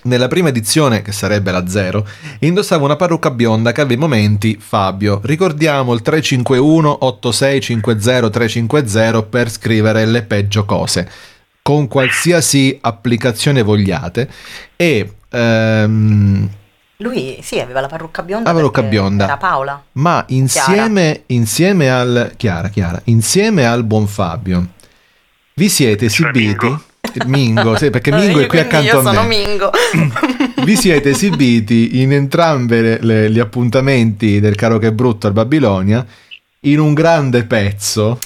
nella 0.08 0.28
prima 0.28 0.49
edizione 0.49 1.01
che 1.01 1.12
sarebbe 1.12 1.51
la 1.51 1.68
zero 1.68 2.08
indossava 2.39 2.86
una 2.86 2.95
parrucca 2.95 3.30
bionda 3.30 3.72
che 3.72 3.82
aveva 3.82 3.95
i 3.95 3.97
momenti 3.97 4.58
Fabio 4.60 5.20
ricordiamo 5.24 5.93
il 5.93 6.01
351 6.01 7.05
8650 7.05 8.30
350 8.30 9.24
per 9.24 9.51
scrivere 9.51 10.05
le 10.05 10.24
peggio 10.24 10.66
cose 10.66 11.10
con 11.62 11.88
qualsiasi 11.89 12.78
applicazione 12.82 13.62
vogliate 13.62 14.30
e 14.78 15.16
ehm, 15.30 16.49
Lui 16.97 17.39
sì, 17.41 17.60
aveva 17.60 17.82
la 17.82 17.88
parrucca 17.88 18.24
bionda. 18.24 18.49
La 18.49 18.55
parrucca 18.55 18.84
bionda. 18.84 19.26
Era 19.26 19.36
Paola. 19.36 19.84
Ma 19.93 20.24
insieme, 20.30 21.24
insieme 21.26 21.91
al 21.91 22.32
Chiara, 22.38 22.70
Chiara, 22.70 23.01
insieme 23.05 23.66
al 23.66 23.84
buon 23.84 24.08
Fabio, 24.08 24.68
vi 25.55 25.68
siete 25.68 26.10
Cioè, 26.10 26.30
esibiti? 26.30 26.78
Mingo. 27.26 27.76
Sì, 27.78 27.89
perché 27.89 28.11
Mingo 28.11 28.39
Io 28.39 28.45
è 28.45 28.47
qui 28.47 28.59
accanto 28.59 28.86
io 28.88 28.99
a 28.99 29.03
sono 29.03 29.22
me. 29.24 29.28
Mingo. 29.28 29.72
Vi 30.63 30.76
siete 30.76 31.09
esibiti 31.09 32.01
in 32.01 32.13
entrambe 32.13 32.82
le- 32.82 32.99
le- 33.01 33.32
gli 33.32 33.39
appuntamenti 33.39 34.39
del 34.39 34.55
karaoke 34.55 34.91
brutto 34.91 35.28
al 35.28 35.34
Babilonia 35.34 36.05
in 36.61 36.80
un 36.80 36.93
grande 36.93 37.45
pezzo 37.45 38.20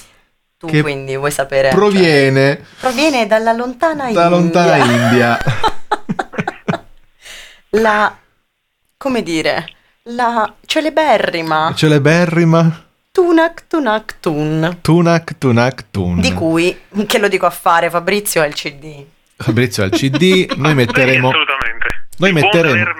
tu 0.58 0.66
che 0.66 0.82
quindi 0.82 1.16
vuoi 1.16 1.30
sapere. 1.30 1.68
cioè, 1.70 1.78
proviene 1.78 2.60
proviene 2.80 3.26
dalla 3.26 3.52
lontana 3.52 4.10
da 4.12 4.28
lontana 4.28 4.76
India. 4.76 5.38
la 7.70 8.16
come 8.96 9.22
dire, 9.22 9.66
la 10.04 10.52
celeberrima 10.64 11.72
Celeberrima 11.74 12.84
Tunak 13.12 13.64
Tunak 13.68 14.20
Tun. 14.20 14.78
Tunak 14.80 15.36
Tunak 15.36 15.84
Tun. 15.90 16.20
Di 16.20 16.32
cui, 16.32 16.74
che 17.06 17.18
lo 17.18 17.28
dico 17.28 17.44
a 17.44 17.50
fare, 17.50 17.90
Fabrizio 17.90 18.42
il 18.42 18.54
CD. 18.54 19.04
Fabrizio 19.36 19.82
al 19.82 19.90
CD, 19.90 20.50
noi 20.56 20.72
metteremo... 20.74 21.28
Sì, 21.28 21.36
assolutamente. 21.36 21.86
noi 22.16 22.32
metteremo-. 22.32 22.90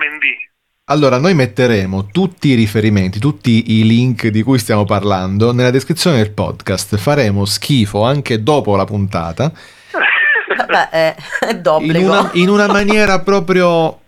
Allora, 0.85 1.17
noi 1.17 1.33
metteremo 1.33 2.09
tutti 2.11 2.49
i 2.49 2.53
riferimenti, 2.53 3.17
tutti 3.17 3.79
i 3.79 3.87
link 3.87 4.27
di 4.27 4.43
cui 4.43 4.59
stiamo 4.59 4.85
parlando 4.85 5.51
nella 5.51 5.71
descrizione 5.71 6.17
del 6.17 6.29
podcast. 6.29 6.95
Faremo 6.97 7.45
schifo 7.45 8.03
anche 8.03 8.43
dopo 8.43 8.75
la 8.75 8.85
puntata, 8.85 9.51
Vabbè, 10.55 10.89
è, 10.91 11.15
è 11.39 11.59
in 11.79 11.95
una, 11.95 12.29
in 12.33 12.49
una 12.49 12.67
maniera 12.67 13.19
proprio 13.19 14.01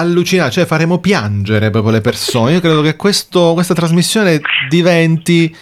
allucinante, 0.00 0.52
cioè 0.52 0.66
faremo 0.66 0.98
piangere 0.98 1.70
proprio 1.70 1.92
le 1.92 2.00
persone. 2.00 2.52
Io 2.52 2.60
credo 2.60 2.82
che 2.82 2.96
questo- 2.96 3.52
questa 3.54 3.74
trasmissione 3.74 4.40
diventi 4.68 5.54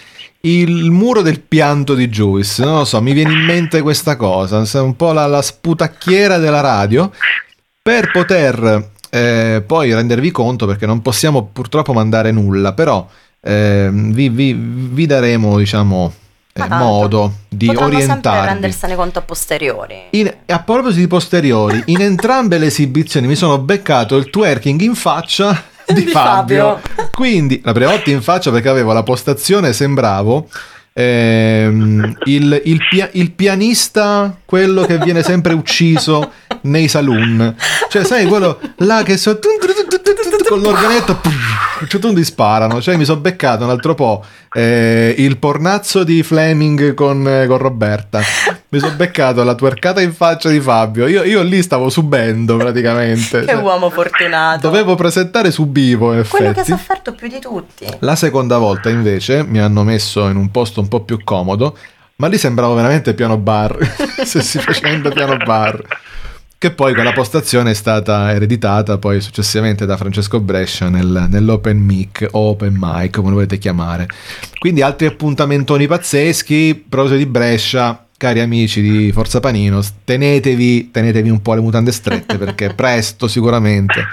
il 0.43 0.91
muro 0.91 1.21
del 1.23 1.41
pianto 1.41 1.95
di 1.95 2.09
Juice, 2.09 2.65
non 2.65 2.79
lo 2.79 2.85
so, 2.85 3.03
mi 3.03 3.13
viene 3.13 3.33
in 3.33 3.41
mente 3.41 3.83
questa 3.83 4.17
cosa, 4.17 4.63
un 4.81 4.97
po' 4.97 5.13
la, 5.13 5.27
la 5.27 5.43
sputacchiera 5.43 6.39
della 6.39 6.61
radio, 6.61 7.11
per 7.83 8.11
poter 8.13 8.91
eh, 9.11 9.63
poi 9.67 9.93
rendervi 9.93 10.31
conto, 10.31 10.67
perché 10.67 10.87
non 10.87 11.03
possiamo 11.03 11.47
purtroppo 11.47 11.93
mandare 11.93 12.31
nulla, 12.31 12.73
però 12.73 13.09
eh, 13.41 13.89
vi, 13.93 14.29
vi, 14.29 14.53
vi 14.57 15.07
daremo, 15.07 15.59
diciamo, 15.59 16.13
modo 16.67 17.33
di 17.49 17.67
Potranno 17.67 17.91
sempre 17.91 18.05
orientarvi. 18.07 18.47
rendersene 18.47 18.95
conto 18.95 19.19
a 19.19 19.23
posteriori. 19.23 19.97
In- 20.11 20.35
a 20.47 20.59
proposito 20.61 21.01
di 21.01 21.07
posteriori, 21.07 21.83
in 21.87 22.01
entrambe 22.01 22.59
le 22.59 22.67
esibizioni 22.67 23.27
mi 23.27 23.37
sono 23.37 23.59
beccato 23.59 24.17
il 24.17 24.31
twerking 24.31 24.81
in 24.81 24.95
faccia 24.95 25.63
di, 25.87 26.05
Di 26.05 26.11
Fabio. 26.11 26.81
Fabio. 26.83 27.11
Quindi 27.13 27.61
la 27.65 27.73
prima 27.73 27.91
volta 27.91 28.11
in 28.11 28.23
faccia 28.23 28.51
perché 28.51 28.69
avevo 28.69 28.93
la 28.93 29.03
postazione, 29.03 29.73
sembravo 29.73 30.49
ehm, 30.93 32.17
il, 32.25 32.61
il 32.65 32.79
pia- 32.91 33.09
il 33.13 33.31
pianista, 33.33 34.37
quello 34.45 34.83
che 34.85 34.99
viene 34.99 35.23
sempre 35.23 35.53
ucciso 35.55 36.33
nei 36.63 36.89
saloon. 36.89 37.55
Cioè, 37.89 38.05
sai, 38.05 38.27
quello 38.27 38.59
là 38.79 39.03
che 39.05 39.17
so, 39.17 39.39
con 40.49 40.61
l'organetto 40.61 41.17
pum, 41.17 41.33
a 41.33 41.83
un 41.83 41.89
certo 41.89 42.07
punto 42.07 42.21
ti 42.21 42.25
sparano. 42.27 42.81
Cioè, 42.81 42.97
mi 42.97 43.05
sono 43.05 43.21
beccato 43.21 43.65
un 43.65 43.71
altro 43.71 43.95
po' 43.95 44.25
eh, 44.53 45.15
il 45.19 45.39
pornazzo 45.39 46.05
di 46.05 46.23
Fleming 46.23 46.95
con, 46.95 47.27
eh, 47.27 47.47
con 47.47 47.59
Roberta. 47.59 48.21
Mi 48.71 48.79
sono 48.79 48.95
beccato 48.97 49.43
la 49.45 49.55
twercata 49.55 50.01
in 50.01 50.13
faccia 50.13 50.49
di 50.51 50.61
Fabio. 50.61 51.07
Io, 51.07 51.23
io 51.25 51.43
lì 51.43 51.63
stavo 51.63 51.89
subendo 51.89 52.57
praticamente. 52.57 53.41
Che 53.41 53.47
Cioè, 53.53 53.63
uomo 53.63 53.89
fortunato. 53.91 54.61
Dovevo 54.69 54.95
presentare 54.95 55.51
subivo, 55.51 56.13
in 56.13 56.25
Quello 56.29 56.53
che 56.53 56.61
ha 56.61 56.63
effetti. 56.63 56.79
sofferto 56.79 57.13
più 57.15 57.29
di 57.29 57.39
tutti. 57.41 57.87
La 58.01 58.17
seconda 58.17 58.59
volta 58.59 58.91
invece 58.91 59.43
mi 59.43 59.59
hanno 59.59 59.83
messo 59.85 60.29
in 60.29 60.37
un 60.37 60.51
posto 60.51 60.81
un 60.81 60.89
po' 60.89 61.01
più 61.01 61.23
comodo, 61.25 61.77
ma 62.17 62.27
lì 62.27 62.37
sembravo 62.37 62.75
veramente 62.75 63.15
piano 63.15 63.37
bar, 63.39 63.77
se 64.25 64.43
si 64.43 64.59
facendo 64.59 65.11
piano 65.11 65.37
bar. 65.37 65.83
Che 66.61 66.73
poi 66.73 66.93
quella 66.93 67.13
postazione 67.13 67.71
è 67.71 67.75
stata 67.75 68.33
ereditata 68.33 68.99
poi 68.99 69.21
successivamente 69.21 69.87
da 69.87 69.97
Francesco 69.97 70.41
Brescia 70.41 70.89
nel- 70.89 71.29
nell'open 71.31 71.79
mic 71.79 72.27
o 72.33 72.49
open 72.49 72.75
mic, 72.77 73.15
come 73.15 73.29
lo 73.29 73.35
volete 73.35 73.59
chiamare. 73.59 74.09
Quindi 74.59 74.83
altri 74.83 75.07
appuntamentoni 75.07 75.87
pazzeschi, 75.87 76.85
proposito 76.89 77.17
di 77.17 77.27
Brescia, 77.27 78.05
cari 78.17 78.41
amici 78.41 78.83
di 78.83 79.13
Forza 79.13 79.39
Panino, 79.39 79.81
tenetevi, 80.03 80.91
tenetevi 80.91 81.31
un 81.31 81.41
po' 81.43 81.55
le 81.55 81.61
mutande 81.61 81.93
strette 81.93 82.37
perché 82.39 82.71
presto 82.75 83.29
sicuramente 83.29 84.05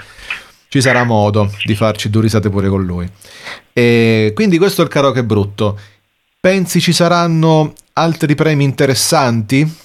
ci 0.68 0.80
sarà 0.80 1.02
modo 1.02 1.52
di 1.64 1.74
farci 1.74 2.10
due 2.10 2.22
risate 2.22 2.48
pure 2.48 2.68
con 2.68 2.84
lui. 2.84 3.10
E 3.72 4.30
quindi 4.36 4.56
questo 4.58 4.82
è 4.82 4.84
il 4.84 4.90
karaoke 4.90 5.24
brutto. 5.24 5.76
Pensi 6.38 6.80
ci 6.80 6.92
saranno 6.92 7.72
altri 7.94 8.36
premi 8.36 8.62
interessanti? 8.62 9.84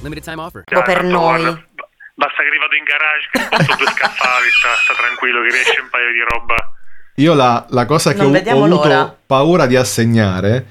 Limited 0.01 0.23
time 0.23 0.41
offer. 0.41 0.63
po' 0.65 0.81
per 0.81 0.97
tanto, 1.01 1.11
noi. 1.11 1.41
guarda, 1.41 1.63
Basta 2.13 2.41
che 2.43 2.47
arrivato 2.49 2.75
in 2.75 2.83
garage, 2.83 3.29
che 3.31 3.39
porto 3.49 3.75
due 3.83 3.91
scaffali, 3.93 4.49
sta, 4.51 4.69
sta 4.83 4.93
tranquillo, 4.93 5.41
che 5.41 5.49
riesce 5.51 5.79
un 5.81 5.87
paio 5.89 6.11
di 6.11 6.19
roba. 6.29 6.55
Io 7.15 7.33
la, 7.33 7.65
la 7.69 7.85
cosa 7.85 8.13
che 8.13 8.21
Non 8.21 8.35
ho, 8.35 8.37
ho 8.37 8.63
avuto 8.65 8.87
l'ora. 8.87 9.17
paura 9.25 9.65
di 9.65 9.75
assegnare 9.75 10.65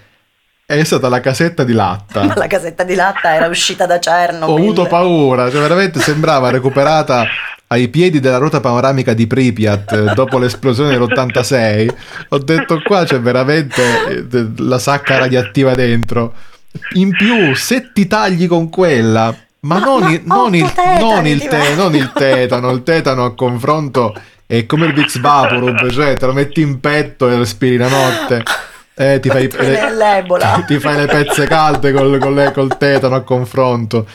è 0.67 0.85
stata 0.85 1.09
la 1.09 1.21
casetta 1.21 1.65
di 1.65 1.73
latta. 1.73 2.23
Ma 2.25 2.35
la 2.37 2.47
casetta 2.47 2.85
di 2.85 2.95
latta 2.95 3.35
era 3.35 3.47
uscita 3.47 3.87
da 3.87 3.99
Chernobyl. 3.99 4.49
Ho 4.49 4.57
avuto 4.57 4.87
paura, 4.87 5.51
cioè 5.51 5.61
veramente 5.61 5.99
sembrava 6.01 6.51
recuperata 6.51 7.25
ai 7.69 7.89
piedi 7.89 8.21
della 8.21 8.39
ruota 8.39 8.61
panoramica 8.61 9.13
di 9.15 9.27
Pripyat 9.27 9.93
eh, 9.93 10.15
dopo 10.15 10.39
l'esplosione 10.39 10.91
dell'86. 10.91 11.95
Ho 12.29 12.39
detto 12.39 12.81
qua 12.83 13.05
c'è 13.05 13.19
veramente 13.21 13.83
eh, 14.31 14.51
la 14.59 14.79
sacca 14.79 15.19
radioattiva 15.19 15.75
dentro. 15.75 16.33
In 16.95 17.11
più, 17.11 17.55
se 17.55 17.91
ti 17.93 18.07
tagli 18.07 18.47
con 18.47 18.69
quella, 18.71 19.35
ma, 19.61 19.79
Ma- 19.79 19.85
non, 19.85 20.01
ma 20.03 20.11
il, 20.11 20.23
non, 20.25 20.55
il, 20.55 20.73
non, 20.99 21.27
il 21.27 21.43
te- 21.47 21.75
non 21.75 21.95
il 21.95 22.13
tetano, 22.13 22.71
il 22.71 22.83
tetano 22.83 23.25
a 23.25 23.35
confronto 23.35 24.15
è 24.47 24.67
come 24.67 24.87
il 24.87 24.95
Vix 24.95 25.19
Vaporub, 25.19 25.91
cioè 25.91 26.17
te 26.17 26.27
lo 26.27 26.33
metti 26.33 26.61
in 26.61 26.81
petto 26.81 27.29
e 27.29 27.37
respiri 27.37 27.77
la 27.77 27.89
notte. 27.89 28.43
Eh, 28.95 29.19
ti 29.21 29.29
fai, 29.31 29.49
l'Ebola. 29.51 30.63
ti 30.67 30.79
fai 30.79 30.97
le 30.97 31.07
pezze 31.07 31.47
calde 31.47 31.93
col, 31.93 32.19
con 32.19 32.35
le- 32.35 32.53
col 32.53 32.77
tetano 32.77 33.15
a 33.15 33.23
confronto. 33.23 34.07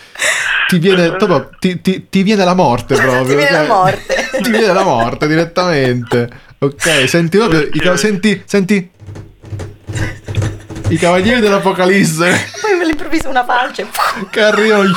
Ti 0.68 0.78
viene, 0.80 1.12
proprio, 1.12 1.50
ti, 1.60 1.80
ti- 1.82 2.08
ti 2.10 2.24
viene 2.24 2.44
la 2.44 2.54
morte 2.54 2.96
proprio. 2.96 3.24
Ti 3.26 3.36
viene 3.36 3.48
cioè, 3.48 3.68
la 3.68 3.74
morte. 3.74 4.30
ti 4.42 4.50
viene 4.50 4.74
la 4.74 4.84
morte 4.84 5.28
direttamente. 5.28 6.30
Ok, 6.60 7.08
senti 7.08 7.38
proprio, 7.38 7.62
i 7.72 7.80
ca- 7.80 7.98
senti, 7.98 8.42
senti. 8.46 8.90
I 10.88 10.98
cavalieri 10.98 11.42
dell'Apocalisse 11.42 12.52
Poi 12.62 12.80
all'improvviso 12.80 13.30
una 13.30 13.44
falce. 13.44 13.88
che 14.30 14.42
arrivano 14.42 14.92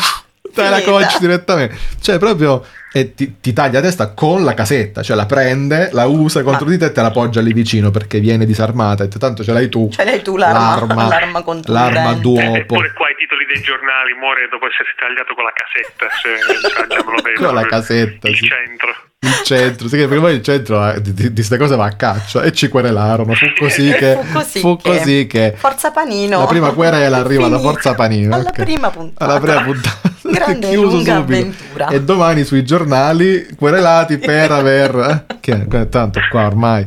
te 0.53 0.69
la 0.69 0.83
coach 0.83 1.19
direttamente. 1.19 1.77
Cioè, 2.01 2.19
proprio 2.19 2.65
e 2.93 3.15
ti, 3.15 3.39
ti 3.41 3.53
taglia 3.53 3.81
la 3.81 3.87
testa 3.87 4.13
con 4.13 4.45
la 4.45 4.55
casetta, 4.55 5.03
cioè 5.03 5.15
la 5.15 5.27
prende, 5.27 5.91
la 5.93 6.07
usa 6.07 6.43
contro 6.43 6.67
di 6.67 6.79
te 6.79 6.87
e 6.87 6.93
te 6.93 7.03
la 7.03 7.11
poggia 7.11 7.41
lì 7.41 7.53
vicino 7.53 7.91
perché 7.91 8.19
viene 8.19 8.47
disarmata 8.47 9.05
e 9.05 9.09
tanto 9.09 9.45
ce 9.45 9.53
l'hai 9.53 9.69
tu. 9.69 9.91
Ce 9.93 10.05
l'hai 10.05 10.23
tu 10.23 10.37
l'arma, 10.37 11.09
l'arma 11.09 11.43
contundente. 11.43 11.71
l'arma 11.71 12.13
d'uopo. 12.15 12.57
Eppure 12.57 12.93
qua 12.95 13.11
i 13.11 13.15
titoli 13.17 13.45
dei 13.47 13.63
giornali 13.63 14.15
muore 14.15 14.49
dopo 14.51 14.67
essersi 14.67 14.93
tagliato 14.97 15.35
con 15.35 15.45
la 15.45 15.53
casetta, 15.53 16.07
se, 16.21 16.37
cioè. 16.69 17.35
Con 17.35 17.55
la 17.55 17.67
casetta, 17.67 18.29
Il 18.29 18.37
sì. 18.37 18.47
centro. 18.47 19.08
Il 19.21 19.41
centro, 19.43 19.89
sì, 19.89 19.97
che 19.97 20.07
perché 20.07 20.21
poi 20.21 20.35
il 20.35 20.43
centro 20.43 20.93
eh, 20.93 21.01
di, 21.03 21.33
queste 21.33 21.57
cose 21.57 21.75
va 21.75 21.87
a 21.87 21.97
caccia 21.97 22.43
e 22.45 22.53
ci 22.53 22.69
querelarono. 22.69 23.35
Fu 23.35 23.47
così 23.59 23.91
che. 23.99 24.17
Fu 24.23 24.33
così 24.33 24.61
fu 24.61 24.77
che- 24.77 24.97
così 24.97 25.27
che 25.27 25.55
Forza 25.57 25.91
Panino. 25.91 26.39
La 26.39 26.47
prima 26.47 26.71
querela 26.71 27.17
arriva 27.17 27.47
alla. 27.47 27.59
Forza 27.59 27.95
Panino. 27.95 28.33
Alla 28.37 28.49
ok. 28.51 28.63
prima 28.63 28.91
puntata. 28.91 29.25
Alla 29.25 29.41
prima 29.41 29.63
puntata. 29.65 30.13
Grande 30.23 30.69
e 30.69 30.71
Chiuso 30.71 30.97
lunga 30.97 31.17
subito. 31.17 31.37
avventura. 31.37 31.89
E 31.89 32.03
domani 32.03 32.45
sui 32.45 32.65
giornali 32.65 33.49
querelati 33.57 34.19
per 34.19 34.53
aver. 34.53 35.25
eh, 35.27 35.37
che, 35.41 35.89
tanto 35.89 36.21
qua 36.31 36.47
ormai 36.47 36.87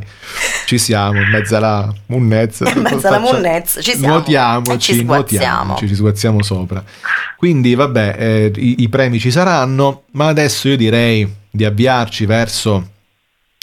ci 0.64 0.78
siamo, 0.78 1.20
in 1.20 1.28
mezzo 1.28 1.54
alla 1.56 1.92
munnezza. 2.06 2.66
In 2.70 2.80
mezzo 2.80 3.08
alla 3.08 3.18
munnezza, 3.18 3.82
ci 3.82 3.90
siamo. 3.94 4.06
Nuotiamoci, 4.14 4.94
ci 4.94 5.04
nuotiamoci, 5.04 5.86
ci 5.86 5.94
sguazziamo 5.94 6.42
sopra. 6.42 6.82
Quindi, 7.36 7.74
vabbè, 7.74 8.14
eh, 8.18 8.52
i, 8.56 8.76
i 8.84 8.88
premi 8.88 9.18
ci 9.18 9.30
saranno, 9.30 10.04
ma 10.12 10.28
adesso 10.28 10.68
io 10.68 10.76
direi 10.78 11.40
di 11.52 11.64
avviarci 11.64 12.26
verso 12.26 12.88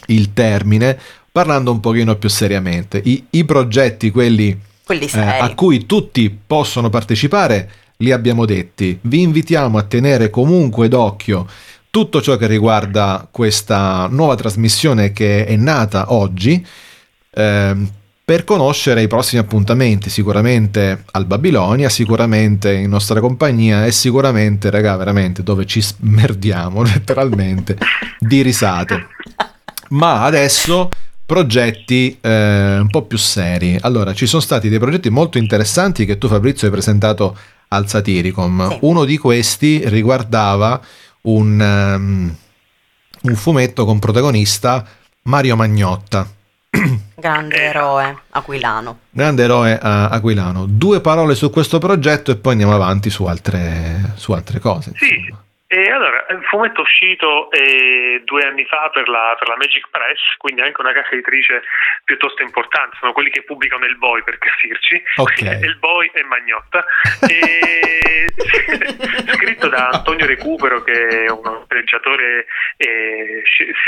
il 0.06 0.32
termine, 0.34 0.98
parlando 1.32 1.72
un 1.72 1.80
pochino 1.80 2.16
più 2.16 2.30
seriamente. 2.30 3.02
I, 3.04 3.26
i 3.32 3.44
progetti, 3.44 4.12
quelli 4.12 4.58
Quelli 4.84 5.10
eh, 5.14 5.20
a 5.20 5.54
cui 5.54 5.86
tutti 5.86 6.30
possono 6.30 6.90
partecipare, 6.90 7.70
li 7.98 8.12
abbiamo 8.12 8.46
detti. 8.46 8.98
Vi 9.02 9.22
invitiamo 9.22 9.78
a 9.78 9.84
tenere 9.84 10.30
comunque 10.30 10.88
d'occhio 10.88 11.46
tutto 11.92 12.22
ciò 12.22 12.38
che 12.38 12.46
riguarda 12.48 13.28
questa 13.30 14.08
nuova 14.10 14.36
trasmissione 14.36 15.12
che 15.12 15.46
è 15.46 15.56
nata 15.56 16.14
oggi. 16.14 16.66
ehm, 17.32 17.92
per 18.30 18.44
conoscere 18.44 19.02
i 19.02 19.08
prossimi 19.08 19.42
appuntamenti, 19.42 20.12
sicuramente 20.12 21.04
al 21.14 21.26
Babilonia, 21.26 21.90
sicuramente 21.90 22.72
in 22.72 22.88
nostra 22.88 23.20
compagnia 23.20 23.88
e 23.88 23.92
sicuramente, 23.92 24.70
raga, 24.70 24.96
veramente 24.98 25.42
dove 25.42 25.66
ci 25.66 25.82
smerdiamo 25.82 26.84
letteralmente 26.86 27.76
di 28.20 28.44
risate. 28.44 29.08
Ma 29.90 30.26
adesso 30.26 30.92
progetti 31.26 32.20
eh, 32.22 32.78
un 32.78 32.88
po' 32.92 33.02
più 33.02 33.18
seri. 33.18 33.80
Allora, 33.82 34.14
ci 34.14 34.28
sono 34.28 34.44
stati 34.44 34.70
dei 34.70 34.78
progetti 34.78 35.10
molto 35.10 35.40
interessanti 35.40 36.06
che 36.06 36.20
tu 36.20 36.28
Fabrizio 36.28 36.68
hai 36.68 36.72
presentato 36.72 37.36
al 37.70 37.88
Satiricom. 37.88 38.70
Sì. 38.70 38.78
Uno 38.82 39.06
di 39.06 39.18
questi 39.18 39.90
riguardava 39.90 40.80
un, 41.22 41.60
ehm, 41.60 42.36
un 43.22 43.36
fumetto 43.36 43.86
con 43.86 43.98
protagonista 43.98 44.86
Mario 45.24 45.56
Magnotta, 45.56 46.32
Grande 47.20 47.58
eroe 47.58 48.18
aquilano. 48.32 49.00
grande 49.10 49.44
eroe 49.44 49.74
eh, 49.74 49.80
aquilano. 49.82 50.66
Due 50.66 51.02
parole 51.02 51.36
su 51.36 51.50
questo 51.50 51.78
progetto 51.78 52.32
e 52.32 52.38
poi 52.38 52.54
andiamo 52.54 52.74
avanti 52.74 53.10
su 53.10 53.26
altre, 53.26 54.14
su 54.16 54.32
altre 54.32 54.60
cose. 54.60 54.94
Sì, 54.96 55.14
insomma. 55.14 55.44
E 55.72 55.92
allora, 55.92 56.26
è 56.26 56.34
un 56.34 56.42
fumetto 56.42 56.82
uscito 56.82 57.52
eh, 57.52 58.24
due 58.26 58.42
anni 58.42 58.66
fa 58.66 58.90
per 58.92 59.08
la, 59.08 59.36
per 59.38 59.48
la 59.48 59.56
Magic 59.56 59.88
Press, 59.92 60.20
quindi 60.38 60.62
anche 60.62 60.82
una 60.82 60.94
casa 60.94 61.12
editrice 61.12 61.62
piuttosto 62.04 62.42
importante, 62.42 62.98
sono 63.00 63.14
quelli 63.14 63.30
che 63.30 63.44
pubblicano 63.44 63.86
il 63.86 63.96
Boy 63.98 64.24
per 64.24 64.40
capirci, 64.40 65.04
Ok. 65.18 65.34
Quindi 65.36 65.66
il 65.70 65.78
Boy 65.78 66.10
e 66.12 66.24
Magnotta, 66.24 66.84
e, 67.30 68.26
scritto 69.36 69.68
da 69.68 69.90
Antonio 69.90 70.26
Recupero 70.26 70.82
che 70.82 71.26
è 71.26 71.30
uno 71.30 71.66
sceneggiatore 71.68 72.48
eh, 72.78 73.44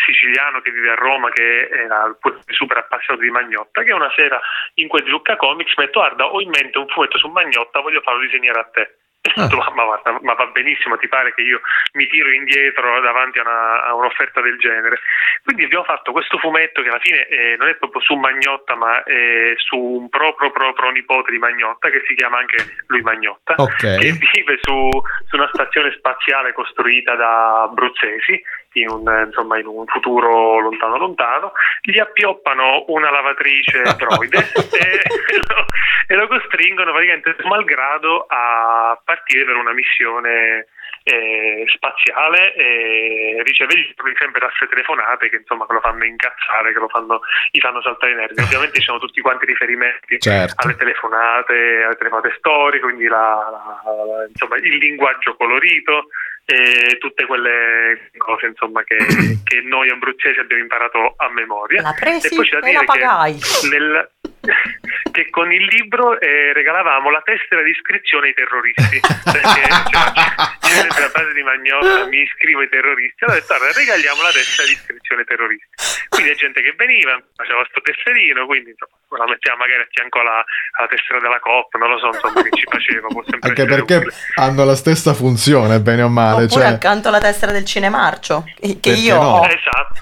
siciliano 0.06 0.62
che 0.62 0.70
vive 0.70 0.92
a 0.92 0.96
Roma, 0.96 1.32
che 1.32 1.68
era 1.68 2.16
super 2.46 2.78
appassionato 2.78 3.26
di 3.26 3.32
Magnotta, 3.32 3.82
che 3.82 3.92
una 3.92 4.12
sera 4.16 4.40
in 4.76 4.88
quel 4.88 5.02
di 5.02 5.10
Lucca 5.10 5.36
Comics 5.36 5.76
mi 5.78 5.84
ha 5.84 5.88
detto 5.88 6.00
guarda 6.00 6.26
ho 6.28 6.40
in 6.42 6.50
mente 6.50 6.78
un 6.78 6.88
fumetto 6.90 7.18
su 7.18 7.28
Magnotta, 7.28 7.80
voglio 7.80 8.02
farlo 8.02 8.22
disegnare 8.22 8.60
a 8.60 8.70
te. 8.72 8.96
Detto, 9.22 9.56
ma, 9.76 9.86
ma 9.86 10.20
ma 10.22 10.34
va 10.34 10.46
benissimo, 10.48 10.98
ti 10.98 11.08
pare 11.08 11.34
che 11.36 11.42
io 11.42 11.62
mi 11.94 12.08
tiro 12.08 12.32
indietro 12.32 13.00
davanti 13.02 13.38
a, 13.38 13.44
una- 13.44 13.84
a 13.86 13.94
un'offerta 13.94 14.42
del 14.42 14.58
genere? 14.58 15.00
Quindi 15.44 15.64
abbiamo 15.66 15.84
fatto 15.84 16.12
questo 16.12 16.38
fumetto 16.40 16.82
che 16.82 16.90
alla 16.90 17.00
fine 17.00 17.28
eh, 17.28 17.56
non 17.58 17.68
è 17.70 17.76
proprio 17.76 18.02
su 18.02 18.16
Magnotta, 18.16 18.76
ma 18.76 19.04
è 19.04 19.54
su 19.58 19.78
un 19.78 20.10
proprio 20.10 20.52
proprio 20.52 20.90
nipote 20.90 21.32
di 21.32 21.38
Magnotta 21.38 21.90
che 21.90 22.02
si 22.08 22.16
chiama 22.16 22.40
anche 22.40 22.58
lui 22.88 23.02
Magnotta, 23.02 23.54
Ok. 23.58 23.98
che 24.00 24.12
vive 24.12 24.58
su, 24.62 24.90
su 25.30 25.36
una 25.36 25.50
stazione 25.54 25.92
spaziale 25.98 26.54
costruita 26.54 27.14
da 27.16 27.62
abruzzesi 27.64 28.42
in 28.74 28.90
un, 28.90 29.08
eh, 29.08 29.24
insomma, 29.26 29.58
in 29.60 29.66
un 29.68 29.86
futuro 29.88 30.60
lontano 30.60 30.98
lontano, 30.98 31.52
gli 31.82 32.00
appioppano 32.00 32.86
una 32.88 33.10
lavatrice 33.12 33.82
droide 33.98 34.38
e, 34.38 35.38
lo, 35.48 35.66
e 36.08 36.16
lo 36.16 36.28
costringono 36.28 36.92
praticamente 36.92 37.36
malgrado 37.44 38.26
a 38.28 39.00
partire 39.04 39.46
per 39.46 39.56
una 39.56 39.74
missione 39.74 40.68
eh, 41.04 41.64
spaziale 41.68 42.54
e 42.54 43.42
riceve 43.44 43.74
sempre 44.20 44.40
tasse 44.40 44.68
telefonate 44.68 45.30
che 45.30 45.38
insomma 45.38 45.66
che 45.66 45.74
lo 45.74 45.80
fanno 45.80 46.06
incazzare, 46.06 46.74
che 46.74 46.80
lo 46.80 46.88
fanno, 46.90 47.22
gli 47.50 47.60
fanno 47.60 47.82
saltare 47.82 48.12
i 48.12 48.16
nervi. 48.16 48.42
Ovviamente 48.44 48.80
ci 48.80 48.86
sono 48.86 49.00
tutti 49.00 49.20
quanti 49.22 49.46
riferimenti 49.46 50.20
Certo. 50.20 50.54
alle 50.58 50.76
telefonate, 50.76 51.84
alle 51.84 51.96
telefonate 51.96 52.36
storiche, 52.38 52.84
quindi 52.84 53.08
la- 53.08 53.50
la- 53.52 54.26
insomma, 54.28 54.58
il 54.58 54.78
linguaggio 54.78 55.36
colorito 55.36 56.08
e 56.46 56.98
tutte 57.00 57.26
quelle 57.26 58.10
cose 58.18 58.48
insomma 58.48 58.84
che, 58.84 58.98
che 59.44 59.62
noi 59.62 59.90
abruzzesi 59.90 60.40
abbiamo 60.40 60.64
imparato 60.64 61.14
a 61.18 61.30
memoria. 61.32 61.82
La 61.82 61.96
presi 61.98 62.28
e 62.28 62.36
poi 62.36 62.46
c'è 62.46 62.60
da 62.60 62.60
la 62.60 62.72
dire 62.72 62.86
pagai. 62.86 63.40
che, 63.40 63.68
nel- 63.70 64.10
che 65.12 65.30
con 65.30 65.52
il 65.52 65.66
libro 65.66 66.20
eh, 66.20 66.54
regalavamo 66.54 67.10
la 67.10 67.22
tessera 67.22 67.62
di 67.62 67.70
iscrizione 67.72 68.28
ai 68.28 68.34
terroristi. 68.34 69.00
Perché 69.00 69.64
cioè, 69.92 70.76
io 70.76 70.82
nella 70.82 71.10
fase 71.10 71.34
di 71.34 71.44
Magnotta 71.44 72.06
mi 72.08 72.22
iscrivo 72.22 72.62
ai 72.62 72.70
terroristi, 72.70 73.24
allora 73.24 73.38
ho 73.38 73.42
detto 73.42 73.54
"Allora, 73.54 73.72
regaliamo 73.72 74.22
la 74.22 74.32
tessera 74.32 74.68
di 74.68 74.74
iscrizione 74.74 75.22
ai 75.22 75.28
terroristi. 75.28 75.70
Quindi 76.10 76.32
è 76.32 76.36
gente 76.36 76.62
che 76.62 76.74
veniva, 76.76 77.22
faceva 77.36 77.60
questo 77.60 77.82
tesserino, 77.82 78.46
quindi 78.46 78.72
insomma, 78.72 78.98
la 79.18 79.28
mettiamo 79.28 79.58
magari 79.60 79.82
a 79.82 79.88
fianco 79.90 80.20
alla, 80.20 80.44
alla 80.80 80.88
tessera 80.88 81.20
della 81.20 81.40
COP, 81.40 81.76
non 81.76 81.90
lo 81.90 81.98
so 82.00 82.08
insomma 82.08 82.42
che 82.44 82.50
ci 82.56 82.64
faceva, 82.70 83.08
Anche 83.42 83.66
perché 83.66 83.96
utile. 83.96 84.14
hanno 84.36 84.64
la 84.64 84.76
stessa 84.76 85.14
funzione, 85.14 85.80
bene 85.82 86.02
o 86.04 86.10
male. 86.10 86.46
Oppure 86.46 86.64
Cioè, 86.64 86.72
accanto 86.74 87.08
alla 87.10 87.20
tessera 87.20 87.52
del 87.52 87.66
cinemarcio, 87.66 88.44
che, 88.44 88.80
che 88.80 88.92
Perché 88.92 89.00
io 89.00 89.16
no? 89.22 89.30
ho. 89.40 89.46
Esatto, 89.46 90.00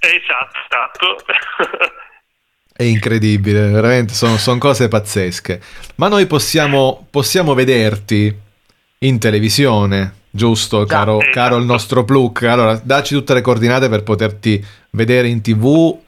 esatto, 0.00 0.58
esatto. 0.68 1.86
È 2.72 2.82
incredibile, 2.84 3.68
veramente, 3.68 4.14
sono, 4.14 4.36
sono 4.38 4.58
cose 4.58 4.88
pazzesche. 4.88 5.60
Ma 5.96 6.08
noi 6.08 6.26
possiamo, 6.26 7.06
possiamo 7.10 7.52
vederti 7.52 8.34
in 9.00 9.18
televisione, 9.18 10.14
giusto, 10.30 10.84
Già, 10.86 10.96
caro, 10.96 11.18
esatto. 11.20 11.32
caro 11.34 11.56
il 11.56 11.64
nostro 11.64 12.04
Pluk? 12.04 12.42
Allora, 12.44 12.80
dacci 12.82 13.14
tutte 13.14 13.34
le 13.34 13.42
coordinate 13.42 13.88
per 13.90 14.02
poterti 14.02 14.64
vedere 14.92 15.28
in 15.28 15.42
tv 15.42 15.98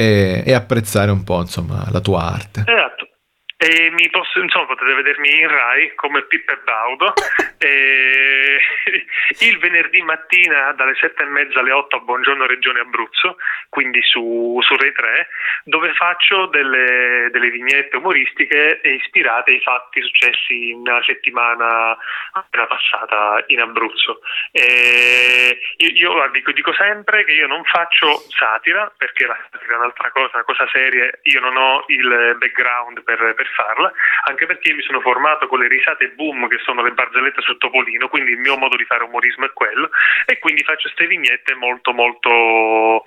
e, 0.00 0.44
e 0.46 0.52
apprezzare 0.54 1.10
un 1.10 1.24
po', 1.24 1.40
insomma, 1.40 1.88
la 1.90 1.98
tua 1.98 2.22
arte. 2.22 2.60
Esatto. 2.60 3.07
E 3.60 3.90
mi 3.90 4.08
posso, 4.08 4.38
insomma, 4.40 4.66
potete 4.66 4.94
vedermi 4.94 5.40
in 5.40 5.48
Rai 5.48 5.92
come 5.96 6.22
Pippo 6.26 6.52
e 6.54 6.58
Baudo 6.62 7.12
e 7.58 8.60
il 9.40 9.58
venerdì 9.58 10.00
mattina 10.02 10.70
dalle 10.72 10.94
sette 10.94 11.24
e 11.24 11.26
mezza 11.26 11.58
alle 11.58 11.72
8 11.72 11.96
a 11.96 11.98
Buongiorno 11.98 12.46
Regione 12.46 12.78
Abruzzo, 12.78 13.36
quindi 13.68 14.00
su, 14.02 14.60
su 14.62 14.76
Rai 14.76 14.92
3, 14.92 15.28
dove 15.64 15.92
faccio 15.94 16.46
delle, 16.46 17.30
delle 17.32 17.50
vignette 17.50 17.96
umoristiche 17.96 18.80
ispirate 18.84 19.50
ai 19.50 19.60
fatti 19.60 20.02
successi 20.02 20.76
nella 20.76 21.02
settimana 21.02 21.96
appena 22.34 22.66
passata 22.66 23.42
in 23.48 23.60
Abruzzo. 23.60 24.20
E 24.52 25.58
io 25.78 25.88
io, 25.94 26.28
dico, 26.30 26.52
dico 26.52 26.72
sempre 26.74 27.24
che 27.24 27.32
io 27.32 27.48
non 27.48 27.64
faccio 27.64 28.22
satira, 28.28 28.92
perché 28.96 29.26
la 29.26 29.36
satira 29.50 29.74
è 29.74 29.78
un'altra 29.78 30.12
cosa, 30.12 30.30
una 30.34 30.44
cosa 30.44 30.68
seria, 30.70 31.10
io 31.22 31.40
non 31.40 31.56
ho 31.56 31.84
il 31.88 32.36
background 32.38 33.02
per, 33.02 33.34
per 33.34 33.47
farla, 33.54 33.92
anche 34.24 34.46
perché 34.46 34.70
io 34.70 34.76
mi 34.76 34.82
sono 34.82 35.00
formato 35.00 35.46
con 35.46 35.60
le 35.60 35.68
risate 35.68 36.10
boom 36.10 36.48
che 36.48 36.58
sono 36.58 36.82
le 36.82 36.92
barzellette 36.92 37.42
sul 37.42 37.58
Topolino, 37.58 38.08
quindi 38.08 38.32
il 38.32 38.38
mio 38.38 38.56
modo 38.56 38.76
di 38.76 38.84
fare 38.84 39.04
umorismo 39.04 39.46
è 39.46 39.52
quello, 39.52 39.90
e 40.26 40.38
quindi 40.38 40.62
faccio 40.62 40.90
queste 40.90 41.06
vignette 41.06 41.54
molto 41.54 41.92
molto 41.92 43.04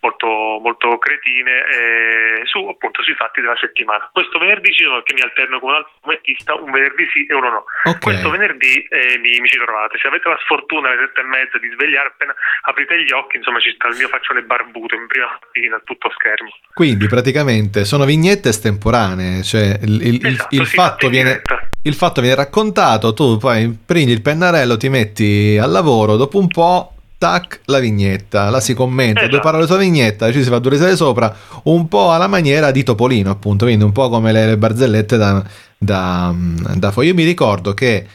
molto, 0.00 0.26
molto 0.60 0.98
cretine 0.98 1.52
eh, 1.68 2.46
su 2.46 2.58
appunto 2.66 3.02
sui 3.02 3.14
fatti 3.14 3.40
della 3.40 3.56
settimana. 3.60 4.08
Questo 4.12 4.38
venerdì 4.38 4.72
ci 4.72 4.84
sono 4.84 5.02
che 5.02 5.14
mi 5.14 5.20
alterno 5.20 5.60
con 5.60 5.70
un 5.70 5.76
altro 5.76 5.92
fumettista, 6.00 6.54
un 6.54 6.70
venerdì 6.70 7.04
sì 7.12 7.26
e 7.26 7.34
uno 7.34 7.50
no. 7.50 7.64
Ok. 7.84 8.00
Questo 8.00 8.30
venerdì 8.30 8.80
eh, 8.88 9.18
mi, 9.18 9.40
mi 9.40 9.48
ci 9.48 9.58
trovate. 9.58 9.98
Se 9.98 10.08
avete 10.08 10.28
la 10.28 10.38
sfortuna 10.42 10.88
alle 10.90 11.06
sette 11.06 11.20
e 11.20 11.24
mezza 11.24 11.58
di 11.58 11.68
svegliare, 11.72 12.08
appena 12.08 12.34
aprite 12.62 13.02
gli 13.02 13.12
occhi, 13.12 13.36
insomma 13.36 13.60
ci 13.60 13.72
sta 13.76 13.88
il 13.88 13.96
mio 13.96 14.08
faccione 14.08 14.42
barbuto 14.42 14.94
in 14.94 15.06
prima 15.06 15.26
mattina, 15.30 15.80
tutto 15.84 16.10
schermo. 16.16 16.50
Quindi 16.74 17.06
praticamente 17.06 17.84
sono 17.84 18.04
vignette 18.04 18.48
estemporanee, 18.48 19.42
cioè 19.42 19.78
il, 19.82 20.00
il- 20.00 20.14
il- 20.14 20.26
Esatto, 20.40 20.54
il 20.54 20.66
sì, 20.66 20.74
fatto 20.76 21.08
viene, 21.08 21.42
il 21.82 21.94
fatto 21.94 22.20
viene 22.20 22.36
raccontato, 22.36 23.12
tu 23.12 23.36
poi 23.38 23.76
prendi 23.84 24.12
il 24.12 24.22
pennarello, 24.22 24.76
ti 24.76 24.88
metti 24.88 25.58
al 25.60 25.70
lavoro, 25.70 26.16
dopo 26.16 26.38
un 26.38 26.46
po', 26.48 26.94
tac, 27.20 27.60
la 27.66 27.80
vignetta, 27.80 28.48
la 28.48 28.60
si 28.60 28.72
commenta, 28.72 29.20
due 29.20 29.28
Esatto. 29.28 29.42
parole 29.42 29.66
sulla 29.66 29.76
vignetta, 29.80 30.32
ci 30.32 30.42
si 30.42 30.48
fa 30.48 30.58
due 30.58 30.70
risate 30.70 30.96
sopra, 30.96 31.34
un 31.64 31.86
po' 31.86 32.12
alla 32.12 32.28
maniera 32.28 32.70
di 32.70 32.82
Topolino 32.82 33.30
appunto, 33.30 33.66
quindi 33.66 33.84
un 33.84 33.92
po' 33.92 34.08
come 34.08 34.32
le, 34.32 34.46
le 34.46 34.56
barzellette 34.56 35.18
da, 35.18 35.44
da, 35.76 36.34
da. 36.34 36.92
Io 37.02 37.12
mi 37.14 37.24
ricordo 37.24 37.74
che 37.74 38.06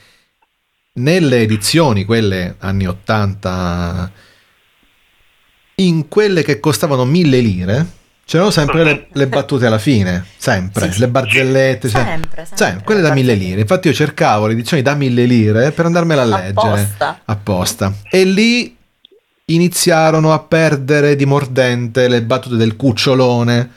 nelle 0.93 1.41
edizioni, 1.41 2.03
quelle 2.03 2.56
anni 2.58 2.88
80, 2.88 4.12
in 5.76 6.08
quelle 6.08 6.41
che 6.41 6.60
costavano 6.60 7.06
mille 7.06 7.39
lire, 7.41 7.86
c'erano 8.26 8.49
sempre 8.49 8.84
le, 8.84 9.08
le 9.12 9.28
battute 9.28 9.68
alla 9.68 9.78
fine, 9.78 10.26
sempre, 10.38 10.88
Sì, 10.88 10.93
sì. 10.93 10.99
le 11.01 11.08
barzellette, 11.10 11.89
cioè- 11.89 12.03
Sempre, 12.03 12.45
sempre. 12.47 12.58
cioè, 12.74 12.84
quelle 12.84 13.01
da 13.01 13.14
mille 13.14 13.36
lire. 13.36 13.62
Infatti 13.62 13.88
io 13.88 13.93
cercavo 13.93 14.47
le 14.47 14.53
edizioni 14.53 14.82
da 14.82 14.95
mille 14.95 15.26
lire 15.26 15.72
per 15.74 15.86
andarmela 15.86 16.24
a 16.24 16.26
leggere 16.26 16.49
Apposta. 16.82 17.22
apposta. 17.26 17.93
E 18.10 18.24
lì 18.24 18.76
iniziarono 19.46 20.34
a 20.34 20.39
perdere 20.39 21.16
di 21.16 21.26
mordente 21.26 22.08
le 22.08 22.22
battute 22.24 22.56
del 22.56 22.76
cucciolone. 22.76 23.70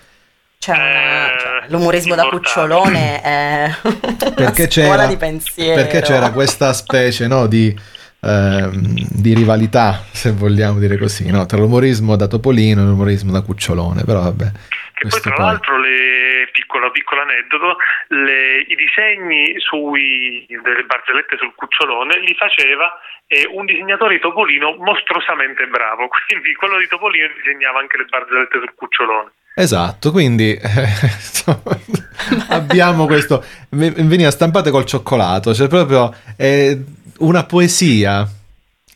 Cioè, 0.58 0.74
una- 0.76 0.86
Eh, 1.34 1.38
cioè, 1.38 1.68
l'umorismo 1.70 2.14
da 2.14 2.24
cucciolone 2.28 3.20
è 3.22 3.70
una 3.84 4.32
Perché 4.34 4.70
scuola 4.70 4.88
c'era, 4.96 5.06
di 5.06 5.16
pensiero. 5.16 5.74
perché 5.74 6.00
c'era 6.00 6.30
questa 6.32 6.72
specie 6.72 7.26
no, 7.26 7.46
di, 7.46 7.76
ehm, 8.20 9.06
di 9.10 9.34
rivalità, 9.34 10.02
se 10.10 10.32
vogliamo 10.32 10.78
dire 10.78 10.96
così, 10.98 11.26
no, 11.30 11.44
tra 11.46 11.58
l'umorismo 11.58 12.16
da 12.16 12.26
Topolino 12.26 12.80
e 12.82 12.84
l'umorismo 12.84 13.30
da 13.30 13.42
cucciolone. 13.42 14.02
Però 14.04 14.22
vabbè, 14.22 14.50
Che 14.98 15.06
poi 15.08 15.20
tra 15.20 15.32
poi- 15.34 15.44
l'altro, 15.44 15.78
le, 15.78 16.48
piccolo, 16.50 16.90
piccolo 16.90 17.20
aneddoto, 17.22 17.76
le- 18.08 18.66
i 18.66 18.74
disegni 18.74 19.54
sui, 19.58 20.44
delle 20.48 20.82
barzellette 20.82 21.36
sul 21.38 21.54
cucciolone 21.54 22.18
li 22.20 22.34
faceva 22.34 22.98
eh, 23.28 23.46
un 23.52 23.64
disegnatore 23.66 24.14
di 24.16 24.20
Topolino 24.20 24.74
mostruosamente 24.78 25.66
bravo, 25.68 26.08
quindi 26.26 26.52
quello 26.54 26.78
di 26.78 26.88
Topolino 26.88 27.28
disegnava 27.36 27.78
anche 27.78 27.96
le 27.96 28.04
barzellette 28.06 28.58
sul 28.58 28.74
cucciolone. 28.74 29.30
Esatto, 29.54 30.10
quindi 30.10 30.54
eh, 30.54 30.88
insomma, 31.02 31.78
abbiamo 32.50 33.06
questo. 33.06 33.44
ve- 33.70 33.90
Veniva 33.90 34.30
stampate 34.30 34.70
col 34.70 34.84
cioccolato, 34.84 35.54
cioè 35.54 35.68
proprio 35.68 36.12
eh, 36.36 36.76
una 37.18 37.44
poesia 37.44 38.26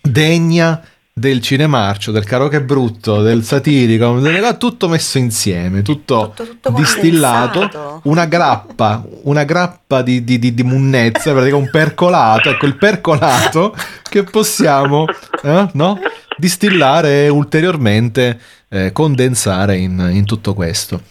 degna 0.03 0.81
del 1.15 1.43
cinemarcio, 1.43 2.11
del 2.11 2.25
karaoke 2.25 2.63
brutto, 2.63 3.21
del 3.21 3.45
satirico, 3.45 4.19
del- 4.19 4.57
tutto 4.59 4.89
messo 4.89 5.19
insieme, 5.19 5.83
tutto, 5.83 6.33
Tutto- 6.35 6.45
tutto 6.51 6.71
distillato, 6.73 7.59
condensato. 7.61 8.01
una 8.05 8.25
grappa, 8.25 9.05
una 9.25 9.45
grappa 9.45 10.01
di, 10.03 10.25
di, 10.25 10.39
di, 10.39 10.55
di 10.55 10.63
munnezza, 10.63 11.33
praticamente 11.33 11.55
un 11.67 11.71
percolato, 11.71 12.49
ecco 12.51 12.67
il 12.67 12.77
percolato 12.77 13.75
che 14.09 14.23
possiamo 14.25 15.05
eh, 15.43 15.69
no? 15.73 15.99
distillare 16.39 17.25
e 17.25 17.29
ulteriormente 17.29 18.41
eh, 18.71 18.91
condensare 18.93 19.77
in, 19.77 20.09
in 20.13 20.25
tutto 20.25 20.55
questo. 20.55 21.03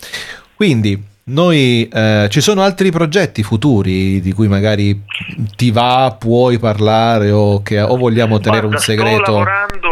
Quindi 0.56 1.10
noi 1.24 1.88
eh, 1.88 2.28
ci 2.30 2.42
sono 2.42 2.62
altri 2.64 2.92
progetti 2.92 3.44
futuri 3.44 4.20
di 4.20 4.34
cui 4.34 4.48
magari 4.48 5.04
ti 5.56 5.70
va, 5.72 6.14
puoi 6.20 6.58
parlare 6.58 7.30
o, 7.32 7.62
che, 7.62 7.80
o 7.80 7.96
vogliamo 7.96 8.40
tenere 8.40 8.68
Guarda, 8.68 8.78
un 8.78 8.84
segreto. 8.84 9.22
Sto 9.24 9.32
lavorando 9.32 9.91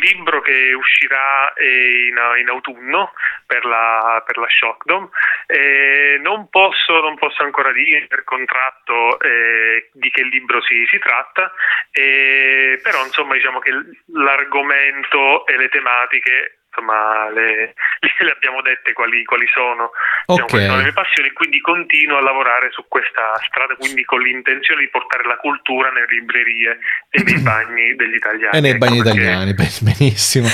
libro 0.00 0.40
che 0.40 0.72
uscirà 0.72 1.52
eh, 1.54 2.08
in, 2.08 2.18
in 2.40 2.48
autunno 2.48 3.12
per 3.46 3.64
la, 3.64 4.22
per 4.24 4.36
la 4.38 4.48
Shockdom. 4.48 5.08
Eh, 5.46 6.18
non, 6.20 6.48
posso, 6.48 7.00
non 7.00 7.16
posso 7.16 7.42
ancora 7.42 7.72
dire 7.72 8.06
per 8.06 8.24
contratto 8.24 9.18
eh, 9.20 9.90
di 9.92 10.10
che 10.10 10.22
libro 10.24 10.60
si, 10.62 10.86
si 10.90 10.98
tratta, 10.98 11.52
eh, 11.90 12.78
però 12.82 13.04
insomma 13.04 13.34
diciamo 13.34 13.58
che 13.58 13.72
l'argomento 14.12 15.46
e 15.46 15.56
le 15.56 15.68
tematiche 15.68 16.57
insomma 16.68 17.28
le, 17.30 17.74
le 18.20 18.30
abbiamo 18.30 18.62
dette 18.62 18.92
quali, 18.92 19.24
quali 19.24 19.46
sono, 19.52 19.90
diciamo, 20.26 20.44
Ok. 20.46 20.50
quali 20.50 20.64
sono 20.66 20.76
le 20.76 20.82
mie 20.84 20.92
passioni, 20.92 21.30
quindi 21.32 21.60
continuo 21.60 22.18
a 22.18 22.22
lavorare 22.22 22.70
su 22.70 22.84
questa 22.88 23.34
strada, 23.48 23.74
quindi 23.76 24.04
con 24.04 24.20
l'intenzione 24.20 24.80
di 24.82 24.88
portare 24.88 25.24
la 25.26 25.36
cultura 25.36 25.90
nelle 25.90 26.06
librerie 26.08 26.78
e 27.10 27.22
nei 27.22 27.38
bagni 27.42 27.94
degli 27.96 28.14
italiani. 28.14 28.56
E 28.56 28.60
nei 28.60 28.70
Ecco, 28.72 28.78
bagni 28.78 29.02
perché- 29.02 29.18
italiani, 29.20 29.54
ben- 29.54 29.78
benissimo. 29.80 30.48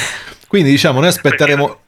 Quindi 0.48 0.70
diciamo, 0.70 1.00
noi 1.00 1.08
aspetteremo... 1.08 1.83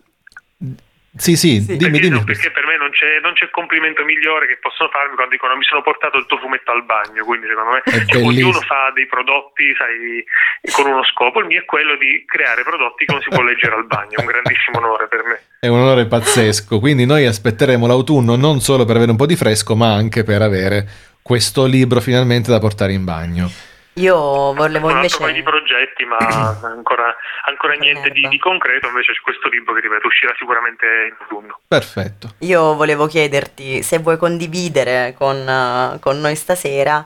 Sì, 1.16 1.34
sì, 1.36 1.64
dimmi, 1.64 1.78
perché, 1.78 2.08
dimmi. 2.08 2.24
perché 2.24 2.50
per 2.50 2.66
me 2.66 2.76
non 2.76 2.90
c'è, 2.90 3.20
non 3.22 3.32
c'è 3.32 3.48
complimento 3.50 4.04
migliore 4.04 4.46
che 4.46 4.58
possono 4.60 4.90
farmi 4.90 5.14
quando 5.14 5.32
dicono 5.32 5.56
mi 5.56 5.64
sono 5.64 5.80
portato 5.80 6.18
il 6.18 6.26
tuo 6.26 6.38
fumetto 6.38 6.72
al 6.72 6.84
bagno, 6.84 7.24
quindi 7.24 7.46
secondo 7.48 7.70
me 7.72 7.82
cioè, 8.06 8.22
ognuno 8.22 8.60
fa 8.60 8.92
dei 8.94 9.06
prodotti 9.06 9.74
sai, 9.76 10.24
con 10.72 10.86
uno 10.86 11.02
scopo, 11.04 11.40
il 11.40 11.46
mio 11.46 11.60
è 11.60 11.64
quello 11.64 11.96
di 11.96 12.24
creare 12.26 12.62
prodotti 12.62 13.04
che 13.04 13.12
non 13.12 13.22
si 13.22 13.30
può 13.30 13.42
leggere 13.42 13.74
al 13.74 13.86
bagno, 13.86 14.16
è 14.16 14.20
un 14.20 14.26
grandissimo 14.26 14.78
onore 14.78 15.08
per 15.08 15.24
me. 15.24 15.40
È 15.58 15.68
un 15.68 15.80
onore 15.80 16.06
pazzesco, 16.06 16.78
quindi 16.78 17.06
noi 17.06 17.24
aspetteremo 17.24 17.86
l'autunno 17.86 18.36
non 18.36 18.60
solo 18.60 18.84
per 18.84 18.96
avere 18.96 19.10
un 19.10 19.16
po' 19.16 19.26
di 19.26 19.36
fresco, 19.36 19.74
ma 19.74 19.94
anche 19.94 20.22
per 20.22 20.42
avere 20.42 20.86
questo 21.22 21.64
libro 21.64 22.00
finalmente 22.00 22.50
da 22.50 22.58
portare 22.60 22.92
in 22.92 23.04
bagno. 23.04 23.50
Io 23.96 24.52
volevo 24.52 24.88
un 24.88 24.96
invece... 24.96 25.18
paio 25.18 25.32
di 25.32 25.42
progetti, 25.42 26.04
ma 26.04 26.18
ancora, 26.62 27.14
ancora 27.46 27.74
niente 27.74 28.10
di, 28.10 28.26
di 28.28 28.38
concreto, 28.38 28.88
invece 28.88 29.12
c'è 29.12 29.20
questo 29.20 29.48
libro 29.48 29.74
che 29.74 29.80
ripeto 29.80 30.06
uscirà 30.06 30.34
sicuramente 30.38 30.86
in 31.08 31.16
autunno. 31.20 31.60
Perfetto. 31.66 32.34
Io 32.40 32.74
volevo 32.74 33.06
chiederti 33.06 33.82
se 33.82 33.98
vuoi 33.98 34.18
condividere 34.18 35.14
con, 35.16 35.36
eh, 35.36 35.98
con 36.00 36.20
noi 36.20 36.36
stasera 36.36 37.04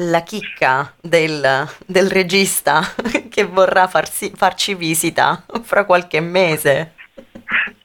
la 0.00 0.22
chicca 0.22 0.94
del, 1.00 1.68
del 1.86 2.10
regista 2.10 2.82
che 3.28 3.44
vorrà 3.44 3.88
farsi- 3.88 4.32
farci 4.34 4.74
visita 4.74 5.44
fra 5.62 5.84
qualche 5.84 6.20
mese. 6.20 6.94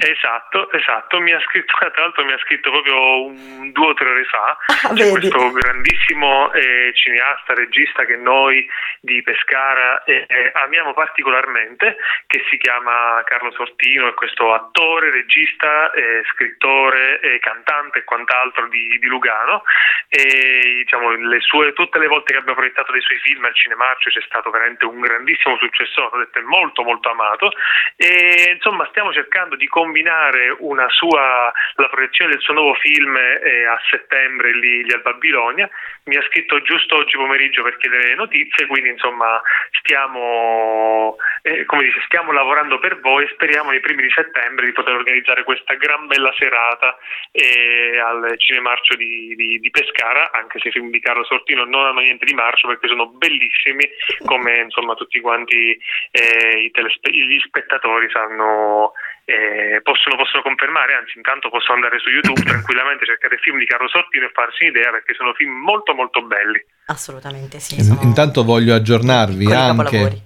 Esatto, 0.04 0.70
esatto, 0.72 1.20
mi 1.22 1.32
ha 1.32 1.40
scritto, 1.40 1.78
tra 1.78 1.92
l'altro 1.96 2.26
mi 2.26 2.34
ha 2.34 2.38
scritto 2.40 2.70
proprio 2.72 3.26
un, 3.26 3.72
due 3.72 3.88
o 3.88 3.94
tre 3.94 4.10
ore 4.10 4.26
fa, 4.26 4.58
Ah, 4.84 4.90
questo 4.90 5.52
grandissimo 5.52 6.52
eh, 6.52 6.92
cineasta, 6.94 7.54
regista 7.54 8.04
che 8.04 8.18
noi 8.18 8.68
di 9.00 9.22
Pescara 9.22 10.04
eh, 10.04 10.26
eh, 10.28 10.52
amiamo 10.56 10.94
particolarmente, 10.94 11.96
che 12.28 12.44
si 12.50 12.58
chiama 12.58 13.22
Carlo 13.24 13.52
Sortino, 13.52 14.10
è 14.10 14.14
questo 14.14 14.54
attore, 14.54 15.10
regista, 15.10 15.92
eh, 15.92 16.24
scrittore, 16.34 17.22
eh, 17.22 17.40
cantante 17.40 18.00
e 18.00 18.04
quant'altro 18.04 18.68
di, 18.68 18.98
di 19.00 19.08
Lugano. 19.08 19.64
E 20.10 20.74
diciamo, 20.84 21.12
le 21.12 21.40
sue, 21.40 21.72
tutte 21.72 21.98
le 21.98 22.08
volte 22.08 22.34
che 22.34 22.40
abbiamo 22.40 22.58
proiettato 22.58 22.92
dei 22.92 23.02
suoi 23.02 23.20
film 23.20 23.46
al 23.46 23.56
Cinemarcio 23.56 24.10
c'è 24.10 24.22
stato 24.26 24.50
veramente 24.50 24.84
un 24.86 25.00
grandissimo 25.00 25.58
successo, 25.58 26.12
detto 26.18 26.40
è 26.40 26.42
molto 26.42 26.84
molto 26.84 27.10
amato. 27.10 27.52
E 27.96 28.52
insomma 28.54 28.86
stiamo 28.90 29.14
cercando 29.14 29.56
di 29.56 29.68
combinare 29.94 30.56
sua, 30.90 31.54
la 31.76 31.88
proiezione 31.88 32.32
del 32.32 32.42
suo 32.42 32.56
nuovo 32.56 32.74
film 32.76 33.16
eh, 33.16 33.66
a 33.66 33.80
settembre 33.90 34.52
lì, 34.56 34.84
lì 34.84 34.92
al 34.92 35.02
Babilonia, 35.02 35.70
mi 36.06 36.18
ha 36.18 36.24
scritto 36.24 36.62
giusto 36.64 36.96
oggi 36.96 37.16
pomeriggio 37.16 37.62
per 37.62 37.78
chiedere 37.78 38.16
notizie, 38.16 38.66
quindi 38.66 38.90
insomma 38.90 39.40
stiamo, 39.80 41.18
eh, 41.44 41.66
dice, 41.80 42.02
stiamo 42.06 42.32
lavorando 42.32 42.80
per 42.80 43.00
voi 43.02 43.26
e 43.26 43.30
speriamo 43.34 43.70
nei 43.70 43.80
primi 43.82 44.02
di 44.02 44.10
settembre 44.10 44.66
di 44.66 44.72
poter 44.72 44.96
organizzare 44.96 45.44
questa 45.44 45.76
gran 45.76 46.08
bella 46.08 46.34
serata 46.38 46.98
eh, 47.32 48.00
al 48.00 48.34
Cinemarcio 48.38 48.96
di, 48.96 49.36
di- 49.36 49.60
di 49.60 49.70
Pescara, 49.70 50.32
anche 50.32 50.60
se 50.60 50.70
i 50.70 50.72
film 50.72 50.90
di 50.90 51.00
Carlo 51.00 51.24
Sortino 51.24 51.66
non 51.66 51.86
hanno 51.86 52.00
niente 52.00 52.26
di 52.26 52.34
marcio 52.34 52.68
perché 52.68 52.88
sono 52.88 53.08
bellissimi, 53.10 53.88
come 54.26 54.58
insomma 54.58 54.96
tutti 54.96 55.20
quanti 55.20 55.78
eh, 56.12 56.70
telespe- 56.72 57.12
gli 57.12 57.40
spettatori 57.40 58.10
sanno, 58.10 58.94
eh, 59.26 59.80
possono, 59.84 60.16
possono 60.18 60.42
confermare, 60.44 60.94
anzi 60.96 61.16
intanto 61.18 61.50
possono 61.50 61.76
andare 61.80 62.00
su 62.00 62.10
YouTube 62.10 62.44
tranquillamente, 62.48 63.06
cercare 63.06 63.38
film 63.40 63.58
di 63.60 63.66
Carlo 63.66 63.88
Sortino 63.88 64.26
e 64.26 64.32
farsi 64.34 64.64
un'idea 64.68 64.92
perché 64.92 65.14
sono 65.16 65.34
film 65.34 65.52
molto 65.64 65.94
molto 65.94 66.22
belli. 66.24 66.60
Assolutamente 66.88 67.60
sì. 67.60 67.80
In- 67.80 67.98
Intanto 68.02 68.44
voglio 68.44 68.76
aggiornarvi 68.76 69.52
anche, 69.54 70.22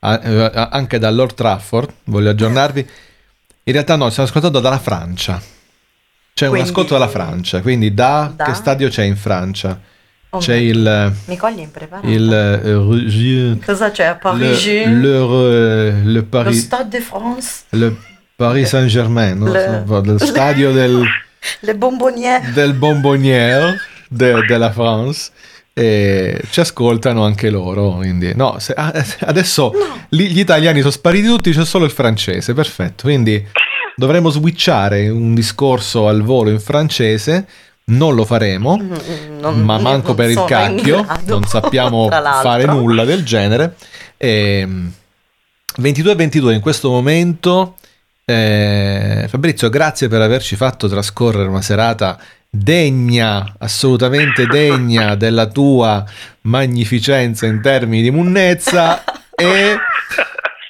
a- 0.00 0.20
eh, 0.22 0.50
anche 0.72 0.98
da 0.98 1.10
Lord 1.10 1.34
Trafford, 1.34 1.92
voglio 2.04 2.30
aggiornarvi. 2.30 2.80
In 3.64 3.72
realtà 3.72 3.96
no, 3.96 4.08
stiamo 4.08 4.28
ascoltando 4.28 4.60
dalla 4.60 4.78
Francia. 4.78 5.40
C'è 6.32 6.44
un 6.46 6.52
Quindi- 6.52 6.68
ascolto 6.70 6.92
dalla 6.94 7.08
Francia, 7.08 7.60
quindi 7.60 7.92
da, 7.92 8.32
Da? 8.34 8.44
che 8.44 8.54
stadio 8.54 8.88
c'è 8.88 9.02
in 9.02 9.16
Francia? 9.16 9.78
Oh, 10.30 10.38
c'è 10.38 10.54
il... 10.54 11.12
Mi 11.26 11.36
cogli 11.36 11.60
impreparato. 11.60 12.06
il 12.06 12.58
Rue- 12.74 13.58
Cosa 13.64 13.90
c'è 13.90 14.04
a 14.04 14.12
le, 14.12 14.18
Parigi? 14.18 14.84
le, 14.84 15.00
le, 15.00 15.90
le 16.04 16.12
Lo 16.12 16.24
Paris, 16.24 16.64
Stade 16.64 16.88
de 16.90 17.00
France? 17.00 17.64
le 17.70 17.96
Paris 18.38 18.68
Saint-Germain, 18.68 19.36
non 19.36 19.50
Le- 19.50 19.82
so, 19.84 20.00
del 20.00 20.20
stadio 20.20 20.70
del, 20.70 21.02
Le 21.60 21.74
bonbonniere? 21.74 22.52
del 22.52 22.72
Bonbonnière 22.74 23.76
de- 24.08 24.44
della 24.46 24.70
France. 24.70 25.30
E 25.72 26.40
ci 26.50 26.60
ascoltano 26.60 27.24
anche 27.24 27.50
loro. 27.50 27.94
Quindi, 27.96 28.32
no, 28.36 28.60
se- 28.60 28.74
ah, 28.74 28.92
adesso 29.22 29.72
lì 30.10 30.28
gli 30.28 30.38
italiani 30.38 30.78
sono 30.78 30.92
spariti 30.92 31.26
tutti, 31.26 31.50
c'è 31.50 31.64
solo 31.64 31.84
il 31.84 31.90
francese. 31.90 32.54
Perfetto. 32.54 33.02
Quindi 33.04 33.44
dovremo 33.96 34.30
switchare 34.30 35.08
un 35.08 35.34
discorso 35.34 36.06
al 36.06 36.22
volo 36.22 36.50
in 36.50 36.60
francese. 36.60 37.44
Non 37.86 38.14
lo 38.14 38.24
faremo, 38.24 38.76
Mm, 38.76 39.40
non- 39.40 39.62
ma 39.62 39.78
manco 39.78 40.14
per 40.14 40.30
il 40.30 40.44
cacchio. 40.46 41.04
Non 41.24 41.42
sappiamo 41.44 42.08
fare 42.42 42.66
nulla 42.66 43.04
del 43.04 43.24
genere. 43.24 43.74
Ehm, 44.16 44.92
22 45.78 46.12
e 46.12 46.14
22 46.14 46.54
in 46.54 46.60
questo 46.60 46.88
momento. 46.90 47.74
Eh, 48.30 49.24
Fabrizio, 49.26 49.70
grazie 49.70 50.08
per 50.08 50.20
averci 50.20 50.54
fatto 50.54 50.86
trascorrere 50.86 51.48
una 51.48 51.62
serata 51.62 52.20
degna, 52.50 53.54
assolutamente 53.58 54.46
degna 54.46 55.14
della 55.14 55.46
tua 55.46 56.04
magnificenza 56.42 57.46
in 57.46 57.62
termini 57.62 58.02
di 58.02 58.10
munnezza 58.10 59.02
e 59.34 59.76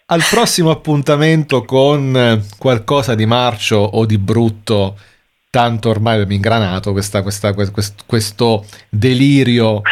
al 0.06 0.22
prossimo 0.30 0.70
appuntamento 0.70 1.64
con 1.64 2.44
qualcosa 2.59 3.16
di 3.16 3.26
marcio 3.26 3.78
o 3.78 4.06
di 4.06 4.18
brutto, 4.18 4.96
tanto 5.50 5.88
ormai 5.88 6.14
abbiamo 6.14 6.34
ingranato 6.34 6.92
questa- 6.92 7.22
questa- 7.22 7.54
que- 7.54 7.72
quest- 7.72 8.02
questo 8.06 8.64
delirio 8.88 9.82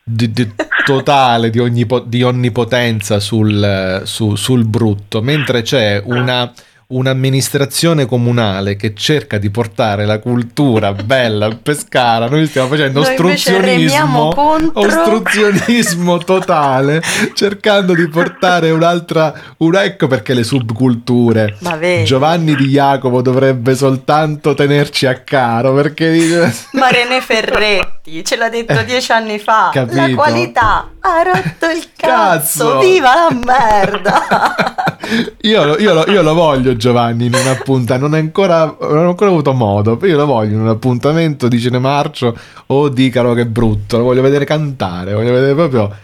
di- 0.00 0.30
di- 0.30 0.52
totale 0.84 1.50
di, 1.50 1.58
ognipo- 1.58 1.98
di 1.98 2.22
onnipotenza 2.22 3.18
sul, 3.18 4.02
su- 4.04 4.36
sul 4.36 4.64
brutto, 4.64 5.20
mentre 5.22 5.62
c'è 5.62 6.00
una 6.04 6.52
un'amministrazione 6.88 8.06
comunale 8.06 8.76
che 8.76 8.94
cerca 8.94 9.38
di 9.38 9.50
portare 9.50 10.04
la 10.06 10.18
cultura 10.20 10.92
bella 11.04 11.46
al 11.46 11.58
Pescara, 11.58 12.28
noi 12.28 12.46
stiamo 12.46 12.68
facendo 12.68 13.00
Noi 13.00 13.10
ostruzionismo, 13.10 14.32
ostruzionismo 14.72 16.18
totale, 16.18 17.02
cercando 17.34 17.94
di 17.94 18.08
portare 18.08 18.70
un'altra, 18.70 19.32
una, 19.58 19.84
ecco 19.84 20.06
perché 20.06 20.34
le 20.34 20.44
subculture. 20.44 21.56
Giovanni 22.04 22.54
Di 22.54 22.68
Jacopo 22.68 23.22
dovrebbe 23.22 23.74
soltanto 23.74 24.54
tenerci 24.54 25.06
a 25.06 25.14
caro 25.20 25.74
perché 25.74 26.10
dice- 26.12 26.54
Ma 26.72 26.88
René 26.88 27.20
Ferretti 27.20 28.22
ce 28.24 28.36
l'ha 28.36 28.48
detto 28.48 28.80
dieci 28.84 29.10
anni 29.12 29.38
fa. 29.38 29.70
La 29.74 29.82
Eh, 29.82 29.86
capito. 29.86 30.16
qualità 30.16 30.88
ha 31.06 31.22
rotto 31.22 31.66
il 31.66 31.86
cazzo. 31.96 32.64
Cazzo. 32.66 32.78
Viva 32.80 33.10
la 33.14 33.38
merda. 33.44 34.54
io, 35.42 35.64
lo- 35.64 35.78
io 35.78 35.94
lo, 35.94 36.04
io 36.10 36.22
lo 36.22 36.34
voglio 36.34 36.76
Giovanni 36.76 37.26
in 37.26 37.34
un 37.34 37.46
appuntamento, 37.46 38.06
non, 38.08 38.16
è 38.16 38.20
ancora, 38.20 38.76
non 38.80 39.06
ho 39.06 39.08
ancora 39.10 39.30
avuto 39.30 39.52
modo, 39.52 39.98
io 40.02 40.16
lo 40.16 40.26
voglio 40.26 40.54
in 40.54 40.60
un 40.60 40.68
appuntamento 40.68 41.48
di 41.48 41.58
Cinemarcio 41.60 42.36
o 42.66 42.88
di 42.88 43.08
Caro 43.10 43.32
che 43.34 43.46
brutto, 43.46 43.98
lo 43.98 44.04
voglio 44.04 44.22
vedere 44.22 44.44
cantare, 44.44 45.12
voglio 45.14 45.32
vedere 45.32 45.54
proprio 45.54 45.94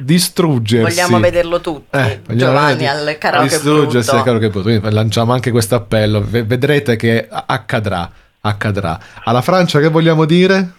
distruggersi. 0.00 1.00
Vogliamo 1.00 1.20
vederlo 1.20 1.60
tutti. 1.60 1.96
Eh, 1.96 2.20
Giovanni 2.34 2.78
vedere- 2.78 3.10
al 3.12 3.18
karaoke 3.18 3.48
distruggersi 3.48 4.08
brutto. 4.10 4.16
al 4.16 4.22
karaoke 4.24 4.48
brutto. 4.50 4.68
Quindi 4.68 4.90
lanciamo 4.92 5.32
anche 5.32 5.50
questo 5.52 5.76
appello. 5.76 6.20
V- 6.20 6.44
vedrete 6.44 6.96
che 6.96 7.28
accadrà. 7.30 8.10
Accadrà. 8.40 8.98
Alla 9.24 9.40
Francia 9.42 9.78
che 9.78 9.88
vogliamo 9.88 10.24
dire? 10.24 10.72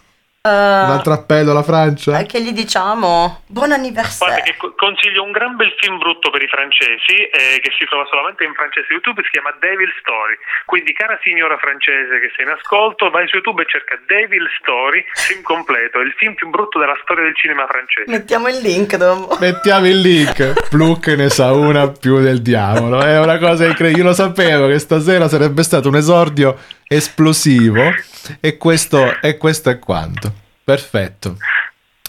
Eh, 0.46 0.84
Un 0.86 0.92
altro 0.94 1.14
appello 1.14 1.52
alla 1.52 1.64
Francia? 1.64 2.22
che 2.24 2.40
gli 2.42 2.54
diciamo 2.54 3.42
buon 3.50 3.66
Guarda 3.66 3.76
anniversario. 3.76 4.44
che 4.44 4.56
co- 4.58 4.74
consiglio 4.78 5.24
un 5.24 5.32
gran 5.32 5.56
bel 5.56 5.74
film 5.82 5.98
brutto 5.98 6.30
per 6.30 6.42
i 6.44 6.48
francesi 6.48 7.18
eh, 7.18 7.58
che 7.62 7.72
si 7.78 7.86
trova 7.86 8.06
solamente 8.06 8.44
in 8.46 8.54
francese 8.54 8.86
su 8.86 8.94
YouTube, 8.94 9.24
si 9.24 9.30
chiama 9.32 9.50
Devil 9.60 9.90
Story. 10.00 10.38
Quindi 10.66 10.94
cara 10.94 11.18
signora 11.24 11.58
francese 11.58 12.20
che 12.22 12.30
sei 12.36 12.46
in 12.46 12.52
ascolto, 12.52 13.10
vai 13.10 13.26
su 13.28 13.38
YouTube 13.42 13.64
e 13.64 13.66
cerca 13.68 13.98
Devil 14.06 14.46
Story, 14.62 15.04
film 15.14 15.42
completo, 15.42 16.00
il 16.00 16.14
film 16.18 16.36
più 16.36 16.50
brutto 16.50 16.78
della 16.78 16.98
storia 17.02 17.24
del 17.24 17.36
cinema 17.36 17.66
francese. 17.66 18.06
Mettiamo 18.12 18.48
il 18.48 18.60
link 18.62 18.96
dopo. 18.98 19.38
Mettiamo 19.40 19.88
il 19.88 19.98
link. 20.00 20.70
Pluck 20.70 21.08
ne 21.18 21.30
sa 21.30 21.54
una 21.54 21.90
più 21.90 22.22
del 22.22 22.42
diavolo. 22.42 23.02
È 23.02 23.18
una 23.20 23.38
cosa 23.40 23.66
incredibile. 23.66 24.04
Io 24.04 24.10
lo 24.10 24.14
sapevo 24.14 24.68
che 24.68 24.78
stasera 24.80 25.28
sarebbe 25.28 25.64
stato 25.64 25.88
un 25.90 25.96
esordio 25.96 26.58
esplosivo. 26.88 27.94
E 28.40 28.58
questo, 28.58 29.20
e 29.22 29.38
questo 29.38 29.70
è 29.70 29.80
quanto. 29.80 30.34
Perfetto. 30.64 31.38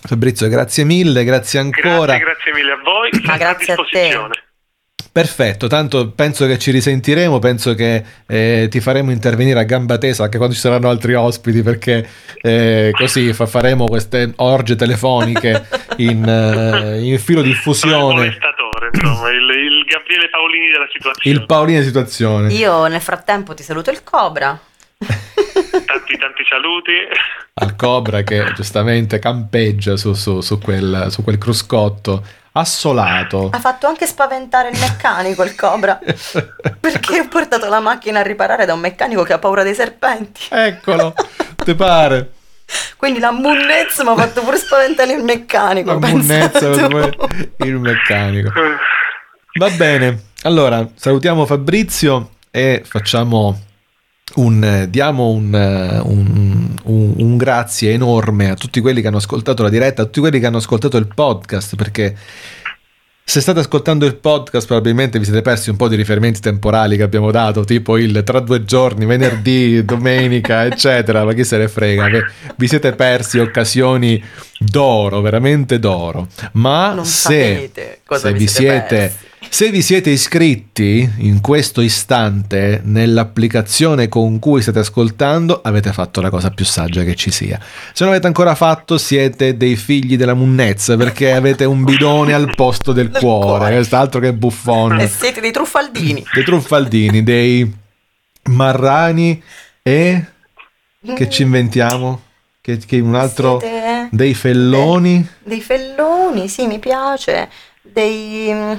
Fabrizio, 0.03 0.49
grazie 0.49 0.85
mille, 0.85 1.25
grazie 1.25 1.59
ancora. 1.59 2.17
Grazie, 2.17 2.25
grazie 2.25 2.53
mille 2.53 2.73
a 2.73 2.81
voi, 2.83 3.09
sempre 3.13 3.33
a 3.33 3.37
grazie 3.37 3.73
a 3.73 3.77
te. 3.77 3.83
disposizione. 3.83 4.45
Perfetto, 5.17 5.67
tanto 5.67 6.11
penso 6.11 6.47
che 6.47 6.59
ci 6.59 6.71
risentiremo, 6.71 7.39
penso 7.39 7.75
che 7.75 8.05
eh, 8.27 8.67
ti 8.71 8.81
faremo 8.81 9.11
intervenire 9.11 9.59
a 9.59 9.63
gamba 9.63 9.97
tesa 9.97 10.25
anche 10.25 10.37
quando 10.37 10.55
ci 10.55 10.61
saranno 10.61 10.91
altri 10.91 11.15
ospiti 11.15 11.63
perché 11.63 12.07
eh, 12.43 12.91
così 12.93 13.33
fa- 13.33 13.47
faremo 13.47 13.87
queste 13.87 14.35
orge 14.37 14.77
telefoniche 14.77 15.65
in, 15.97 16.23
eh, 16.23 17.01
in 17.03 17.19
filo 17.19 17.41
diffusione. 17.41 18.37
Insomma, 18.93 19.31
il, 19.31 19.51
il 19.51 19.85
Gabriele 19.85 20.29
Paolini 20.29 20.71
della 20.71 20.89
situazione. 20.93 21.39
Il 21.39 21.47
Paolini 21.47 21.79
di 21.79 21.85
situazione. 21.85 22.53
Io 22.53 22.87
nel 22.87 23.01
frattempo 23.01 23.55
ti 23.55 23.63
saluto 23.63 23.91
il 23.91 24.03
Cobra. 24.03 24.59
Tanti, 24.99 26.19
tanti 26.19 26.45
saluti. 26.49 26.93
Al 27.55 27.77
Cobra 27.77 28.23
che 28.23 28.53
giustamente 28.55 29.19
campeggia 29.19 29.97
su, 29.97 30.13
su- 30.15 30.41
su 30.41 30.59
quel, 30.59 31.09
su 31.11 31.23
quel 31.23 31.39
cruscotto 31.39 32.25
assolato. 32.53 33.51
Ha 33.53 33.59
fatto 33.59 33.87
anche 33.87 34.07
spaventare 34.07 34.71
il 34.71 34.79
meccanico 34.79 35.43
il 35.43 35.55
Cobra. 35.55 35.99
Perché 36.81 37.21
ho 37.21 37.29
portato 37.29 37.69
la 37.69 37.81
macchina 37.81 38.21
a 38.21 38.23
riparare 38.23 38.65
da 38.65 38.73
un 38.75 38.81
meccanico 38.81 39.23
che 39.23 39.35
ha 39.35 39.39
paura 39.39 39.63
dei 39.63 39.75
serpenti. 39.75 40.47
Eccolo, 40.49 41.15
ti 41.63 41.75
pare? 41.75 42.31
Quindi 42.97 43.19
la 43.21 43.31
munnezza 43.33 44.03
mi 44.03 44.11
ha 44.11 44.17
fatto 44.17 44.43
pure 44.43 44.57
spaventare 44.57 45.13
il 45.15 45.23
meccanico. 45.23 45.99
La 45.99 46.07
munnezza 46.09 46.69
il 47.59 47.79
meccanico. 47.79 48.51
Va 49.59 49.71
bene, 49.71 50.21
allora 50.43 50.87
salutiamo 50.95 51.47
Fabrizio 51.47 52.31
e 52.51 52.83
facciamo 52.85 53.59
un, 54.37 54.87
diamo 54.89 55.29
un- 55.31 56.01
un- 56.05 57.15
un 57.17 57.37
grazie 57.37 57.93
enorme 57.93 58.51
a 58.51 58.55
tutti 58.55 58.81
quelli 58.81 59.01
che 59.01 59.07
hanno 59.09 59.17
ascoltato 59.19 59.63
la 59.63 59.69
diretta, 59.71 60.03
a 60.03 60.05
tutti 60.07 60.21
quelli 60.21 60.41
che 60.41 60.47
hanno 60.47 60.57
ascoltato 60.59 60.97
il 60.99 61.09
podcast, 61.15 61.77
perché 61.77 62.17
se 63.29 63.41
state 63.41 63.59
ascoltando 63.59 64.07
il 64.07 64.15
podcast 64.15 64.69
probabilmente 64.69 65.19
vi 65.19 65.25
siete 65.25 65.43
persi 65.43 65.69
un 65.69 65.77
po' 65.77 65.89
di 65.89 65.97
riferimenti 65.97 66.39
temporali 66.39 66.97
che 66.97 67.03
abbiamo 67.03 67.33
dato, 67.33 67.65
tipo 67.65 67.97
il 67.99 68.23
tra 68.25 68.39
due 68.39 68.63
giorni, 68.65 69.05
venerdì, 69.05 69.83
domenica, 69.85 70.65
eccetera, 70.65 71.25
ma 71.25 71.33
chi 71.33 71.43
se 71.43 71.57
ne 71.59 71.67
frega, 71.67 72.09
vi- 72.57 72.69
siete 72.69 72.93
persi 72.93 73.41
occasioni 73.41 74.23
d'oro, 74.61 75.21
veramente 75.23 75.81
d'oro. 75.81 76.29
Ma 76.53 76.93
Non 76.93 77.05
se, 77.05 77.73
se 77.75 78.33
vi 78.33 78.47
siete... 78.47 78.97
persi. 78.97 79.25
Se 79.49 79.71
vi 79.71 79.81
siete 79.81 80.11
iscritti 80.11 81.09
in 81.19 81.41
questo 81.41 81.81
istante 81.81 82.81
nell'applicazione 82.85 84.09
con 84.09 84.39
cui 84.39 84.61
state 84.61 84.81
ascoltando, 84.81 85.61
avete 85.63 85.93
fatto 85.93 86.21
la 86.21 86.31
cosa 86.31 86.51
più 86.51 86.65
saggia 86.65 87.05
che 87.05 87.15
ci 87.15 87.31
sia. 87.31 87.59
Se 87.61 88.03
non 88.05 88.09
l'avete 88.09 88.27
ancora 88.27 88.55
fatto, 88.55 88.99
siete 88.99 89.57
dei 89.57 89.77
figli 89.77 90.17
della 90.17 90.35
munnezza 90.35 90.97
perché 90.97 91.33
avete 91.33 91.65
un 91.65 91.85
bidone 91.85 92.35
al 92.35 92.55
posto 92.55 92.93
del 92.93 93.11
cuore. 93.19 93.75
Quest'altro 93.75 94.21
che 94.21 94.33
buffone. 94.33 95.05
E 95.05 95.09
siete 95.09 95.41
dei 95.41 95.53
truffaldini. 95.53 96.25
Dei 96.35 96.45
truffaldini, 96.45 97.23
dei 97.23 97.73
marrani 98.45 99.43
e 99.83 100.25
che 101.15 101.31
ci 101.31 101.43
inventiamo? 101.43 102.23
Che, 102.61 102.79
che 102.79 102.99
un 102.99 103.15
altro 103.15 103.61
Siete 103.61 104.09
dei 104.11 104.35
felloni, 104.35 105.27
dei 105.45 105.61
felloni, 105.61 106.49
sì, 106.49 106.67
mi 106.67 106.79
piace. 106.79 107.49
Dei 107.81 108.53
mm, 108.53 108.73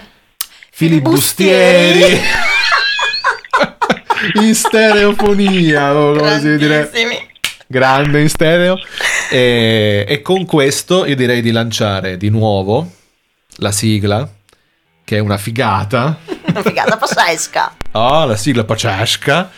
filibustieri. 0.78 2.21
in 4.36 4.53
stereofonia, 4.53 5.95
o 5.95 6.15
come 6.15 6.39
si 6.39 6.55
direbbe. 6.55 6.91
grandissimi. 6.91 7.30
grande 7.65 8.21
in 8.21 8.30
stereo. 8.30 8.78
E, 9.32 10.05
e 10.07 10.21
con 10.21 10.45
questo 10.45 11.05
io 11.05 11.15
direi 11.15 11.41
di 11.41 11.49
lanciare 11.49 12.15
di 12.17 12.30
nuovo 12.30 12.91
la 13.55 13.71
sigla, 13.71 14.30
che 15.03 15.17
è 15.17 15.19
una 15.19 15.39
figata. 15.39 16.19
Una 16.45 16.61
figata 16.61 16.95
pazzesca. 16.95 17.73
Ah, 17.97 18.25
la 18.25 18.36
sigla 18.36 18.63
pazzesca 18.63 19.49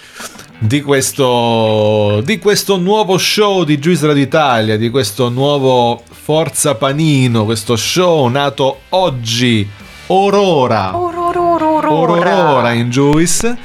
di 0.60 0.82
questo, 0.82 2.22
di 2.24 2.40
questo 2.40 2.78
nuovo 2.78 3.18
show 3.18 3.66
di 3.66 3.78
Juice 3.78 4.08
Radio 4.08 4.24
Italia, 4.24 4.78
di 4.78 4.90
questo 4.90 5.28
nuovo 5.28 6.02
Forza 6.10 6.76
Panino, 6.76 7.44
questo 7.44 7.76
show 7.76 8.30
nato 8.30 8.84
oggi, 8.90 9.70
Ororororora. 10.12 12.36
orora 12.36 12.72
in 12.72 12.90
Juice. 12.90 13.58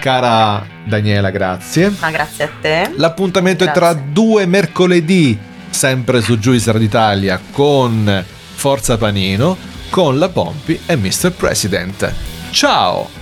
Cara 0.00 0.66
Daniela, 0.84 1.30
grazie. 1.30 1.94
Ma 2.00 2.10
grazie 2.10 2.44
a 2.44 2.50
te. 2.60 2.92
L'appuntamento 2.96 3.64
è 3.64 3.70
tra 3.70 3.92
due 3.92 4.46
mercoledì, 4.46 5.38
sempre 5.70 6.20
su 6.20 6.38
Juice 6.38 6.72
Radio 6.72 6.86
Italia, 6.86 7.40
con 7.52 8.24
Forza 8.54 8.98
Panino, 8.98 9.56
con 9.90 10.18
la 10.18 10.28
Pompi 10.28 10.80
e 10.84 10.96
Mr. 10.96 11.32
President. 11.32 12.12
Ciao! 12.50 13.13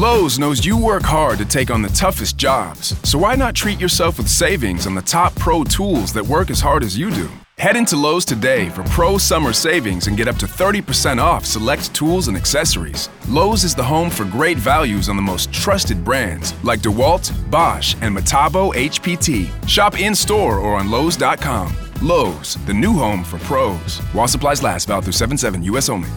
Lowe's 0.00 0.38
knows 0.38 0.64
you 0.64 0.78
work 0.78 1.02
hard 1.02 1.36
to 1.40 1.44
take 1.44 1.70
on 1.70 1.82
the 1.82 1.90
toughest 1.90 2.38
jobs, 2.38 2.96
so 3.06 3.18
why 3.18 3.34
not 3.34 3.54
treat 3.54 3.78
yourself 3.78 4.16
with 4.16 4.30
savings 4.30 4.86
on 4.86 4.94
the 4.94 5.02
top 5.02 5.34
pro 5.34 5.62
tools 5.62 6.14
that 6.14 6.24
work 6.24 6.48
as 6.48 6.58
hard 6.58 6.82
as 6.82 6.96
you 6.96 7.10
do? 7.10 7.30
Head 7.58 7.76
into 7.76 7.98
Lowe's 7.98 8.24
today 8.24 8.70
for 8.70 8.82
pro 8.84 9.18
summer 9.18 9.52
savings 9.52 10.06
and 10.06 10.16
get 10.16 10.26
up 10.26 10.36
to 10.36 10.46
30% 10.46 11.18
off 11.18 11.44
select 11.44 11.94
tools 11.94 12.28
and 12.28 12.36
accessories. 12.38 13.10
Lowe's 13.28 13.62
is 13.62 13.74
the 13.74 13.82
home 13.82 14.08
for 14.08 14.24
great 14.24 14.56
values 14.56 15.10
on 15.10 15.16
the 15.16 15.22
most 15.22 15.52
trusted 15.52 16.02
brands 16.02 16.54
like 16.64 16.80
DeWalt, 16.80 17.30
Bosch, 17.50 17.94
and 18.00 18.16
Metabo 18.16 18.72
HPT. 18.72 19.50
Shop 19.68 20.00
in 20.00 20.14
store 20.14 20.60
or 20.60 20.76
on 20.76 20.90
Lowe's.com. 20.90 21.76
Lowe's, 22.00 22.54
the 22.64 22.72
new 22.72 22.94
home 22.94 23.22
for 23.22 23.38
pros. 23.40 23.98
While 24.14 24.28
supplies 24.28 24.62
last, 24.62 24.88
valid 24.88 25.04
through 25.04 25.12
7 25.12 25.36
7 25.36 25.62
US 25.64 25.90
only. 25.90 26.08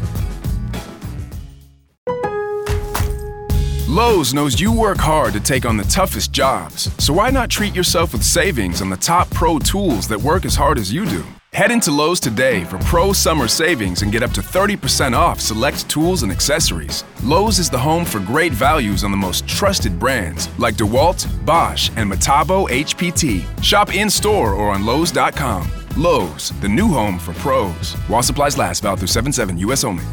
Lowe's 3.93 4.33
knows 4.33 4.59
you 4.59 4.75
work 4.75 4.97
hard 4.97 5.33
to 5.33 5.39
take 5.39 5.67
on 5.67 5.77
the 5.77 5.83
toughest 5.83 6.31
jobs, 6.31 6.89
so 6.97 7.13
why 7.13 7.29
not 7.29 7.51
treat 7.51 7.75
yourself 7.75 8.11
with 8.11 8.23
savings 8.23 8.81
on 8.81 8.89
the 8.89 8.97
top 8.97 9.29
pro 9.29 9.59
tools 9.59 10.07
that 10.07 10.19
work 10.19 10.45
as 10.45 10.55
hard 10.55 10.79
as 10.79 10.91
you 10.91 11.05
do? 11.05 11.23
Head 11.53 11.69
into 11.69 11.91
Lowe's 11.91 12.19
today 12.19 12.63
for 12.63 12.79
pro 12.79 13.13
summer 13.13 13.47
savings 13.47 14.01
and 14.01 14.11
get 14.11 14.23
up 14.23 14.31
to 14.31 14.41
30% 14.41 15.13
off 15.15 15.39
select 15.39 15.87
tools 15.91 16.23
and 16.23 16.31
accessories. 16.31 17.03
Lowe's 17.21 17.59
is 17.59 17.69
the 17.69 17.77
home 17.77 18.03
for 18.03 18.19
great 18.19 18.51
values 18.51 19.03
on 19.03 19.11
the 19.11 19.17
most 19.17 19.47
trusted 19.47 19.99
brands 19.99 20.49
like 20.57 20.73
DeWalt, 20.73 21.45
Bosch, 21.45 21.91
and 21.95 22.11
Metabo 22.11 22.67
HPT. 22.69 23.45
Shop 23.63 23.93
in 23.93 24.09
store 24.09 24.53
or 24.53 24.71
on 24.71 24.87
Lowe's.com. 24.87 25.71
Lowe's, 25.97 26.49
the 26.61 26.67
new 26.67 26.87
home 26.87 27.19
for 27.19 27.33
pros. 27.33 27.93
While 28.07 28.23
supplies 28.23 28.57
last, 28.57 28.81
valid 28.81 28.97
through 29.01 29.09
7 29.09 29.31
7 29.31 29.55
US 29.59 29.83
only. 29.83 30.05